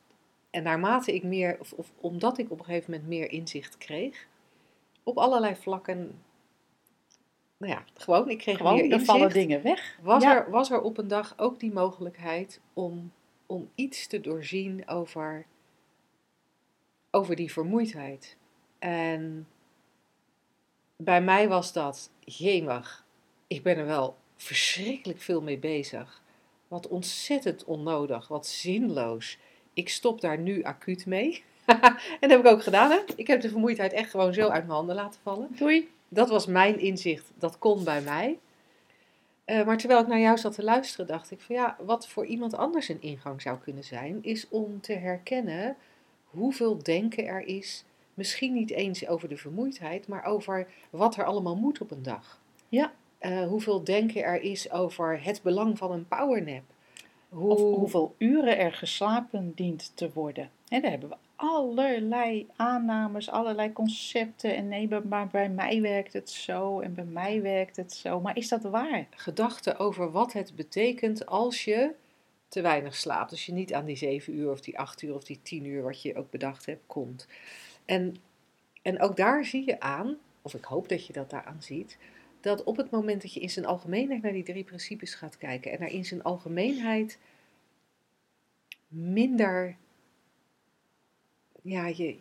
en 0.51 0.63
naarmate 0.63 1.15
ik 1.15 1.23
meer, 1.23 1.57
of, 1.61 1.73
of 1.73 1.93
omdat 2.01 2.39
ik 2.39 2.51
op 2.51 2.59
een 2.59 2.65
gegeven 2.65 2.91
moment 2.91 3.09
meer 3.09 3.31
inzicht 3.31 3.79
kreeg, 3.79 4.27
op 5.03 5.19
allerlei 5.19 5.55
vlakken, 5.57 6.23
nou 7.57 7.73
ja, 7.73 7.85
gewoon, 7.95 8.29
ik 8.31 8.39
kreeg 8.39 8.59
meer 8.61 8.69
Gewoon, 8.69 8.85
inzicht. 8.85 9.05
vallen 9.05 9.31
dingen 9.33 9.63
weg. 9.63 9.99
Was, 10.03 10.23
Ja. 10.23 10.37
er, 10.45 10.51
was 10.51 10.71
er 10.71 10.81
op 10.81 10.99
een 10.99 11.09
dag 11.09 11.35
ook 11.39 11.61
die 11.61 11.73
mogelijkheid 11.73 12.61
om, 12.75 13.13
om 13.47 13.71
iets 13.75 14.07
te 14.07 14.21
doorzien 14.21 14.89
over, 14.89 15.47
over 17.11 17.37
die 17.37 17.53
vermoeidheid? 17.53 18.37
En 18.79 19.49
bij 20.97 21.23
mij 21.23 21.49
was 21.49 21.73
dat, 21.73 22.11
jemig, 22.21 23.06
ik 23.47 23.63
ben 23.63 23.77
er 23.77 23.87
wel 23.87 24.17
verschrikkelijk 24.37 25.21
veel 25.21 25.43
mee 25.43 25.59
bezig. 25.59 26.23
Wat 26.69 26.89
ontzettend 26.89 27.65
onnodig, 27.65 28.29
wat 28.29 28.47
zinloos. 28.47 29.39
Ik 29.73 29.89
stop 29.89 30.21
daar 30.21 30.39
nu 30.39 30.63
acuut 30.63 31.07
mee. 31.07 31.45
en 31.65 31.99
dat 32.21 32.31
heb 32.31 32.41
ik 32.41 32.47
ook 32.47 32.63
gedaan. 32.63 32.91
Hè? 32.91 32.99
Ik 33.17 33.27
heb 33.27 33.41
de 33.41 33.49
vermoeidheid 33.49 33.93
echt 33.93 34.11
gewoon 34.11 34.35
zo 34.35 34.49
uit 34.49 34.65
mijn 34.65 34.77
handen 34.77 34.95
laten 34.95 35.21
vallen. 35.23 35.49
Doei. 35.51 35.91
Dat 36.09 36.29
was 36.29 36.47
mijn 36.47 36.79
inzicht. 36.79 37.33
Dat 37.39 37.59
kon 37.59 37.85
bij 37.85 38.01
mij. 38.01 38.39
Eh, 39.45 39.67
maar 39.67 39.77
terwijl 39.77 40.01
ik 40.01 40.07
naar 40.07 40.21
jou 40.21 40.39
zat 40.39 40.55
te 40.55 40.63
luisteren, 40.63 41.07
dacht 41.07 41.31
ik 41.31 41.41
van 41.41 41.55
ja, 41.55 41.77
wat 41.81 42.09
voor 42.09 42.27
iemand 42.27 42.55
anders 42.55 42.89
een 42.89 43.03
ingang 43.03 43.43
zou 43.43 43.59
kunnen 43.59 43.85
zijn, 43.85 44.19
is 44.23 44.49
om 44.49 44.81
te 44.81 44.93
herkennen 44.93 45.77
hoeveel 46.25 46.83
denken 46.83 47.27
er 47.27 47.47
is. 47.47 47.85
Misschien 48.15 48.53
niet 48.53 48.71
eens 48.71 49.07
over 49.07 49.29
de 49.29 49.37
vermoeidheid, 49.37 50.09
maar 50.09 50.25
over 50.25 50.69
wat 50.91 51.17
er 51.17 51.25
allemaal 51.25 51.57
moet 51.57 51.81
op 51.81 51.91
een 51.91 52.03
dag. 52.03 52.41
Ja. 52.69 52.93
Eh, 53.27 53.47
hoeveel 53.47 53.85
denken 53.85 54.23
er 54.23 54.41
is 54.41 54.71
over 54.71 55.25
het 55.25 55.43
belang 55.43 55.79
van 55.79 55.93
een 55.93 56.09
powernap. 56.09 56.63
Hoe, 57.29 57.51
Of 57.51 57.61
hoeveel 57.61 58.15
uren 58.19 58.59
er 58.59 58.73
geslapen 58.73 59.53
dient 59.55 59.93
te 59.95 60.11
worden. 60.13 60.51
En 60.69 60.83
daar 60.83 60.91
hebben 60.91 61.09
we 61.09 61.17
allerlei 61.37 62.47
aannames, 62.57 63.31
allerlei 63.31 63.73
concepten. 63.73 64.57
En 64.57 64.69
nee, 64.69 64.89
maar 65.09 65.29
bij 65.29 65.49
mij 65.49 65.81
werkt 65.81 66.13
het 66.13 66.31
zo 66.31 66.81
en 66.81 66.95
bij 66.95 67.05
mij 67.05 67.43
werkt 67.43 67.77
het 67.77 67.93
zo. 67.93 68.21
Maar 68.21 68.37
is 68.37 68.49
dat 68.49 68.63
waar? 68.63 69.07
gedachten 69.11 69.79
over 69.79 70.11
wat 70.11 70.33
het 70.33 70.53
betekent 70.57 71.27
als 71.27 71.65
je 71.65 71.91
te 72.49 72.61
weinig 72.61 72.95
slaapt. 72.95 73.31
Als 73.31 73.47
je 73.47 73.53
niet 73.53 73.75
aan 73.75 73.85
die 73.85 73.97
zeven 73.97 74.35
uur 74.35 74.51
of 74.51 74.61
die 74.61 74.79
acht 74.79 75.03
uur 75.03 75.15
of 75.15 75.25
die 75.25 75.41
tien 75.43 75.65
uur 75.65 75.83
wat 75.83 76.03
je 76.03 76.17
ook 76.17 76.31
bedacht 76.31 76.67
hebt 76.67 76.87
komt. 76.87 77.27
En, 77.85 78.17
en 78.83 79.01
ook 79.01 79.17
daar 79.17 79.45
zie 79.45 79.67
je 79.67 79.81
aan, 79.81 80.17
of 80.43 80.55
ik 80.55 80.65
hoop 80.65 80.89
dat 80.89 81.07
je 81.07 81.13
dat 81.13 81.31
daaraan 81.31 81.63
ziet, 81.63 81.99
dat 82.47 82.65
op 82.65 82.77
het 82.77 82.91
moment 82.91 83.23
dat 83.23 83.33
je 83.33 83.41
in 83.41 83.51
zijn 83.51 83.67
algemeenheid 83.67 84.23
naar 84.23 84.33
die 84.33 84.43
drie 84.43 84.65
principes 84.65 85.15
gaat 85.15 85.37
kijken 85.37 85.73
en 85.73 85.81
er 85.81 85.89
in 85.89 86.05
zijn 86.05 86.23
algemeenheid 86.23 87.19
minder, 88.89 89.77
ja, 91.63 91.87
je, 91.87 92.19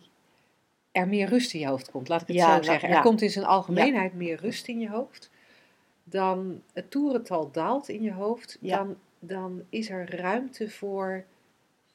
er 0.92 1.08
meer 1.08 1.28
rust 1.28 1.54
in 1.54 1.60
je 1.60 1.66
hoofd 1.66 1.90
komt, 1.90 2.08
laat 2.08 2.20
ik 2.20 2.26
het 2.26 2.36
Ja, 2.36 2.56
zo 2.56 2.62
zeggen. 2.62 2.88
ja. 2.88 2.96
Er 2.96 3.02
komt 3.02 3.22
in 3.22 3.30
zijn 3.30 3.44
algemeenheid 3.44 4.14
meer 4.14 4.40
rust 4.40 4.68
in 4.68 4.80
je 4.80 4.88
hoofd. 4.88 5.30
Dan 6.04 6.62
het 6.72 6.90
toerental 6.90 7.50
daalt 7.50 7.88
in 7.88 8.02
je 8.02 8.12
hoofd, 8.12 8.58
dan, 8.60 8.96
dan 9.18 9.64
is 9.68 9.90
er 9.90 10.16
ruimte 10.16 10.70
voor 10.70 11.24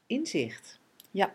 inzicht. 0.05 0.79
Ja. 1.11 1.33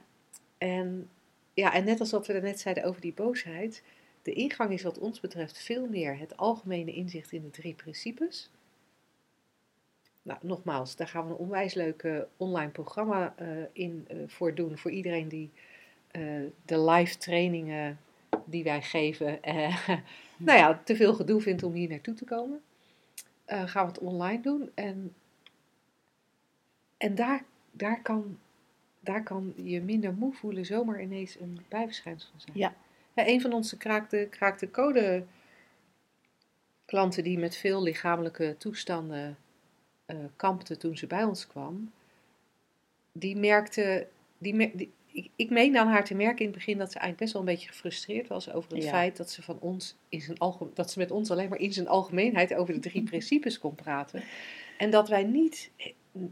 En, 0.59 1.11
ja, 1.55 1.73
en 1.75 1.85
net 1.85 2.01
als 2.01 2.11
wat 2.11 2.27
we 2.27 2.33
net 2.33 2.61
zeiden 2.61 2.85
over 2.85 3.01
die 3.01 3.15
boosheid, 3.15 3.83
De 4.27 4.33
ingang 4.33 4.73
is 4.73 4.83
wat 4.83 4.99
ons 4.99 5.21
betreft 5.21 5.59
veel 5.59 5.87
meer 5.89 6.19
het 6.19 6.37
algemene 6.37 6.93
inzicht 6.93 7.33
in 7.33 7.43
de 7.43 7.51
drie 7.51 7.75
principes. 7.75 8.51
Nou, 10.23 10.39
nogmaals, 10.43 10.97
daar 10.97 11.09
gaan 11.09 11.25
we 11.25 11.31
een 11.31 11.37
onwijs 11.37 11.75
leuk 11.75 12.03
eh, 12.03 12.19
online 12.37 12.71
programma 12.71 13.35
uh, 13.41 13.49
in 13.73 14.09
uh, 14.11 14.23
voor 14.27 14.55
doen. 14.55 14.79
Voor 14.79 14.91
iedereen 14.91 15.29
die 15.29 15.51
de 16.65 16.81
live 16.81 17.19
trainingen 17.19 17.99
die 18.45 18.65
wij 18.65 18.83
geven, 18.83 19.39
nou 20.37 20.59
ja, 20.59 20.81
te 20.85 20.97
veel 20.97 21.15
gedoe 21.15 21.41
vindt 21.41 21.63
om 21.63 21.73
hier 21.73 21.89
naartoe 21.89 22.15
te 22.15 22.25
komen. 22.25 22.61
gaan 23.47 23.87
we 23.87 23.93
het 23.93 23.99
online 23.99 24.43
doen. 24.43 24.71
En, 24.75 25.15
en 26.97 27.15
daar, 27.15 27.45
daar, 27.71 28.03
kan, 28.03 28.39
daar 29.01 29.23
kan 29.23 29.55
je 29.57 29.81
minder 29.81 30.15
moe 30.15 30.33
voelen 30.35 30.65
zomaar 30.65 31.03
ineens 31.03 31.41
een 31.41 31.61
bijverschijnsel 31.69 32.33
zijn. 32.37 32.59
Ja. 32.59 32.75
Ja 33.17 33.29
een 33.29 33.41
van 33.41 33.53
onze 33.53 33.77
kraakte, 33.77 34.27
kraakte 34.31 34.71
code 34.71 35.25
klanten 36.85 37.25
die 37.25 37.39
met 37.39 37.57
veel 37.57 37.83
lichamelijke 37.83 38.55
toestanden 38.59 39.39
uh, 40.07 40.17
kampte 40.37 40.77
toen 40.77 40.97
ze 40.97 41.07
bij 41.07 41.25
ons 41.25 41.47
kwam, 41.47 41.93
die 43.13 43.37
merkte, 43.37 44.07
die, 44.39 44.77
die 44.77 44.93
ik, 45.17 45.31
ik 45.37 45.51
meen 45.51 45.77
aan 45.77 45.89
haar 45.89 46.05
te 46.05 46.15
merken 46.15 46.39
in 46.39 46.47
het 46.47 46.55
begin 46.55 46.79
dat 46.79 46.93
ze 46.93 46.99
eigenlijk 46.99 47.19
best 47.19 47.33
wel 47.33 47.43
een 47.43 47.55
beetje 47.55 47.73
gefrustreerd 47.73 48.29
was 48.29 48.53
over 48.53 48.75
het 48.75 48.89
feit 48.89 49.17
dat 49.17 49.31
ze, 49.31 49.43
van 49.43 49.59
ons 49.61 49.97
in 50.09 50.21
zijn 50.21 50.39
algemeen, 50.39 50.75
dat 50.75 50.91
ze 50.91 50.99
met 50.99 51.11
ons 51.11 51.31
alleen 51.31 51.49
maar 51.49 51.59
in 51.59 51.73
zijn 51.73 51.89
algemeenheid 51.89 52.55
over 52.55 52.75
de 52.75 52.81
drie 52.81 53.03
principes 53.13 53.59
kon 53.59 53.75
praten. 53.75 54.23
En 54.79 54.91
dat 54.91 55.09
wij 55.09 55.23
niet, 55.23 55.71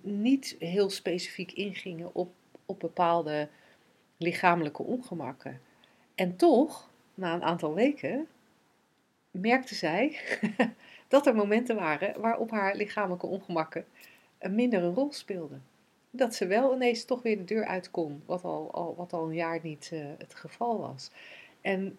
niet 0.03 0.57
heel 0.59 0.91
specifiek 0.91 1.53
ingingen 1.53 2.15
op, 2.15 2.33
op 2.67 2.81
bepaalde 2.81 3.49
lichamelijke 4.17 4.83
ongemakken. 4.83 5.61
En 6.15 6.37
toch, 6.37 6.91
na 7.15 7.35
een 7.35 7.43
aantal 7.43 7.75
weken, 7.75 8.29
merkte 9.31 9.75
zij 9.75 10.19
dat 11.09 11.27
er 11.27 11.35
momenten 11.35 11.77
waren 11.77 12.21
waarop 12.21 12.51
haar 12.51 12.77
lichamelijke 12.77 13.27
ongemakken 13.27 13.85
een 14.39 14.55
mindere 14.55 14.89
rol 14.89 15.13
speelden. 15.13 15.63
Dat 16.11 16.35
ze 16.35 16.47
wel 16.47 16.75
ineens 16.75 17.05
toch 17.05 17.23
weer 17.23 17.37
de 17.37 17.45
deur 17.45 17.67
uit 17.67 17.91
kon, 17.91 18.23
wat 18.27 18.45
al, 18.45 18.73
al, 18.73 18.95
wat 18.97 19.13
al 19.13 19.27
een 19.27 19.35
jaar 19.35 19.61
niet 19.63 19.91
uh, 19.93 20.05
het 20.19 20.35
geval 20.35 20.81
was. 20.81 21.11
En 21.61 21.99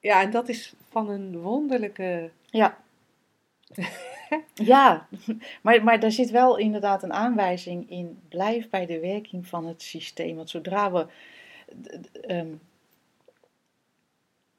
ja, 0.00 0.22
en 0.22 0.30
dat 0.30 0.48
is 0.48 0.74
van 0.88 1.08
een 1.08 1.40
wonderlijke. 1.40 2.30
Ja. 2.44 2.78
ja, 4.54 5.08
maar, 5.62 5.84
maar 5.84 6.00
daar 6.00 6.12
zit 6.12 6.30
wel 6.30 6.56
inderdaad 6.58 7.02
een 7.02 7.12
aanwijzing 7.12 7.90
in. 7.90 8.20
Blijf 8.28 8.70
bij 8.70 8.86
de 8.86 9.00
werking 9.00 9.46
van 9.46 9.66
het 9.66 9.82
systeem. 9.82 10.36
Want 10.36 10.50
zodra 10.50 10.92
we 10.92 11.06
um, 12.28 12.60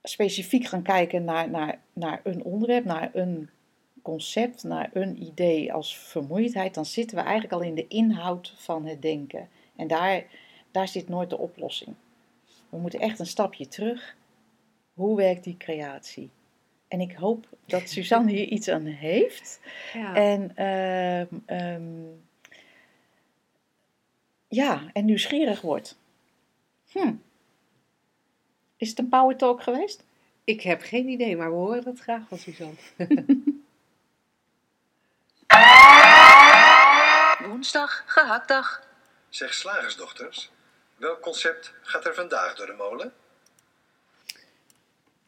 specifiek 0.10 0.66
gaan 0.66 0.82
kijken 0.82 1.24
naar, 1.24 1.50
naar, 1.50 1.80
naar 1.94 2.22
een 2.24 2.44
onderwerp, 2.44 2.86
naar 2.86 3.10
een 3.14 3.50
concept 4.08 4.64
naar 4.64 4.90
een 4.94 5.24
idee 5.24 5.74
als 5.74 5.98
vermoeidheid, 5.98 6.74
dan 6.74 6.86
zitten 6.86 7.18
we 7.18 7.24
eigenlijk 7.24 7.54
al 7.54 7.62
in 7.62 7.76
de 7.76 7.88
inhoud 7.88 8.54
van 8.58 8.86
het 8.86 9.02
denken. 9.02 9.50
En 9.76 9.88
daar, 9.88 10.26
daar 10.72 10.88
zit 10.88 11.10
nooit 11.10 11.30
de 11.30 11.38
oplossing. 11.38 11.96
We 12.70 12.78
moeten 12.78 13.00
echt 13.00 13.20
een 13.20 13.26
stapje 13.26 13.68
terug. 13.68 14.16
Hoe 14.94 15.16
werkt 15.16 15.44
die 15.44 15.58
creatie? 15.58 16.30
En 16.88 17.00
ik 17.00 17.12
hoop 17.12 17.48
dat 17.66 17.90
Suzanne 17.90 18.32
hier 18.32 18.48
iets 18.48 18.70
aan 18.70 18.86
heeft. 18.86 19.60
Ja. 19.94 20.16
En, 20.16 20.52
uh, 20.58 21.40
ja, 24.48 24.90
en 24.94 25.06
nieuwsgierig 25.06 25.62
wordt. 25.62 25.98
Hm. 26.92 27.14
Is 28.78 28.90
het 28.90 29.00
een 29.00 29.10
power 29.10 29.38
talk 29.38 29.64
geweest? 29.64 30.04
Ik 30.44 30.62
heb 30.62 30.82
geen 30.82 31.08
idee, 31.08 31.38
maar 31.38 31.50
we 31.50 31.56
horen 31.56 31.84
dat 31.84 32.00
graag 32.00 32.22
van 32.28 32.38
Suzanne. 32.38 32.76
Woensdag, 37.48 38.04
gehaktdag. 38.06 38.84
Zeg 39.30 39.54
slagersdochters, 39.54 40.52
welk 40.96 41.22
concept 41.22 41.74
gaat 41.82 42.06
er 42.06 42.14
vandaag 42.14 42.56
door 42.56 42.66
de 42.66 42.74
molen? 42.74 43.14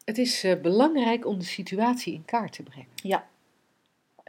Het 0.04 0.18
is 0.18 0.44
uh, 0.44 0.60
belangrijk 0.60 1.26
om 1.26 1.38
de 1.38 1.44
situatie 1.44 2.14
in 2.14 2.24
kaart 2.24 2.52
te 2.52 2.62
brengen. 2.62 2.88
Ja. 2.94 3.28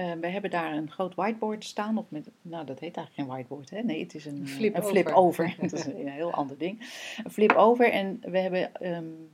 Uh, 0.02 0.12
we 0.22 0.28
hebben 0.28 0.52
daar 0.52 0.74
een 0.74 0.92
groot 0.92 1.16
whiteboard 1.16 1.66
staan. 1.66 1.98
Of 1.98 2.06
met, 2.10 2.30
nou, 2.42 2.66
dat 2.66 2.80
heet 2.80 2.96
eigenlijk 2.96 3.16
geen 3.16 3.38
whiteboard. 3.38 3.70
Hè? 3.70 3.82
Nee, 3.82 4.00
het 4.00 4.16
is 4.16 4.26
een, 4.26 4.48
flip, 4.48 4.76
een 4.76 4.82
over. 4.82 4.92
flip 4.92 5.08
over. 5.08 5.56
dat 5.62 5.74
is 5.74 5.86
een 5.86 6.08
heel 6.08 6.32
ander 6.32 6.58
ding. 6.58 6.80
Een 7.24 7.32
flip 7.32 7.52
over. 7.52 7.92
En 7.92 8.22
we 8.22 8.38
hebben 8.38 8.72
um, 8.82 9.30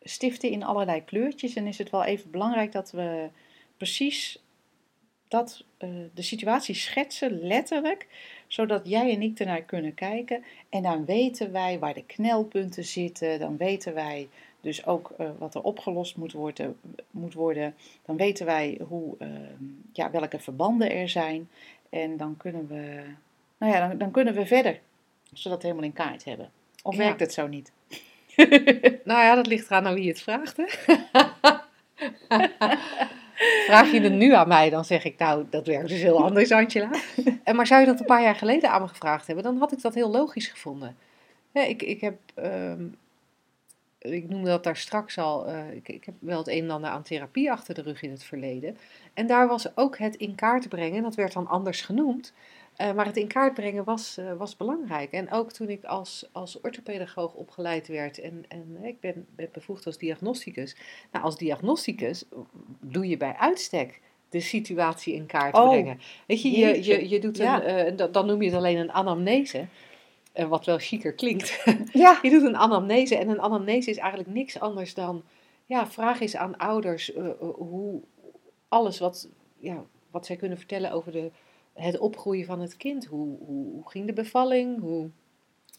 stiften 0.00 0.50
in 0.50 0.62
allerlei 0.62 1.04
kleurtjes. 1.04 1.54
En 1.54 1.66
is 1.66 1.78
het 1.78 1.90
wel 1.90 2.04
even 2.04 2.30
belangrijk 2.30 2.72
dat 2.72 2.90
we 2.90 3.28
precies 3.76 4.42
dat, 5.28 5.64
uh, 5.78 5.90
de 6.14 6.22
situatie 6.22 6.74
schetsen, 6.74 7.46
letterlijk, 7.46 8.06
zodat 8.46 8.88
jij 8.88 9.12
en 9.12 9.22
ik 9.22 9.38
ernaar 9.38 9.62
kunnen 9.62 9.94
kijken. 9.94 10.44
En 10.68 10.82
dan 10.82 11.04
weten 11.04 11.52
wij 11.52 11.78
waar 11.78 11.94
de 11.94 12.04
knelpunten 12.04 12.84
zitten, 12.84 13.38
dan 13.38 13.56
weten 13.56 13.94
wij 13.94 14.28
dus 14.66 14.86
ook 14.86 15.12
uh, 15.20 15.28
wat 15.38 15.54
er 15.54 15.62
opgelost 15.62 16.16
moet 16.16 16.32
worden, 16.32 16.78
moet 17.10 17.34
worden. 17.34 17.74
Dan 18.04 18.16
weten 18.16 18.46
wij 18.46 18.80
hoe, 18.88 19.14
uh, 19.18 19.28
ja, 19.92 20.10
welke 20.10 20.38
verbanden 20.38 20.90
er 20.92 21.08
zijn. 21.08 21.48
En 21.90 22.16
dan 22.16 22.36
kunnen 22.36 22.68
we, 22.68 23.02
nou 23.58 23.72
ja, 23.72 23.88
dan, 23.88 23.98
dan 23.98 24.10
kunnen 24.10 24.34
we 24.34 24.46
verder, 24.46 24.80
als 25.30 25.42
we 25.42 25.48
dat 25.48 25.62
helemaal 25.62 25.84
in 25.84 25.92
kaart 25.92 26.24
hebben. 26.24 26.50
Of 26.82 26.96
ja. 26.96 26.98
werkt 27.04 27.20
het 27.20 27.32
zo 27.32 27.46
niet? 27.46 27.72
nou 29.10 29.22
ja, 29.22 29.34
dat 29.34 29.46
ligt 29.46 29.66
eraan 29.66 29.86
aan 29.86 29.94
wie 29.94 30.08
het 30.08 30.20
vraagt, 30.20 30.56
hè? 30.56 30.66
Vraag 33.66 33.92
je 33.92 34.00
het 34.00 34.12
nu 34.12 34.32
aan 34.34 34.48
mij, 34.48 34.70
dan 34.70 34.84
zeg 34.84 35.04
ik, 35.04 35.18
nou, 35.18 35.46
dat 35.50 35.66
werkt 35.66 35.88
dus 35.88 36.02
heel 36.02 36.24
anders, 36.24 36.52
Angela. 36.52 36.90
En 37.44 37.56
maar 37.56 37.66
zou 37.66 37.80
je 37.80 37.86
dat 37.86 38.00
een 38.00 38.06
paar 38.06 38.22
jaar 38.22 38.36
geleden 38.36 38.70
aan 38.70 38.82
me 38.82 38.88
gevraagd 38.88 39.26
hebben, 39.26 39.44
dan 39.44 39.58
had 39.58 39.72
ik 39.72 39.82
dat 39.82 39.94
heel 39.94 40.10
logisch 40.10 40.46
gevonden. 40.46 40.96
Ja, 41.52 41.62
ik, 41.62 41.82
ik 41.82 42.00
heb, 42.00 42.18
um, 42.36 42.96
ik 44.12 44.28
noemde 44.28 44.48
dat 44.48 44.64
daar 44.64 44.76
straks 44.76 45.18
al, 45.18 45.48
uh, 45.48 45.72
ik, 45.72 45.88
ik 45.88 46.04
heb 46.04 46.14
wel 46.18 46.38
het 46.38 46.48
een 46.48 46.62
en 46.62 46.70
ander 46.70 46.90
aan 46.90 47.02
therapie 47.02 47.50
achter 47.50 47.74
de 47.74 47.82
rug 47.82 48.02
in 48.02 48.10
het 48.10 48.24
verleden. 48.24 48.76
En 49.14 49.26
daar 49.26 49.48
was 49.48 49.76
ook 49.76 49.98
het 49.98 50.16
in 50.16 50.34
kaart 50.34 50.68
brengen, 50.68 51.02
dat 51.02 51.14
werd 51.14 51.32
dan 51.32 51.46
anders 51.46 51.80
genoemd. 51.80 52.32
Uh, 52.80 52.92
maar 52.92 53.06
het 53.06 53.16
in 53.16 53.26
kaart 53.26 53.54
brengen 53.54 53.84
was, 53.84 54.16
uh, 54.18 54.32
was 54.32 54.56
belangrijk. 54.56 55.12
En 55.12 55.32
ook 55.32 55.52
toen 55.52 55.68
ik 55.68 55.84
als, 55.84 56.28
als 56.32 56.60
orthopedagoog 56.60 57.34
opgeleid 57.34 57.88
werd 57.88 58.18
en, 58.18 58.44
en 58.48 58.78
ik 58.82 59.00
ben, 59.00 59.26
ben 59.36 59.48
bevoegd 59.52 59.86
als 59.86 59.98
diagnosticus. 59.98 60.76
Nou, 61.12 61.24
als 61.24 61.36
diagnosticus 61.36 62.24
doe 62.80 63.08
je 63.08 63.16
bij 63.16 63.34
uitstek 63.36 64.00
de 64.28 64.40
situatie 64.40 65.14
in 65.14 65.26
kaart 65.26 65.54
oh, 65.54 65.68
brengen. 65.68 66.00
Weet 66.26 66.42
je, 66.42 66.50
je, 66.50 66.84
je, 66.84 67.08
je 67.08 67.20
doet 67.20 67.36
ja. 67.36 67.64
een, 67.64 68.00
uh, 68.00 68.06
dan 68.12 68.26
noem 68.26 68.42
je 68.42 68.48
het 68.48 68.58
alleen 68.58 68.76
een 68.76 68.92
anamnese. 68.92 69.66
Wat 70.48 70.64
wel 70.64 70.78
chiquer 70.78 71.12
klinkt. 71.12 71.64
Ja. 71.92 72.18
je 72.22 72.30
doet 72.30 72.42
een 72.42 72.56
anamnese 72.56 73.16
en 73.16 73.28
een 73.28 73.40
anamnese 73.40 73.90
is 73.90 73.96
eigenlijk 73.96 74.30
niks 74.30 74.60
anders 74.60 74.94
dan... 74.94 75.22
Ja, 75.66 75.86
vraag 75.86 76.20
eens 76.20 76.36
aan 76.36 76.56
ouders 76.56 77.12
hoe 77.38 78.00
alles 78.68 78.98
wat, 78.98 79.28
ja, 79.58 79.84
wat 80.10 80.26
zij 80.26 80.36
kunnen 80.36 80.58
vertellen 80.58 80.92
over 80.92 81.12
de 81.12 81.30
het 81.76 81.98
opgroeien 81.98 82.46
van 82.46 82.60
het 82.60 82.76
kind. 82.76 83.04
Hoe, 83.04 83.38
hoe, 83.38 83.70
hoe, 83.72 83.88
ging 83.88 84.06
de 84.06 84.12
bevalling? 84.12 84.80
Hoe 84.80 85.10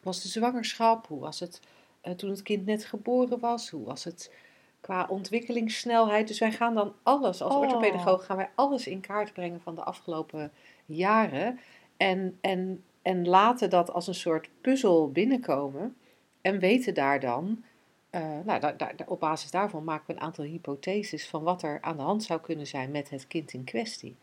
was 0.03 0.21
de 0.21 0.27
zwangerschap? 0.27 1.07
Hoe 1.07 1.19
was 1.19 1.39
het 1.39 1.61
uh, 2.03 2.13
toen 2.13 2.29
het 2.29 2.41
kind 2.41 2.65
net 2.65 2.85
geboren 2.85 3.39
was? 3.39 3.69
Hoe 3.69 3.85
was 3.85 4.03
het 4.03 4.33
qua 4.81 5.05
ontwikkelingssnelheid? 5.09 6.27
Dus 6.27 6.39
wij 6.39 6.51
gaan 6.51 6.73
dan 6.73 6.93
alles, 7.03 7.41
als 7.41 7.53
oh. 7.53 7.59
orthopedagoog 7.59 8.25
gaan 8.25 8.37
wij 8.37 8.49
alles 8.55 8.87
in 8.87 9.01
kaart 9.01 9.33
brengen 9.33 9.61
van 9.61 9.75
de 9.75 9.83
afgelopen 9.83 10.51
jaren. 10.85 11.59
En, 11.97 12.37
en, 12.41 12.83
en 13.07 13.27
laten 13.27 13.69
dat 13.69 13.93
als 13.93 14.07
een 14.07 14.15
soort 14.15 14.49
puzzel 14.61 15.11
binnenkomen. 15.11 15.95
En 16.41 16.60
weten 16.60 16.93
daar 16.93 17.19
dan, 17.19 17.63
uh, 18.12 18.21
nou, 18.45 18.60
daar, 18.60 18.77
daar, 18.77 18.95
op 19.05 19.19
basis 19.19 19.51
daarvan 19.51 19.83
maken 19.83 20.03
we 20.08 20.13
een 20.13 20.19
aantal 20.19 20.43
hypotheses 20.43 21.27
van 21.27 21.43
wat 21.43 21.63
er 21.63 21.77
aan 21.81 21.97
de 21.97 22.03
hand 22.03 22.23
zou 22.23 22.39
kunnen 22.39 22.67
zijn 22.67 22.91
met 22.91 23.10
het 23.10 23.27
kind 23.27 23.53
in 23.53 23.63
kwestie. 23.63 24.15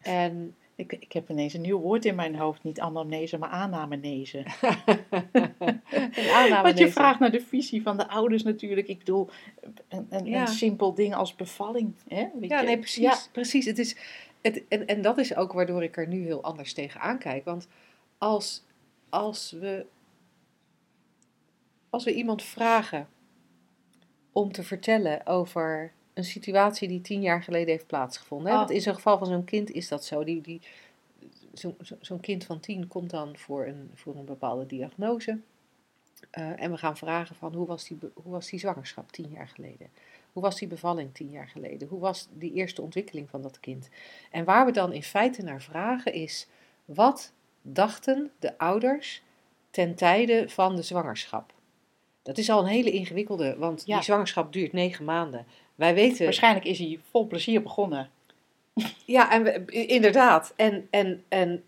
En 0.00 0.54
ik, 0.74 0.92
ik 0.92 1.12
heb 1.12 1.30
ineens 1.30 1.54
een 1.54 1.60
nieuw 1.60 1.78
woord 1.78 2.04
in 2.04 2.14
mijn 2.14 2.36
hoofd. 2.36 2.62
Niet 2.62 2.80
anamnese, 2.80 3.38
maar 3.38 3.48
aannamenese. 3.48 4.42
Want 6.62 6.78
je 6.78 6.88
vraagt 6.90 7.20
naar 7.20 7.30
de 7.30 7.40
visie 7.40 7.82
van 7.82 7.96
de 7.96 8.08
ouders 8.08 8.42
natuurlijk. 8.42 8.88
Ik 8.88 8.98
bedoel, 8.98 9.28
een, 9.88 10.06
een, 10.10 10.24
ja. 10.24 10.40
een 10.40 10.48
simpel 10.48 10.94
ding 10.94 11.14
als 11.14 11.34
bevalling. 11.34 11.94
Hè? 12.08 12.28
Weet 12.40 12.50
ja, 12.50 12.60
je? 12.60 12.66
nee, 12.66 12.78
precies. 12.78 13.02
Ja. 13.02 13.18
precies. 13.32 13.66
Het 13.66 13.78
is, 13.78 13.96
het, 14.40 14.62
en, 14.68 14.86
en 14.86 15.02
dat 15.02 15.18
is 15.18 15.36
ook 15.36 15.52
waardoor 15.52 15.82
ik 15.82 15.96
er 15.96 16.08
nu 16.08 16.24
heel 16.24 16.42
anders 16.42 16.72
tegenaan 16.72 17.18
kijk. 17.18 17.44
Want 17.44 17.68
als, 18.20 18.62
als, 19.08 19.50
we, 19.50 19.86
als 21.90 22.04
we 22.04 22.14
iemand 22.14 22.42
vragen 22.42 23.08
om 24.32 24.52
te 24.52 24.62
vertellen 24.62 25.26
over 25.26 25.92
een 26.14 26.24
situatie 26.24 26.88
die 26.88 27.00
tien 27.00 27.22
jaar 27.22 27.42
geleden 27.42 27.68
heeft 27.68 27.86
plaatsgevonden. 27.86 28.52
Oh. 28.52 28.58
Want 28.58 28.70
in 28.70 28.80
zo'n 28.80 28.94
geval 28.94 29.18
van 29.18 29.26
zo'n 29.26 29.44
kind 29.44 29.70
is 29.70 29.88
dat 29.88 30.04
zo. 30.04 30.24
Die, 30.24 30.40
die, 30.40 30.60
Zo'n 31.52 31.76
zo, 31.82 31.96
zo 32.00 32.16
kind 32.16 32.44
van 32.44 32.60
tien 32.60 32.88
komt 32.88 33.10
dan 33.10 33.36
voor 33.36 33.66
een, 33.66 33.90
voor 33.94 34.16
een 34.16 34.24
bepaalde 34.24 34.66
diagnose. 34.66 35.38
Uh, 36.38 36.62
en 36.62 36.70
we 36.70 36.76
gaan 36.76 36.96
vragen 36.96 37.36
van 37.36 37.54
hoe 37.54 37.66
was, 37.66 37.84
die, 37.84 37.98
hoe 38.14 38.32
was 38.32 38.48
die 38.48 38.58
zwangerschap 38.58 39.12
tien 39.12 39.30
jaar 39.30 39.48
geleden? 39.48 39.88
Hoe 40.32 40.42
was 40.42 40.58
die 40.58 40.68
bevalling 40.68 41.14
tien 41.14 41.30
jaar 41.30 41.48
geleden? 41.48 41.88
Hoe 41.88 42.00
was 42.00 42.28
die 42.32 42.52
eerste 42.52 42.82
ontwikkeling 42.82 43.30
van 43.30 43.42
dat 43.42 43.60
kind? 43.60 43.88
En 44.30 44.44
waar 44.44 44.66
we 44.66 44.72
dan 44.72 44.92
in 44.92 45.02
feite 45.02 45.42
naar 45.42 45.62
vragen 45.62 46.12
is, 46.12 46.46
wat 46.84 47.32
dachten 47.62 48.30
de 48.38 48.58
ouders 48.58 49.22
ten 49.70 49.94
tijde 49.94 50.48
van 50.48 50.76
de 50.76 50.82
zwangerschap? 50.82 51.52
Dat 52.22 52.38
is 52.38 52.50
al 52.50 52.60
een 52.60 52.66
hele 52.66 52.90
ingewikkelde, 52.90 53.56
want 53.58 53.82
Ja. 53.86 53.94
die 53.94 54.04
zwangerschap 54.04 54.52
duurt 54.52 54.72
negen 54.72 55.04
maanden. 55.04 55.46
Wij 55.74 55.94
weten, 55.94 56.24
Waarschijnlijk 56.24 56.64
is 56.66 56.78
hij 56.78 57.00
vol 57.10 57.26
plezier 57.26 57.62
begonnen. 57.62 58.10
ja, 59.06 59.30
en 59.32 59.42
we, 59.42 59.64
inderdaad. 59.86 60.52
En, 60.56 60.86
en, 60.90 61.24
en, 61.28 61.64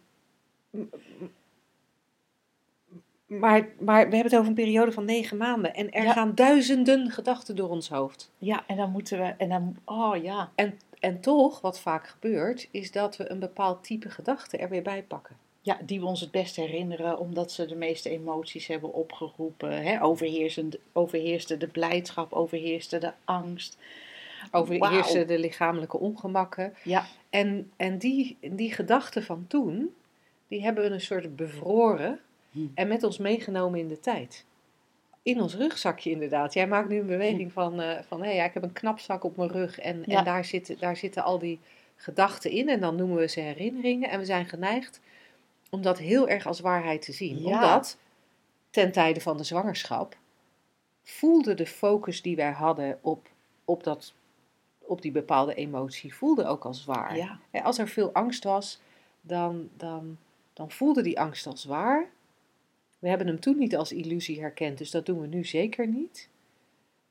maar, 3.26 3.68
maar 3.78 3.96
we 4.08 4.14
hebben 4.14 4.22
het 4.22 4.34
over 4.34 4.46
een 4.48 4.54
periode 4.54 4.92
van 4.92 5.04
negen 5.04 5.36
maanden. 5.36 5.74
En 5.74 5.92
er 5.92 6.04
Ja. 6.04 6.12
gaan 6.12 6.34
duizenden 6.34 7.10
gedachten 7.10 7.56
door 7.56 7.68
ons 7.70 7.88
hoofd. 7.88 8.30
Ja, 8.38 8.64
en 8.66 8.76
dan 8.76 8.90
moeten 8.90 9.18
we, 9.18 9.24
en 9.24 9.48
dan, 9.48 9.76
oh 9.84 10.22
ja. 10.22 10.50
En, 10.54 10.78
en 11.00 11.20
toch, 11.20 11.60
wat 11.60 11.80
vaak 11.80 12.06
gebeurt, 12.08 12.68
is 12.70 12.92
dat 12.92 13.16
we 13.16 13.30
een 13.30 13.38
bepaald 13.38 13.84
type 13.84 14.10
gedachte 14.10 14.56
er 14.56 14.68
weer 14.68 14.82
bij 14.82 15.02
pakken. 15.02 15.36
Ja, 15.64 15.78
die 15.84 16.00
we 16.00 16.06
ons 16.06 16.20
het 16.20 16.30
best 16.30 16.56
herinneren, 16.56 17.18
omdat 17.18 17.52
ze 17.52 17.66
de 17.66 17.74
meeste 17.74 18.10
emoties 18.10 18.66
hebben 18.66 18.92
opgeroepen. 18.92 19.82
Hè? 19.82 20.02
Overheersend, 20.02 20.76
overheerste 20.92 21.56
de 21.56 21.66
blijdschap, 21.66 22.32
overheerste 22.32 22.98
de 22.98 23.12
angst. 23.24 23.78
Overheersen 24.50 25.14
Wauw. 25.14 25.26
de 25.26 25.38
lichamelijke 25.38 25.98
ongemakken. 25.98 26.74
Ja, 26.84 27.06
En, 27.30 27.70
en 27.76 27.98
die, 27.98 28.36
die 28.40 28.72
gedachten 28.72 29.22
van 29.22 29.44
toen, 29.48 29.94
die 30.48 30.62
hebben 30.62 30.84
we 30.84 30.90
een 30.90 31.00
soort 31.00 31.36
bevroren 31.36 32.20
Hm. 32.50 32.58
en 32.74 32.88
met 32.88 33.02
ons 33.02 33.18
meegenomen 33.18 33.78
in 33.80 33.88
de 33.88 34.00
tijd. 34.00 34.44
In 35.22 35.40
ons 35.40 35.54
rugzakje 35.54 36.10
inderdaad. 36.10 36.54
Jij 36.54 36.66
maakt 36.66 36.88
nu 36.88 36.98
een 36.98 37.06
beweging 37.06 37.52
van, 37.52 37.80
eh, 37.80 37.98
van 38.08 38.22
hé, 38.22 38.30
ja, 38.30 38.44
ik 38.44 38.54
heb 38.54 38.62
een 38.62 38.72
knapzak 38.72 39.24
op 39.24 39.36
mijn 39.36 39.50
rug 39.50 39.78
en, 39.78 40.02
Ja. 40.06 40.18
en 40.18 40.24
daar, 40.24 40.44
zitten, 40.44 40.78
daar 40.78 40.96
zitten 40.96 41.22
al 41.24 41.38
die 41.38 41.58
gedachten 41.96 42.50
in. 42.50 42.68
En 42.68 42.80
dan 42.80 42.96
noemen 42.96 43.16
we 43.16 43.28
ze 43.28 43.40
herinneringen. 43.40 44.10
En 44.10 44.18
we 44.18 44.24
zijn 44.24 44.46
geneigd 44.46 45.00
om 45.74 45.82
dat 45.82 45.98
heel 45.98 46.28
erg 46.28 46.46
als 46.46 46.60
waarheid 46.60 47.02
te 47.02 47.12
zien. 47.12 47.42
Ja. 47.42 47.46
Omdat 47.46 47.98
ten 48.70 48.92
tijde 48.92 49.20
van 49.20 49.36
de 49.36 49.44
zwangerschap 49.44 50.16
voelde 51.02 51.54
de 51.54 51.66
focus 51.66 52.22
die 52.22 52.36
wij 52.36 52.50
hadden 52.50 52.98
op, 53.02 53.28
op, 53.64 53.84
dat, 53.84 54.14
op 54.78 55.02
die 55.02 55.12
bepaalde 55.12 55.54
emotie, 55.54 56.14
voelde 56.14 56.44
ook 56.44 56.64
als 56.64 56.84
waar. 56.84 57.16
ja, 57.52 57.60
Als 57.60 57.78
er 57.78 57.88
veel 57.88 58.12
angst 58.12 58.44
was, 58.44 58.80
dan, 59.20 59.68
dan, 59.76 60.18
dan 60.52 60.70
voelde 60.70 61.02
die 61.02 61.20
angst 61.20 61.46
als 61.46 61.64
waar. 61.64 62.10
We 62.98 63.08
hebben 63.08 63.26
hem 63.26 63.40
toen 63.40 63.58
niet 63.58 63.76
als 63.76 63.92
illusie 63.92 64.40
herkend, 64.40 64.78
dus 64.78 64.90
dat 64.90 65.06
doen 65.06 65.20
we 65.20 65.26
nu 65.26 65.44
zeker 65.44 65.86
niet. 65.88 66.28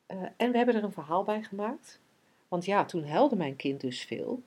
Eh, 0.05 0.17
en 0.37 0.51
we 0.51 0.57
hebben 0.57 0.75
er 0.75 0.83
een 0.83 0.91
verhaal 0.91 1.23
bij 1.23 1.43
gemaakt. 1.43 1.99
Want 2.47 2.65
ja, 2.65 2.85
toen 2.85 3.07
huilde 3.07 3.35
mijn 3.35 3.55
kind 3.55 3.81
dus 3.81 4.03
veel 4.03 4.41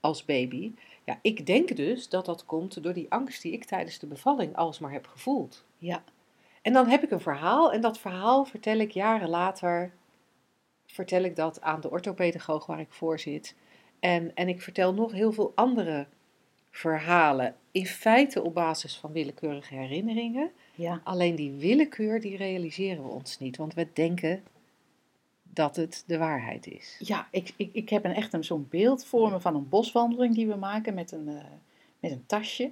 als 0.00 0.24
baby. 0.24 0.72
Ja, 1.06 1.18
ik 1.22 1.46
denk 1.46 1.76
dus 1.76 2.08
dat 2.08 2.24
dat 2.24 2.44
komt 2.44 2.82
door 2.82 2.92
die 2.92 3.10
angst 3.10 3.42
die 3.42 3.52
ik 3.52 3.64
tijdens 3.64 3.98
de 3.98 4.06
bevalling 4.06 4.56
alsmaar 4.56 4.92
heb 4.92 5.06
gevoeld. 5.06 5.64
ja. 5.78 6.04
En 6.62 6.72
dan 6.72 6.88
heb 6.88 7.02
ik 7.02 7.10
een 7.10 7.20
verhaal 7.20 7.72
en 7.72 7.80
dat 7.80 7.98
verhaal 7.98 8.44
vertel 8.44 8.78
ik 8.78 8.90
jaren 8.90 9.28
later, 9.28 9.92
vertel 10.86 11.22
ik 11.22 11.36
dat 11.36 11.60
aan 11.60 11.80
de 11.80 11.90
orthopedagoog 11.90 12.66
waar 12.66 12.80
ik 12.80 12.92
voor 12.92 13.18
zit. 13.18 13.54
En, 14.00 14.34
en 14.34 14.48
ik 14.48 14.62
vertel 14.62 14.94
nog 14.94 15.12
heel 15.12 15.32
veel 15.32 15.52
andere 15.54 16.06
verhalen, 16.70 17.56
in 17.70 17.86
feite 17.86 18.42
op 18.42 18.54
basis 18.54 18.96
van 18.96 19.12
willekeurige 19.12 19.74
herinneringen. 19.74 20.50
ja. 20.74 21.00
Alleen 21.04 21.34
die 21.34 21.52
willekeur, 21.52 22.20
die 22.20 22.36
realiseren 22.36 23.02
we 23.02 23.10
ons 23.10 23.38
niet, 23.38 23.56
want 23.56 23.74
we 23.74 23.88
denken 23.92 24.42
dat 25.56 25.76
het 25.76 26.04
de 26.06 26.18
waarheid 26.18 26.66
is. 26.66 26.96
Ja, 26.98 27.28
ik, 27.30 27.52
ik, 27.56 27.70
ik 27.72 27.88
heb 27.88 28.04
een, 28.04 28.14
echt 28.14 28.32
een, 28.32 28.44
zo'n 28.44 28.66
beeld 28.70 29.04
voor 29.04 29.30
me 29.30 29.40
van 29.40 29.54
een 29.54 29.68
boswandeling 29.68 30.34
die 30.34 30.46
we 30.46 30.54
maken 30.54 30.94
met 30.94 31.12
een, 31.12 31.28
eh, 31.28 31.44
met 32.00 32.10
een 32.10 32.26
tasje. 32.26 32.70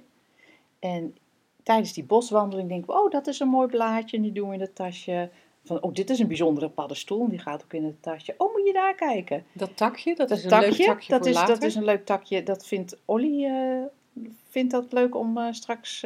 En 0.79 1.15
tijdens 1.63 1.93
die 1.93 2.03
boswandeling 2.03 2.69
denken 2.69 2.93
we, 2.93 2.99
oh, 2.99 3.11
dat 3.11 3.27
is 3.27 3.39
een 3.39 3.47
mooi 3.47 3.67
blaadje 3.67 4.17
en 4.17 4.23
die 4.23 4.31
doen 4.31 4.47
we 4.47 4.53
in 4.53 4.61
het 4.61 4.75
tasje. 4.75 5.29
Van, 5.63 5.81
oh, 5.81 5.93
dit 5.93 6.09
is 6.09 6.19
een 6.19 6.27
bijzondere 6.27 6.69
paddenstoel 6.69 7.23
en 7.23 7.29
die 7.29 7.39
gaat 7.39 7.63
ook 7.63 7.73
in 7.73 7.83
het 7.83 8.01
tasje. 8.01 8.35
Oh, 8.37 8.53
moet 8.53 8.65
je 8.65 8.73
daar 8.73 8.95
kijken. 8.95 9.45
Dat 9.51 9.77
takje, 9.77 10.15
dat, 10.15 10.29
Dat 10.29 10.37
is 10.37 10.43
een 10.43 10.49
takje, 10.49 10.67
leuk 10.67 10.87
takje 10.87 11.09
dat, 11.09 11.19
voor 11.19 11.29
is, 11.29 11.35
later. 11.35 11.53
dat 11.53 11.63
is 11.63 11.75
een 11.75 11.85
leuk 11.85 12.05
takje. 12.05 12.43
Dat 12.43 12.67
vindt 12.67 12.97
Olly 13.05 13.45
eh, 13.45 13.83
vindt 14.49 14.71
dat 14.71 14.93
leuk 14.93 15.15
om 15.15 15.37
eh, 15.37 15.51
straks 15.51 16.05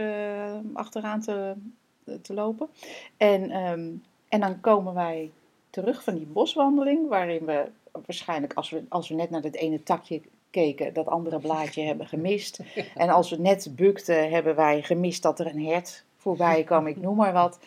achteraan 0.73 1.21
te, 1.21 1.53
te 2.21 2.33
lopen. 2.33 2.69
En, 3.17 3.49
ehm, 3.51 3.89
en 4.29 4.39
dan 4.39 4.59
komen 4.59 4.93
wij 4.93 5.31
terug 5.69 6.03
van 6.03 6.15
die 6.15 6.25
boswandeling, 6.25 7.07
waarin 7.07 7.45
we 7.45 7.65
waarschijnlijk, 7.91 8.53
als 8.53 8.69
we, 8.69 8.83
als 8.89 9.09
we 9.09 9.15
net 9.15 9.29
naar 9.29 9.41
dat 9.41 9.55
ene 9.55 9.83
takje 9.83 10.21
keken, 10.49 10.93
dat 10.93 11.07
andere 11.07 11.39
blaadje 11.39 11.81
hebben 11.81 12.07
gemist. 12.07 12.59
En 12.95 13.09
als 13.09 13.29
we 13.29 13.37
net 13.37 13.71
bukten, 13.75 14.29
hebben 14.29 14.55
wij 14.55 14.81
gemist 14.81 15.23
dat 15.23 15.39
er 15.39 15.45
een 15.45 15.65
hert 15.65 16.03
voorbij 16.17 16.63
kwam, 16.63 16.87
ik 16.87 17.01
noem 17.01 17.15
maar 17.15 17.33
wat. 17.33 17.59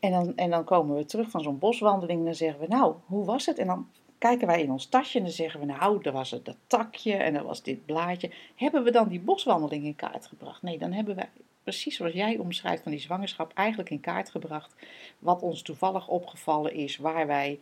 En 0.00 0.10
dan, 0.10 0.36
en 0.36 0.50
dan 0.50 0.64
komen 0.64 0.96
we 0.96 1.04
terug 1.04 1.30
van 1.30 1.40
zo'n 1.40 1.58
boswandeling 1.58 2.18
en 2.18 2.24
dan 2.24 2.34
zeggen 2.34 2.60
we, 2.60 2.66
nou, 2.66 2.94
hoe 3.06 3.24
was 3.24 3.46
het? 3.46 3.58
En 3.58 3.66
dan 3.66 3.88
kijken 4.18 4.46
wij 4.46 4.62
in 4.62 4.70
ons 4.70 4.86
tasje 4.86 5.18
en 5.18 5.24
dan 5.24 5.32
zeggen 5.32 5.60
we, 5.60 5.66
nou, 5.66 6.02
daar 6.02 6.12
was 6.12 6.30
het 6.30 6.44
dat 6.44 6.56
takje 6.66 7.14
en 7.14 7.34
er 7.34 7.44
was 7.44 7.62
dit 7.62 7.86
blaadje. 7.86 8.30
Hebben 8.54 8.84
we 8.84 8.90
dan 8.90 9.08
die 9.08 9.20
boswandeling 9.20 9.84
in 9.84 9.96
kaart 9.96 10.26
gebracht? 10.26 10.62
Nee, 10.62 10.78
dan 10.78 10.92
hebben 10.92 11.14
wij, 11.14 11.28
precies 11.68 11.96
zoals 11.96 12.12
jij 12.12 12.36
omschrijft 12.36 12.82
van 12.82 12.92
die 12.92 13.00
zwangerschap, 13.00 13.52
eigenlijk 13.54 13.90
in 13.90 14.00
kaart 14.00 14.30
gebracht 14.30 14.74
wat 15.18 15.42
ons 15.42 15.62
toevallig 15.62 16.08
opgevallen 16.08 16.72
is, 16.72 16.96
waar 16.96 17.26
wij, 17.26 17.60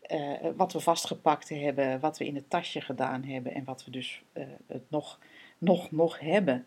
eh, 0.00 0.18
wat 0.56 0.72
we 0.72 0.80
vastgepakt 0.80 1.48
hebben, 1.48 2.00
wat 2.00 2.18
we 2.18 2.24
in 2.26 2.34
het 2.34 2.50
tasje 2.50 2.80
gedaan 2.80 3.24
hebben 3.24 3.54
en 3.54 3.64
wat 3.64 3.84
we 3.84 3.90
dus 3.90 4.22
eh, 4.32 4.44
het 4.66 4.82
nog, 4.88 5.18
nog, 5.58 5.90
nog 5.90 6.18
hebben. 6.18 6.66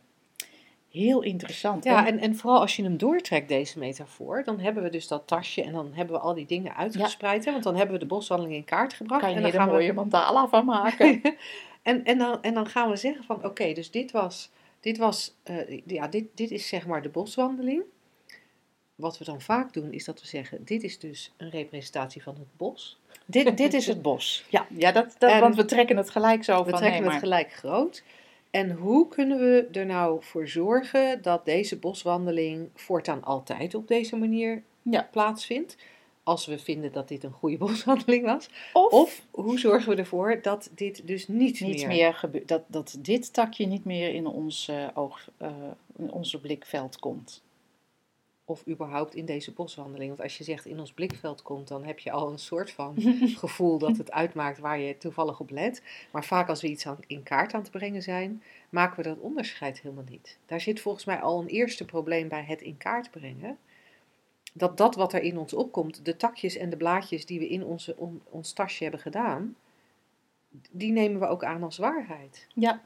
Heel 0.92 1.22
interessant. 1.22 1.84
Ja, 1.84 2.06
En- 2.06 2.14
en, 2.14 2.20
en 2.20 2.36
vooral 2.36 2.60
als 2.60 2.76
je 2.76 2.84
hem 2.84 2.98
doortrekt, 2.98 3.48
deze 3.48 3.80
metafoor, 3.80 4.44
dan 4.44 4.60
hebben 4.60 4.84
we 4.84 4.90
dus 4.90 5.08
dat 5.08 5.28
tasje 5.28 5.64
en 5.64 5.72
dan 5.72 5.94
hebben 5.94 6.16
we 6.16 6.22
al 6.22 6.34
die 6.34 6.46
dingen 6.46 6.76
uitgespreid. 6.76 7.46
Hè, 7.46 7.52
want 7.52 7.64
dan 7.64 7.76
hebben 7.76 7.94
we 7.94 8.02
de 8.02 8.08
boswandeling 8.08 8.56
in 8.56 8.64
kaart 8.66 8.94
gebracht. 8.94 9.22
kan 9.22 9.30
je 9.30 9.38
en 9.38 9.44
een 9.44 9.52
dan 9.52 9.62
gaan 9.62 9.70
mooie 9.70 9.94
mandala 9.94 10.48
van 10.48 10.66
maken. 10.66 11.20
we, 11.22 11.36
en, 11.90 12.06
en, 12.06 12.18
dan, 12.18 12.42
en 12.42 12.54
dan 12.54 12.68
gaan 12.68 12.90
we 12.90 12.96
zeggen 12.96 13.24
van, 13.24 13.46
oké, 13.46 13.74
dus 13.74 13.92
dit 13.92 14.12
was, 14.12 14.52
dit 14.86 14.98
was, 14.98 15.36
eh, 15.44 15.82
ja, 15.86 16.08
dit, 16.08 16.26
dit 16.34 16.52
is 16.52 16.68
zeg 16.68 16.88
maar 16.88 17.02
de 17.02 17.10
boswandeling. 17.10 17.84
Wat 18.96 19.18
we 19.18 19.26
dan 19.26 19.42
vaak 19.42 19.74
doen, 19.74 19.94
is 19.94 20.06
dat 20.06 20.22
we 20.22 20.28
zeggen, 20.28 20.66
dit 20.66 20.84
is 20.84 21.00
dus 21.00 21.34
een 21.38 21.50
representatie 21.50 22.24
van 22.24 22.36
het 22.36 22.58
bos. 22.58 23.00
dit, 23.26 23.58
dit 23.58 23.74
is 23.74 23.88
het 23.88 24.02
bos. 24.02 24.46
Ja, 24.50 24.68
ja 24.78 24.92
dat, 24.92 25.16
dat, 25.18 25.32
En- 25.32 25.40
want 25.40 25.56
we 25.56 25.66
trekken 25.66 25.98
het 25.98 26.10
gelijk 26.10 26.44
zo 26.44 26.64
We 26.64 26.70
van. 26.70 26.80
trekken 26.80 27.02
nee, 27.02 27.10
het 27.12 27.20
gelijk 27.20 27.52
groot. 27.54 28.04
En 28.52 28.72
hoe 28.72 29.08
kunnen 29.08 29.38
we 29.40 29.68
er 29.72 29.86
nou 29.86 30.24
voor 30.24 30.48
zorgen 30.48 31.22
dat 31.22 31.46
deze 31.46 31.78
boswandeling 31.80 32.70
voortaan 32.76 33.24
altijd 33.24 33.76
op 33.76 33.88
deze 33.88 34.16
manier 34.16 34.64
Ja. 34.82 35.08
plaatsvindt? 35.12 35.78
Als 36.26 36.46
we 36.46 36.60
vinden 36.60 36.92
dat 36.92 37.08
dit 37.08 37.24
een 37.24 37.32
goede 37.32 37.58
boswandeling 37.66 38.26
was. 38.26 38.50
Of, 38.74 38.92
Of 38.92 39.26
hoe 39.32 39.60
zorgen 39.60 39.90
we 39.90 39.96
ervoor 39.96 40.42
dat 40.42 40.70
dit 40.76 41.08
dus 41.08 41.28
niet, 41.28 41.60
niet 41.60 41.78
meer... 41.78 41.88
meer, 41.88 42.14
gebeurt, 42.14 42.48
dat, 42.48 42.64
dat 42.68 42.98
dit 43.00 43.34
takje 43.34 43.66
niet 43.66 43.86
meer 43.86 44.14
in 44.14 44.28
ons 44.28 44.68
eh, 44.68 44.88
oog, 44.94 45.30
eh, 45.38 45.50
in 45.98 46.12
onze 46.12 46.40
blikveld 46.40 47.00
komt. 47.00 47.44
Of 48.46 48.68
überhaupt 48.68 49.16
in 49.16 49.26
deze 49.26 49.52
boswandeling. 49.52 50.10
Want 50.10 50.22
als 50.22 50.38
je 50.38 50.44
zegt 50.44 50.66
in 50.66 50.80
ons 50.80 50.92
blikveld 50.92 51.42
komt, 51.42 51.68
dan 51.68 51.84
heb 51.84 52.00
je 52.00 52.12
al 52.12 52.32
een 52.32 52.40
soort 52.40 52.72
van 52.72 52.96
gevoel 53.44 53.78
dat 53.78 53.98
het 53.98 54.12
uitmaakt 54.12 54.60
waar 54.60 54.80
je 54.80 54.98
toevallig 54.98 55.40
op 55.40 55.50
let. 55.50 55.82
Maar 56.12 56.26
vaak 56.26 56.50
als 56.50 56.62
we 56.62 56.68
iets 56.68 56.88
aan, 56.88 56.98
in 57.08 57.24
kaart 57.24 57.54
aan 57.54 57.64
te 57.64 57.72
brengen 57.72 58.02
zijn, 58.04 58.44
maken 58.70 58.98
we 58.98 59.10
dat 59.10 59.20
onderscheid 59.20 59.82
helemaal 59.82 60.04
niet. 60.10 60.38
Daar 60.46 60.62
zit 60.62 60.80
volgens 60.80 61.06
mij 61.06 61.22
al 61.22 61.42
een 61.42 61.48
eerste 61.48 61.86
probleem 61.86 62.28
bij 62.28 62.44
het 62.44 62.62
in 62.62 62.78
kaart 62.78 63.12
brengen. 63.12 63.58
Dat 64.58 64.78
dat 64.78 64.96
wat 64.96 65.14
er 65.14 65.22
in 65.22 65.38
ons 65.38 65.54
opkomt, 65.54 66.06
de 66.06 66.16
takjes 66.18 66.56
en 66.56 66.70
de 66.70 66.78
blaadjes 66.78 67.26
die 67.26 67.40
we 67.40 67.48
in 67.48 67.64
onze, 67.64 67.98
on- 67.98 68.22
ons 68.30 68.54
tasje 68.54 68.84
hebben 68.84 69.02
gedaan, 69.02 69.56
die 70.72 70.92
nemen 70.92 71.20
we 71.20 71.28
ook 71.28 71.44
aan 71.44 71.64
als 71.64 71.78
waarheid. 71.78 72.48
Ja. 72.54 72.82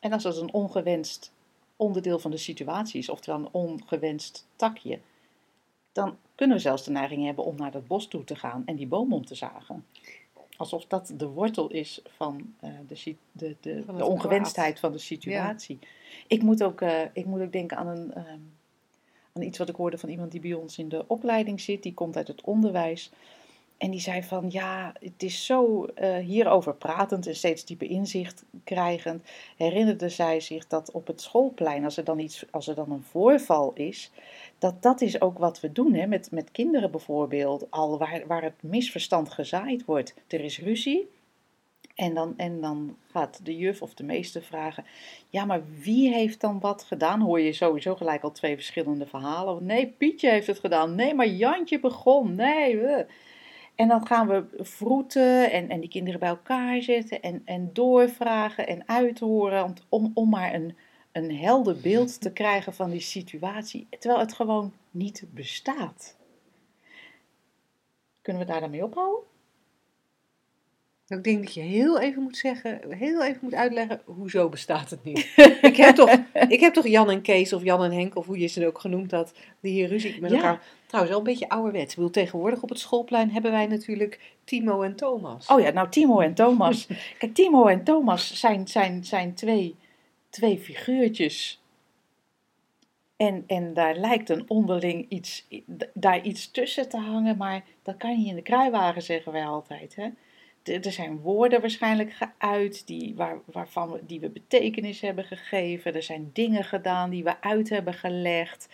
En 0.00 0.12
als 0.12 0.22
dat 0.22 0.36
een 0.36 0.52
ongewenst 0.52 1.32
onderdeel 1.76 2.18
van 2.18 2.30
de 2.30 2.36
situatie 2.36 3.00
is, 3.00 3.08
oftewel 3.08 3.40
een 3.40 3.48
ongewenst 3.52 4.46
takje, 4.56 5.00
dan 5.92 6.16
kunnen 6.34 6.56
we 6.56 6.62
zelfs 6.62 6.84
de 6.84 6.90
neiging 6.90 7.24
hebben 7.24 7.44
om 7.44 7.56
naar 7.56 7.70
dat 7.70 7.86
bos 7.86 8.08
toe 8.08 8.24
te 8.24 8.36
gaan 8.36 8.62
en 8.66 8.76
die 8.76 8.86
boom 8.86 9.12
om 9.12 9.26
te 9.26 9.34
zagen. 9.34 9.86
Alsof 10.56 10.86
dat 10.86 11.12
de 11.16 11.26
wortel 11.26 11.70
is 11.70 12.02
van 12.08 12.54
eh, 12.60 12.70
de, 12.86 13.16
de, 13.32 13.56
de, 13.60 13.82
Van 13.84 13.96
de 13.96 14.04
ongewenstheid 14.04 14.80
van 14.80 14.92
de 14.92 14.98
situatie. 14.98 15.78
Ik, 16.26 16.42
moet 16.42 16.62
ook, 16.62 16.80
eh, 16.80 17.02
ik 17.12 17.24
moet 17.26 17.40
ook 17.40 17.52
denken 17.52 17.76
aan, 17.76 17.86
een, 17.86 18.14
ehm, 18.14 18.40
iets 19.42 19.58
wat 19.58 19.68
ik 19.68 19.76
hoorde 19.76 19.98
van 19.98 20.08
iemand 20.08 20.30
die 20.30 20.40
bij 20.40 20.54
ons 20.54 20.78
in 20.78 20.88
de 20.88 21.04
opleiding 21.06 21.60
zit. 21.60 21.82
Die 21.82 21.94
komt 21.94 22.16
uit 22.16 22.28
het 22.28 22.40
onderwijs. 22.40 23.10
En 23.76 23.90
die 23.90 24.00
zei 24.00 24.22
van 24.22 24.50
ja, 24.50 24.92
het 25.00 25.22
is 25.22 25.46
zo 25.46 25.84
eh, 25.84 26.16
hierover 26.16 26.74
pratend 26.74 27.26
en 27.26 27.36
steeds 27.36 27.64
dieper 27.64 27.90
inzicht 27.90 28.44
krijgend. 28.64 29.22
Herinnerde 29.56 30.08
zij 30.08 30.40
zich 30.40 30.66
dat 30.66 30.90
op 30.90 31.06
het 31.06 31.20
schoolplein, 31.20 31.84
als 31.84 31.96
er 31.96 32.04
dan, 32.04 32.18
iets, 32.18 32.44
als 32.50 32.68
er 32.68 32.74
dan 32.74 32.90
een 32.90 33.02
voorval 33.02 33.72
is, 33.74 34.10
dat 34.58 34.82
dat 34.82 35.00
is 35.00 35.20
ook 35.20 35.38
wat 35.38 35.60
we 35.60 35.72
doen 35.72 35.94
hè, 35.94 36.06
met, 36.06 36.30
met 36.30 36.50
kinderen 36.50 36.90
bijvoorbeeld. 36.90 37.70
Al 37.70 37.98
waar, 37.98 38.26
waar 38.26 38.42
het 38.42 38.62
misverstand 38.62 39.30
gezaaid 39.30 39.84
wordt. 39.84 40.14
Er 40.26 40.40
is 40.40 40.60
ruzie. 40.60 41.08
En 41.96 42.14
dan, 42.14 42.34
en 42.36 42.60
dan 42.60 42.96
gaat 43.10 43.40
de 43.44 43.56
juf 43.56 43.82
of 43.82 43.94
de 43.94 44.04
meester 44.04 44.42
vragen: 44.42 44.84
Ja, 45.30 45.44
maar 45.44 45.62
wie 45.80 46.12
heeft 46.12 46.40
dan 46.40 46.60
wat 46.60 46.84
gedaan? 46.84 47.20
Hoor 47.20 47.40
je 47.40 47.52
sowieso 47.52 47.94
gelijk 47.94 48.22
al 48.22 48.32
twee 48.32 48.54
verschillende 48.54 49.06
verhalen. 49.06 49.66
Nee, 49.66 49.86
Pietje 49.86 50.30
heeft 50.30 50.46
het 50.46 50.58
gedaan. 50.58 50.94
Nee, 50.94 51.14
maar 51.14 51.26
Jantje 51.26 51.80
begon. 51.80 52.34
Nee. 52.34 53.04
En 53.74 53.88
dan 53.88 54.06
gaan 54.06 54.28
we 54.28 54.44
vroeten 54.58 55.50
en, 55.52 55.68
en 55.68 55.80
die 55.80 55.88
kinderen 55.88 56.20
bij 56.20 56.28
elkaar 56.28 56.82
zetten 56.82 57.22
en, 57.22 57.42
en 57.44 57.70
doorvragen 57.72 58.66
en 58.66 58.88
uithoren. 58.88 59.64
Om, 59.64 59.74
om, 59.88 60.10
om 60.14 60.28
maar 60.28 60.54
een, 60.54 60.76
een 61.12 61.36
helder 61.36 61.80
beeld 61.80 62.20
te 62.20 62.32
krijgen 62.32 62.74
van 62.74 62.90
die 62.90 63.00
situatie. 63.00 63.86
Terwijl 63.98 64.20
het 64.20 64.32
gewoon 64.34 64.72
niet 64.90 65.24
bestaat. 65.30 66.16
Kunnen 68.22 68.42
we 68.42 68.48
daar 68.48 68.60
dan 68.60 68.70
mee 68.70 68.84
ophouden? 68.84 69.34
Ik 71.08 71.24
denk 71.24 71.44
dat 71.44 71.54
je 71.54 71.60
heel 71.60 72.00
even 72.00 72.22
moet 72.22 72.36
zeggen, 72.36 72.80
heel 72.88 73.22
even 73.24 73.38
moet 73.42 73.54
uitleggen, 73.54 74.00
hoezo 74.04 74.48
bestaat 74.48 74.90
het 74.90 75.04
niet? 75.04 75.32
ik, 75.62 75.76
heb 75.76 75.94
toch, 75.94 76.16
ik 76.48 76.60
heb 76.60 76.74
toch 76.74 76.86
Jan 76.86 77.10
en 77.10 77.22
Kees 77.22 77.52
of 77.52 77.62
Jan 77.62 77.84
en 77.84 77.92
Henk, 77.92 78.16
of 78.16 78.26
hoe 78.26 78.38
je 78.38 78.46
ze 78.46 78.66
ook 78.66 78.78
genoemd 78.78 79.10
had, 79.10 79.32
die 79.60 79.72
hier 79.72 79.88
ruzie 79.88 80.20
met 80.20 80.30
Ja. 80.30 80.36
elkaar. 80.36 80.62
Trouwens, 80.86 81.16
wel 81.16 81.24
een 81.24 81.32
beetje 81.32 81.48
ouderwets. 81.48 81.90
Ik 81.90 81.94
bedoel, 81.94 82.10
tegenwoordig 82.10 82.62
op 82.62 82.68
het 82.68 82.78
schoolplein 82.78 83.30
hebben 83.30 83.50
wij 83.50 83.66
natuurlijk 83.66 84.20
Timo 84.44 84.82
en 84.82 84.96
Thomas. 84.96 85.46
Oh 85.46 85.60
ja, 85.60 85.70
nou 85.70 85.88
Timo 85.88 86.20
en 86.20 86.34
Thomas. 86.34 86.86
Kijk, 87.18 87.34
Timo 87.34 87.66
en 87.66 87.84
Thomas 87.84 88.40
zijn, 88.40 88.68
zijn, 88.68 89.04
zijn 89.04 89.34
twee, 89.34 89.76
twee 90.30 90.58
figuurtjes. 90.58 91.60
En, 93.16 93.44
en 93.46 93.74
daar 93.74 93.96
lijkt 93.96 94.28
een 94.28 94.44
onderling 94.48 95.06
iets, 95.08 95.46
daar 95.94 96.22
iets 96.22 96.50
tussen 96.50 96.88
te 96.88 96.96
hangen, 96.98 97.36
maar 97.36 97.64
dat 97.82 97.96
kan 97.96 98.20
je 98.22 98.28
in 98.28 98.34
de 98.34 98.42
kruiwagen, 98.42 99.02
zeggen 99.02 99.32
wij 99.32 99.46
altijd. 99.46 99.96
Hè? 99.96 100.08
Er 100.68 100.92
zijn 100.92 101.20
woorden 101.20 101.60
waarschijnlijk 101.60 102.12
geuit 102.38 102.86
die, 102.86 103.14
waar, 103.16 103.38
waarvan 103.44 103.90
we, 103.92 104.06
die 104.06 104.20
we 104.20 104.28
betekenis 104.28 105.00
hebben 105.00 105.24
gegeven. 105.24 105.94
Er 105.94 106.02
zijn 106.02 106.30
dingen 106.32 106.64
gedaan 106.64 107.10
die 107.10 107.24
we 107.24 107.40
uit 107.40 107.68
hebben 107.68 107.94
gelegd. 107.94 108.68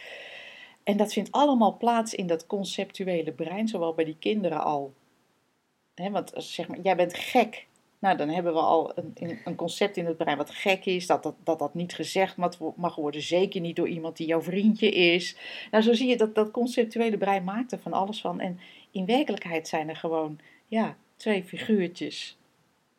En 0.85 0.97
dat 0.97 1.13
vindt 1.13 1.33
allemaal 1.33 1.77
plaats 1.77 2.15
in 2.15 2.27
dat 2.27 2.47
conceptuele 2.47 3.33
brein, 3.33 3.69
zowel 3.69 3.95
bij 3.95 4.05
die 4.05 4.17
kinderen 4.19 4.65
al. 4.65 4.93
Want 5.95 6.35
als, 6.35 6.55
zeg 6.55 6.69
maar, 6.69 6.81
jij 6.81 6.97
bent 6.97 7.15
gek. 7.15 7.67
Nou, 7.99 8.17
dan 8.17 8.29
hebben 8.29 8.53
we 8.53 8.61
al 8.61 8.93
een, 8.99 9.41
een- 9.45 9.55
concept 9.55 9.97
in 9.97 10.07
het 10.07 10.17
brein 10.17 10.37
wat 10.37 10.51
gek 10.51 10.85
is. 10.85 11.07
Dat 11.07 11.23
dat, 11.23 11.35
dat, 11.45 11.59
dat 11.59 11.75
niet 11.75 11.95
gezegd 11.95 12.37
mag 12.37 12.59
mag 12.77 12.95
worden. 12.95 13.23
Zeker 13.23 13.61
niet 13.61 13.77
door 13.77 13.89
iemand 13.89 14.17
die 14.17 14.27
jouw 14.27 14.43
vriendje 14.43 14.89
is. 14.91 15.37
Nou, 15.71 15.85
zo 15.85 15.93
zie 15.93 16.09
je 16.09 16.17
dat 16.17 16.35
dat 16.35 16.51
conceptuele 16.51 17.19
brein 17.19 17.45
maakt 17.45 17.73
er 17.73 17.79
van 17.79 17.93
alles 17.93 18.21
van. 18.21 18.41
En 18.41 18.59
in 18.91 19.07
werkelijkheid 19.07 19.69
zijn 19.69 19.89
er 19.89 19.97
gewoon 19.97 20.39
ja, 20.67 20.97
twee 21.23 21.45
figuurtjes. 21.45 22.37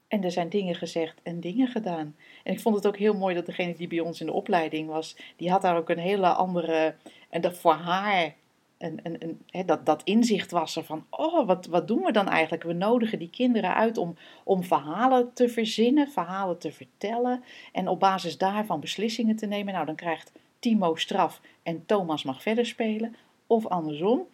En 0.08 0.24
er 0.24 0.32
zijn 0.32 0.50
dingen 0.50 0.76
gezegd 0.76 1.20
en 1.24 1.40
dingen 1.40 1.68
gedaan. 1.68 2.16
En 2.44 2.54
ik 2.54 2.60
vond 2.60 2.76
het 2.76 2.88
ook 2.88 2.98
heel 2.98 3.14
mooi 3.14 3.36
dat 3.36 3.46
degene 3.46 3.76
die 3.76 3.88
bij 3.88 4.00
ons 4.00 4.20
in 4.20 4.26
de 4.26 4.32
opleiding 4.32 4.88
was, 4.88 5.16
die 5.36 5.52
had 5.52 5.62
daar 5.62 5.78
ook 5.78 5.90
een 5.90 5.98
hele 6.00 6.28
andere. 6.28 6.96
En 7.30 7.42
dat 7.42 7.58
voor 7.58 7.74
haar 7.74 8.36
een, 8.78 9.40
hè, 9.50 9.66
dat, 9.66 9.86
dat 9.86 10.04
inzicht 10.04 10.52
was 10.52 10.76
er 10.76 10.84
van, 10.84 11.06
oh, 11.10 11.48
wat, 11.48 11.66
wat 11.66 11.88
doen 11.88 12.04
we 12.04 12.12
dan 12.12 12.28
eigenlijk? 12.28 12.64
We 12.64 12.74
nodigen 12.74 13.20
die 13.20 13.30
kinderen 13.30 13.76
uit 13.76 13.98
om, 13.98 14.16
om 14.44 14.64
verhalen 14.64 15.34
te 15.34 15.50
verzinnen, 15.50 16.12
verhalen 16.12 16.58
te 16.58 16.72
vertellen 16.72 17.44
en 17.72 17.88
op 17.88 18.00
basis 18.00 18.38
daarvan 18.38 18.80
beslissingen 18.80 19.36
te 19.36 19.46
nemen. 19.46 19.74
Nou, 19.74 19.86
dan 19.86 19.96
krijgt 19.96 20.32
Timo 20.60 20.96
straf 20.96 21.42
en 21.64 21.86
Thomas 21.86 22.24
mag 22.24 22.42
verder 22.42 22.66
spelen, 22.66 23.16
of 23.48 23.68
andersom. 23.68 24.28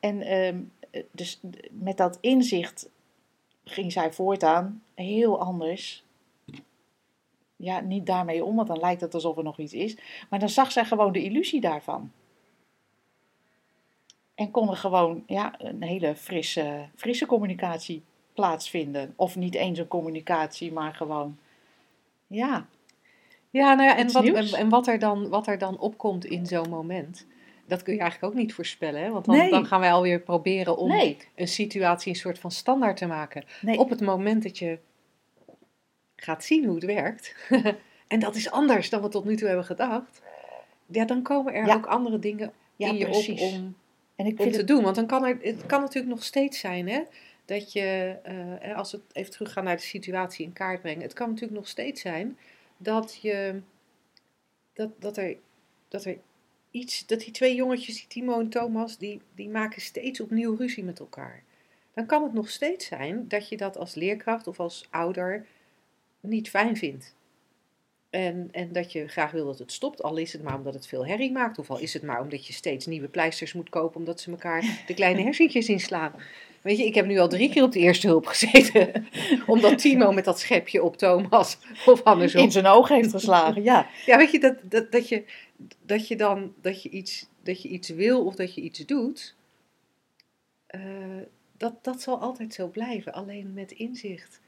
En 0.00 0.20
ehm, 0.20 0.56
dus 1.10 1.40
met 1.70 1.96
dat 1.96 2.18
inzicht 2.20 2.90
ging 3.64 3.92
zij 3.92 4.12
voortaan 4.12 4.82
heel 4.94 5.40
anders. 5.40 6.04
Ja, 7.56 7.80
niet 7.80 8.06
daarmee 8.06 8.44
om, 8.44 8.56
want 8.56 8.68
dan 8.68 8.78
lijkt 8.78 9.00
het 9.00 9.14
alsof 9.14 9.36
er 9.36 9.42
nog 9.42 9.58
iets 9.58 9.72
is. 9.72 9.96
Maar 10.30 10.38
dan 10.38 10.48
zag 10.48 10.72
zij 10.72 10.84
gewoon 10.84 11.12
de 11.12 11.22
illusie 11.22 11.60
daarvan. 11.60 12.12
En 14.34 14.50
kon 14.50 14.70
er 14.70 14.76
gewoon 14.76 15.22
ja, 15.26 15.60
een 15.60 15.82
hele 15.82 16.16
frisse, 16.16 16.88
frisse 16.94 17.26
communicatie 17.26 18.02
plaatsvinden. 18.32 19.12
Of 19.16 19.36
niet 19.36 19.54
eens 19.54 19.78
een 19.78 19.88
communicatie, 19.88 20.72
maar 20.72 20.94
gewoon, 20.94 21.38
ja, 22.26 22.66
Ja, 23.50 23.74
nou 23.74 23.88
ja, 23.88 23.96
en 23.96 24.12
wat, 24.12 24.52
en 24.52 24.68
wat, 24.68 24.86
er 24.86 24.98
dan, 24.98 25.28
wat 25.28 25.46
er 25.46 25.58
dan 25.58 25.78
opkomt 25.78 26.24
in 26.24 26.46
zo'n 26.46 26.68
moment, 26.68 27.26
dat 27.66 27.82
kun 27.82 27.94
je 27.94 28.00
eigenlijk 28.00 28.32
ook 28.32 28.38
niet 28.40 28.54
voorspellen. 28.54 29.02
Hè? 29.02 29.10
Want 29.10 29.24
dan, 29.24 29.36
Nee. 29.36 29.50
dan 29.50 29.66
gaan 29.66 29.80
wij 29.80 29.92
alweer 29.92 30.20
proberen 30.20 30.76
om 30.76 30.88
nee, 30.88 31.16
een 31.34 31.48
situatie 31.48 32.12
een 32.12 32.18
soort 32.18 32.38
van 32.38 32.50
standaard 32.50 32.96
te 32.96 33.06
maken. 33.06 33.44
nee. 33.60 33.78
Op 33.78 33.90
het 33.90 34.00
moment 34.00 34.42
dat 34.42 34.58
je 34.58 34.78
gaat 36.16 36.44
zien 36.44 36.64
hoe 36.64 36.74
het 36.74 36.84
werkt, 36.84 37.34
en 38.08 38.20
dat 38.20 38.34
is 38.34 38.50
anders 38.50 38.90
dan 38.90 39.02
we 39.02 39.08
tot 39.08 39.24
nu 39.24 39.36
toe 39.36 39.46
hebben 39.46 39.64
gedacht, 39.66 40.22
ja, 40.86 41.04
dan 41.04 41.22
komen 41.22 41.54
er 41.54 41.66
Ja. 41.66 41.74
ook 41.74 41.86
andere 41.86 42.18
dingen 42.18 42.52
ja, 42.76 42.88
in 42.88 42.96
je 42.96 43.04
precies. 43.04 43.42
op 43.42 43.52
om, 43.52 43.76
en 44.16 44.26
ik 44.26 44.40
om 44.40 44.50
te 44.50 44.58
het, 44.58 44.68
doen. 44.68 44.82
Want 44.82 44.96
dan 44.96 45.06
kan 45.06 45.24
er, 45.24 45.38
het 45.40 45.66
kan 45.66 45.80
natuurlijk 45.80 46.14
nog 46.14 46.24
steeds 46.24 46.58
zijn 46.58 46.88
hè, 46.88 47.02
dat 47.44 47.72
je, 47.72 48.16
eh, 48.60 48.76
als 48.76 48.92
we 48.92 49.00
even 49.12 49.30
teruggaan 49.32 49.64
naar 49.64 49.76
de 49.76 49.82
situatie 49.82 50.46
in 50.46 50.52
kaart 50.52 50.80
brengen, 50.80 51.02
het 51.02 51.12
kan 51.12 51.28
natuurlijk 51.28 51.58
nog 51.58 51.68
steeds 51.68 52.00
zijn 52.00 52.38
dat 52.76 53.18
je, 53.22 53.60
dat, 54.72 54.90
dat 54.98 55.16
er, 55.16 55.36
dat 55.88 56.04
er 56.04 56.16
iets, 56.74 57.06
dat 57.06 57.20
die 57.20 57.30
twee 57.30 57.54
jongetjes, 57.54 57.94
die 57.94 58.06
Timo 58.06 58.40
en 58.40 58.48
Thomas, 58.48 58.98
die, 58.98 59.20
die 59.34 59.48
maken 59.48 59.82
steeds 59.82 60.20
opnieuw 60.20 60.54
ruzie 60.54 60.84
met 60.84 60.98
elkaar. 60.98 61.42
Dan 61.94 62.06
kan 62.06 62.22
het 62.22 62.32
nog 62.32 62.50
steeds 62.50 62.86
zijn 62.86 63.28
dat 63.28 63.48
je 63.48 63.56
dat 63.56 63.76
als 63.76 63.94
leerkracht 63.94 64.46
of 64.46 64.60
als 64.60 64.86
ouder 64.90 65.46
niet 66.20 66.50
fijn 66.50 66.76
vindt. 66.76 67.14
En, 68.10 68.48
en 68.52 68.72
dat 68.72 68.92
je 68.92 69.08
graag 69.08 69.30
wil 69.30 69.46
dat 69.46 69.58
het 69.58 69.72
stopt, 69.72 70.02
al 70.02 70.16
is 70.16 70.32
het 70.32 70.42
maar 70.42 70.56
omdat 70.56 70.74
het 70.74 70.86
veel 70.86 71.06
herrie 71.06 71.32
maakt, 71.32 71.58
of 71.58 71.70
al 71.70 71.78
is 71.78 71.92
het 71.92 72.02
maar 72.02 72.20
omdat 72.20 72.46
je 72.46 72.52
steeds 72.52 72.86
nieuwe 72.86 73.08
pleisters 73.08 73.52
moet 73.52 73.68
kopen 73.68 73.96
omdat 73.96 74.20
ze 74.20 74.30
elkaar 74.30 74.84
de 74.86 74.94
kleine 74.94 75.22
hersentjes 75.28 75.68
inslaan. 75.68 76.12
Weet 76.64 76.78
je, 76.78 76.84
ik 76.84 76.94
heb 76.94 77.06
nu 77.06 77.18
al 77.18 77.28
drie 77.28 77.50
keer 77.50 77.62
op 77.62 77.72
de 77.72 77.78
eerste 77.78 78.06
hulp 78.06 78.26
gezeten, 78.26 79.08
omdat 79.46 79.78
Timo 79.78 80.12
met 80.12 80.24
dat 80.24 80.40
schepje 80.40 80.82
op 80.82 80.96
Thomas 80.96 81.58
of 81.86 82.02
andersom. 82.02 82.42
in 82.42 82.50
zijn 82.50 82.66
oog 82.66 82.88
heeft 82.88 83.10
geslagen, 83.10 83.62
ja. 83.62 83.88
Ja, 84.06 84.16
weet 84.16 84.30
je, 84.30 84.40
dat, 84.40 84.56
dat, 84.62 84.92
dat 84.92 85.08
je, 85.08 85.24
dat 85.82 86.08
je 86.08 86.16
dan 86.16 86.54
dat 86.60 86.82
je 86.82 86.88
iets, 86.88 87.28
dat 87.42 87.62
je 87.62 87.68
iets 87.68 87.88
wil 87.88 88.24
of 88.24 88.34
dat 88.34 88.54
je 88.54 88.60
iets 88.60 88.78
doet, 88.78 89.34
eh, 90.66 90.80
dat, 91.56 91.84
dat 91.84 92.02
zal 92.02 92.18
altijd 92.20 92.54
zo 92.54 92.68
blijven. 92.68 93.12
Alleen 93.12 93.52
met 93.52 93.72
inzicht 93.72 94.40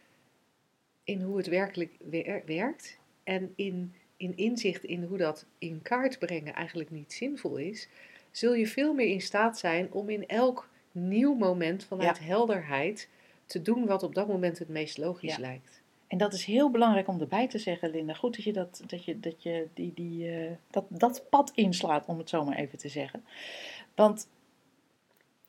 in 1.04 1.20
hoe 1.20 1.36
het 1.36 1.46
werkelijk 1.46 1.92
wer- 2.10 2.42
werkt 2.46 2.98
en 3.24 3.52
in, 3.56 3.94
in 4.16 4.36
inzicht 4.36 4.84
in 4.84 5.02
hoe 5.02 5.18
dat 5.18 5.46
in 5.58 5.82
kaart 5.82 6.18
brengen 6.18 6.54
eigenlijk 6.54 6.90
niet 6.90 7.12
zinvol 7.12 7.56
is, 7.56 7.88
zul 8.30 8.54
je 8.54 8.66
veel 8.66 8.94
meer 8.94 9.08
in 9.08 9.20
staat 9.20 9.58
zijn 9.58 9.92
om 9.92 10.08
in 10.10 10.26
elk 10.26 10.68
nieuw 10.96 11.34
moment 11.34 11.84
vanuit 11.84 12.18
helderheid 12.18 13.08
te 13.46 13.62
doen 13.62 13.86
wat 13.86 14.02
op 14.02 14.14
dat 14.14 14.28
moment 14.28 14.58
het 14.58 14.68
meest 14.68 14.98
logisch 14.98 15.34
Ja. 15.36 15.40
lijkt. 15.40 15.80
En 16.06 16.18
dat 16.18 16.32
is 16.32 16.44
heel 16.44 16.70
belangrijk 16.70 17.08
om 17.08 17.20
erbij 17.20 17.48
te 17.48 17.58
zeggen, 17.58 17.90
Linda. 17.90 18.14
Goed 18.14 18.34
dat 18.34 18.44
je 18.44 18.52
dat, 18.52 18.82
dat, 18.86 19.04
je, 19.04 19.20
dat, 19.20 19.42
je 19.42 19.66
die, 19.74 19.92
die, 19.94 20.30
eh, 20.30 20.50
dat, 20.70 20.84
dat 20.88 21.22
pad 21.30 21.52
inslaat, 21.54 22.06
om 22.06 22.18
het 22.18 22.28
zo 22.28 22.44
maar 22.44 22.56
even 22.56 22.78
te 22.78 22.88
zeggen. 22.88 23.24
Want 23.94 24.28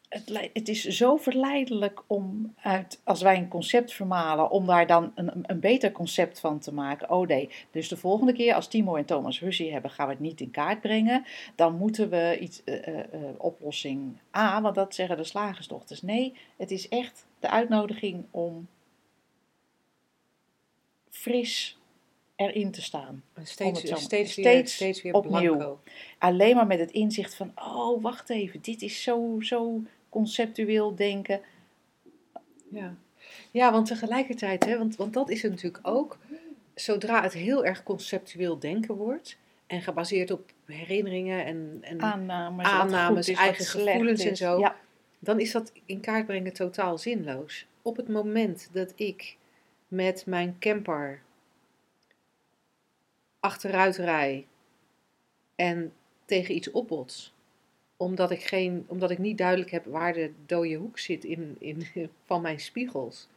het, 0.10 0.50
het 0.54 0.68
is 0.68 0.84
zo 0.84 1.16
verleidelijk 1.16 2.04
om 2.08 2.54
uit, 2.62 3.02
als 3.04 3.22
wij 3.22 3.38
een 3.38 3.48
concept 3.48 3.94
vermalen, 3.94 4.50
om 4.50 4.66
daar 4.66 4.88
dan 4.88 5.12
een, 5.16 5.32
een 5.42 5.60
beter 5.60 5.92
concept 5.92 6.40
van 6.40 6.60
te 6.60 6.74
maken. 6.74 7.10
Oh 7.10 7.28
nee, 7.28 7.50
dus 7.72 7.88
de 7.88 7.98
volgende 7.98 8.34
keer 8.34 8.54
als 8.54 8.68
Timo 8.68 8.96
en 8.96 9.06
Thomas 9.06 9.40
ruzie 9.42 9.72
hebben, 9.72 9.92
gaan 9.92 10.08
we 10.08 10.14
het 10.14 10.22
niet 10.22 10.42
in 10.42 10.52
kaart 10.52 10.82
brengen. 10.82 11.26
Dan 11.56 11.78
moeten 11.78 12.10
we 12.10 12.38
iets, 12.40 12.64
eh, 12.64 12.88
eh, 12.88 13.00
eh, 13.00 13.22
oplossing 13.38 14.18
A, 14.38 14.62
want 14.62 14.76
dat 14.76 14.96
zeggen 14.96 15.18
de 15.18 15.24
slagersdochters. 15.24 16.02
Nee, 16.02 16.34
het 16.58 16.72
is 16.72 16.88
echt 16.90 17.26
de 17.40 17.50
uitnodiging 17.50 18.26
om 18.32 18.68
fris 21.10 21.78
erin 22.36 22.72
te 22.72 22.82
staan. 22.82 23.24
Om 23.38 23.46
Steeds, 23.46 23.82
het 23.82 23.90
zo- 23.90 23.96
steeds, 23.96 24.36
weer, 24.36 24.46
steeds 24.46 24.74
steeds 24.76 25.02
weer 25.02 25.14
opnieuw. 25.14 25.56
blanco. 25.56 25.80
Alleen 26.18 26.56
maar 26.56 26.68
met 26.68 26.80
het 26.80 26.92
inzicht 26.92 27.36
van, 27.36 27.52
oh 27.56 28.02
wacht 28.02 28.30
even, 28.30 28.62
dit 28.62 28.82
is 28.82 29.04
zo, 29.04 29.36
zo 29.40 29.82
conceptueel 30.10 30.96
denken. 30.96 31.42
Ja. 32.70 32.96
ja, 33.52 33.72
want 33.72 33.88
tegelijkertijd, 33.88 34.66
hè, 34.66 34.78
want, 34.78 34.96
want 34.96 35.14
dat 35.14 35.30
is 35.30 35.42
het 35.42 35.52
natuurlijk 35.52 35.88
ook, 35.88 36.18
zodra 36.76 37.22
het 37.22 37.34
heel 37.34 37.66
erg 37.66 37.84
conceptueel 37.84 38.60
denken 38.60 38.96
wordt 38.96 39.38
en 39.68 39.82
gebaseerd 39.82 40.32
op 40.32 40.52
herinneringen 40.66 41.46
en, 41.46 41.78
en 41.82 42.02
Aannames, 42.02 42.66
Aannames, 42.66 43.30
is, 43.30 43.38
eigen 43.38 43.66
gevoelens 43.66 44.24
en 44.24 44.38
zo. 44.38 44.60
Ja, 44.60 44.76
dan 45.20 45.40
is 45.40 45.52
dat 45.52 45.72
in 45.86 46.00
kaart 46.00 46.26
brengen 46.26 46.54
totaal 46.54 46.98
zinloos. 46.98 47.68
Op 47.82 47.98
het 47.98 48.08
moment 48.08 48.70
dat 48.72 48.94
ik 48.96 49.38
met 49.88 50.26
mijn 50.26 50.56
camper 50.60 51.22
achteruit 53.40 53.96
rij 53.96 54.48
en 55.56 55.94
tegen 56.26 56.56
iets 56.56 56.72
opbots, 56.72 57.34
omdat 57.98 58.32
ik, 58.32 58.44
geen, 58.44 58.86
omdat 58.88 59.12
ik 59.12 59.18
niet 59.18 59.38
duidelijk 59.38 59.72
heb 59.72 59.86
waar 59.86 60.14
de 60.14 60.32
dode 60.46 60.74
hoek 60.74 61.00
zit 61.00 61.24
in, 61.24 61.56
in, 61.60 61.88
van 62.26 62.42
mijn 62.42 62.60
spiegels, 62.60 63.28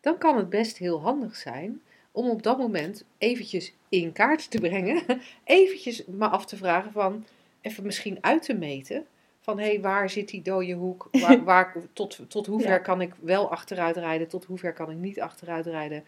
dan 0.00 0.18
kan 0.18 0.36
het 0.36 0.48
best 0.50 0.78
heel 0.78 1.00
handig 1.00 1.36
zijn 1.36 1.80
om 2.12 2.30
op 2.30 2.42
dat 2.42 2.58
moment 2.58 3.04
eventjes 3.18 3.72
in 3.88 4.12
kaart 4.12 4.50
te 4.50 4.58
brengen, 4.60 5.02
eventjes 5.44 6.04
me 6.06 6.28
af 6.28 6.46
te 6.46 6.56
vragen 6.56 6.92
van, 6.92 7.24
even 7.60 7.84
misschien 7.84 8.18
uit 8.20 8.42
te 8.42 8.54
meten, 8.54 9.06
van 9.40 9.58
hé, 9.58 9.64
hey, 9.66 9.80
waar 9.80 10.10
zit 10.10 10.28
die 10.28 10.42
dode 10.42 10.72
hoek, 10.72 11.08
waar, 11.20 11.44
waar, 11.44 11.74
tot, 11.92 12.20
tot 12.28 12.46
hoever 12.46 12.70
Ja. 12.70 12.78
kan 12.78 13.00
ik 13.00 13.14
wel 13.20 13.50
achteruit 13.50 13.96
rijden, 13.96 14.28
tot 14.28 14.44
hoever 14.44 14.72
kan 14.72 14.90
ik 14.90 14.96
niet 14.96 15.20
achteruit 15.20 15.66
rijden, 15.66 16.04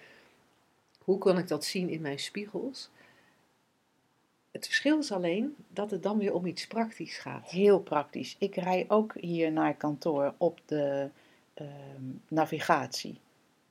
hoe 1.04 1.18
kan 1.18 1.38
ik 1.38 1.48
dat 1.48 1.64
zien 1.64 1.88
in 1.88 2.00
mijn 2.00 2.18
spiegels? 2.18 2.90
Het 4.60 4.68
verschil 4.68 4.98
is 4.98 5.12
alleen 5.12 5.54
dat 5.68 5.90
het 5.90 6.02
dan 6.02 6.18
weer 6.18 6.34
om 6.34 6.46
iets 6.46 6.66
praktisch 6.66 7.16
gaat. 7.16 7.50
Heel 7.50 7.80
praktisch. 7.80 8.36
Ik 8.38 8.54
rij 8.54 8.84
ook 8.88 9.14
hier 9.20 9.52
naar 9.52 9.74
kantoor 9.74 10.34
op 10.38 10.60
de 10.66 11.08
ehm, 11.54 11.68
navigatie. 12.28 13.18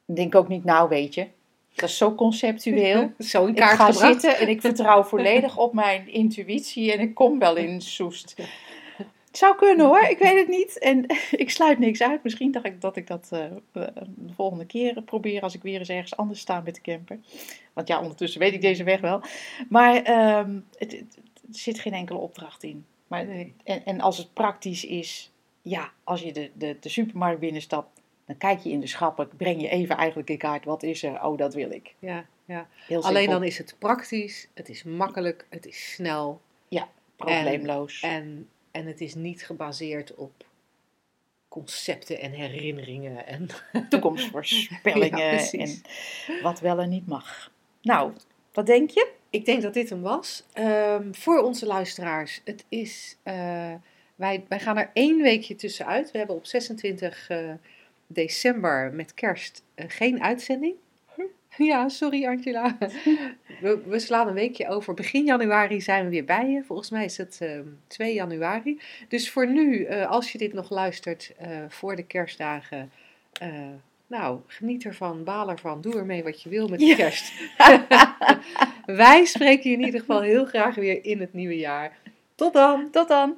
Ik 0.05 0.15
denk 0.15 0.35
ook 0.35 0.47
niet, 0.47 0.63
nou 0.63 0.89
weet 0.89 1.13
je, 1.13 1.27
dat 1.75 1.89
is 1.89 1.97
zo 1.97 2.15
conceptueel. 2.15 3.11
Zo 3.19 3.43
in 3.43 3.49
Ik 3.49 3.55
kaart 3.55 3.75
ga 3.77 3.91
gebracht. 3.91 4.21
zitten 4.21 4.39
en 4.39 4.47
ik 4.49 4.61
vertrouw 4.61 5.03
volledig 5.13 5.57
op 5.57 5.73
mijn 5.73 6.07
intuïtie 6.07 6.91
en 6.93 6.99
ik 6.99 7.15
kom 7.15 7.39
wel 7.39 7.55
in 7.55 7.81
Soest. 7.81 8.35
Het 9.29 9.37
zou 9.37 9.55
kunnen 9.55 9.85
hoor, 9.85 10.01
ik 10.01 10.17
weet 10.17 10.37
het 10.37 10.47
niet. 10.47 10.77
En 10.79 11.05
ik 11.43 11.49
sluit 11.49 11.79
niks 11.79 12.01
uit. 12.01 12.23
Misschien 12.23 12.51
dacht 12.51 12.65
ik 12.65 12.81
dat 12.81 12.95
ik 12.95 13.07
dat 13.07 13.27
eh, 13.31 13.45
eh, 13.45 13.87
de 14.05 14.33
volgende 14.33 14.65
keer 14.65 15.01
probeer 15.01 15.41
als 15.41 15.55
ik 15.55 15.61
weer 15.61 15.79
eens 15.79 15.89
ergens 15.89 16.17
anders 16.17 16.39
sta 16.39 16.61
met 16.61 16.75
de 16.75 16.81
camper. 16.81 17.19
Want 17.73 17.87
ja, 17.87 18.01
ondertussen 18.01 18.39
weet 18.39 18.53
ik 18.53 18.61
deze 18.61 18.83
weg 18.83 18.99
wel. 19.01 19.21
Maar 19.69 19.95
ehm, 20.03 20.59
het, 20.77 20.91
het- 20.91 21.17
er 21.51 21.55
zit 21.55 21.79
geen 21.79 21.93
enkele 21.93 22.19
opdracht 22.19 22.63
in. 22.63 22.85
Maar, 23.07 23.25
Nee. 23.25 23.53
en, 23.63 23.85
en 23.85 24.01
als 24.01 24.17
het 24.17 24.33
praktisch 24.33 24.85
is, 24.85 25.31
ja, 25.61 25.91
als 26.03 26.21
je 26.21 26.31
de, 26.33 26.51
de, 26.53 26.77
de 26.79 26.89
supermarkt 26.89 27.39
binnenstapt, 27.39 28.01
dan 28.25 28.37
kijk 28.37 28.59
je 28.59 28.69
in 28.69 28.79
de 28.79 28.87
schappen, 28.87 29.29
breng 29.37 29.61
je 29.61 29.69
even 29.69 29.97
eigenlijk 29.97 30.29
in 30.29 30.37
kaart, 30.37 30.65
wat 30.65 30.83
is 30.83 31.03
er? 31.03 31.23
Oh, 31.23 31.37
dat 31.37 31.53
wil 31.53 31.71
ik. 31.71 31.95
Ja, 31.99 32.25
ja. 32.45 32.67
Alleen 33.01 33.29
dan 33.29 33.43
is 33.43 33.57
het 33.57 33.75
praktisch, 33.79 34.47
het 34.53 34.69
is 34.69 34.83
makkelijk, 34.83 35.45
het 35.49 35.65
is 35.65 35.93
snel 35.93 36.41
probleemloos. 37.15 38.01
en, 38.01 38.11
en 38.11 38.49
het 38.85 39.01
is 39.01 39.15
niet 39.15 39.45
gebaseerd 39.45 40.15
op 40.15 40.45
concepten 41.47 42.19
en 42.19 42.31
herinneringen. 42.31 43.25
En, 43.27 43.47
toekomstvoorspellingen 43.89 45.19
Ja, 45.19 45.51
en 45.51 45.81
wat 46.41 46.59
wel 46.59 46.79
en 46.79 46.89
niet 46.89 47.07
mag. 47.07 47.51
Nou, 47.81 48.13
wat 48.53 48.65
denk 48.65 48.89
je? 48.89 49.11
Ik 49.29 49.45
denk 49.45 49.61
dat 49.61 49.73
dit 49.73 49.89
hem 49.89 50.01
was. 50.01 50.43
Ehm, 50.53 51.13
voor 51.13 51.41
onze 51.41 51.65
luisteraars, 51.65 52.41
het 52.43 52.65
is, 52.69 53.17
eh, 53.23 53.73
wij, 54.15 54.45
wij 54.47 54.59
gaan 54.59 54.77
er 54.77 54.89
één 54.93 55.21
weekje 55.21 55.55
tussenuit. 55.55 56.11
We 56.11 56.17
hebben 56.17 56.35
op 56.35 56.45
26 56.45 57.29
eh, 57.29 57.51
december 58.07 58.93
met 58.93 59.13
kerst 59.13 59.63
eh, 59.75 59.85
geen 59.87 60.23
uitzending. 60.23 60.75
Ja, 61.57 61.89
sorry 61.89 62.25
Angela. 62.25 62.77
We, 63.61 63.81
we 63.85 63.99
slaan 63.99 64.27
een 64.27 64.33
weekje 64.33 64.67
over. 64.67 64.93
Begin 64.93 65.25
januari 65.25 65.81
zijn 65.81 66.03
we 66.03 66.09
weer 66.09 66.25
bij 66.25 66.49
je. 66.49 66.63
Volgens 66.63 66.89
mij 66.89 67.05
is 67.05 67.17
het 67.17 67.37
ehm, 67.41 67.63
2 67.87 68.13
januari. 68.13 68.81
Dus 69.07 69.29
voor 69.31 69.47
nu, 69.47 69.83
eh, 69.83 70.09
als 70.09 70.31
je 70.31 70.37
dit 70.37 70.53
nog 70.53 70.69
luistert 70.69 71.33
eh, 71.37 71.49
voor 71.69 71.95
de 71.95 72.03
kerstdagen, 72.03 72.91
eh, 73.41 73.49
nou, 74.07 74.39
geniet 74.47 74.83
ervan, 74.85 75.23
baal 75.23 75.49
ervan, 75.49 75.81
doe 75.81 75.95
ermee 75.97 76.23
wat 76.23 76.41
je 76.41 76.49
wil 76.49 76.67
met 76.67 76.79
de 76.79 76.85
Ja. 76.85 76.95
kerst. 76.95 77.33
Wij 78.85 79.25
spreken 79.25 79.69
je 79.69 79.75
in 79.77 79.83
ieder 79.85 79.99
geval 79.99 80.21
heel 80.21 80.45
graag 80.45 80.75
weer 80.75 81.05
in 81.05 81.19
het 81.19 81.33
nieuwe 81.33 81.57
jaar. 81.57 81.97
Tot 82.35 82.53
dan! 82.53 82.89
Tot 82.91 83.07
dan! 83.07 83.35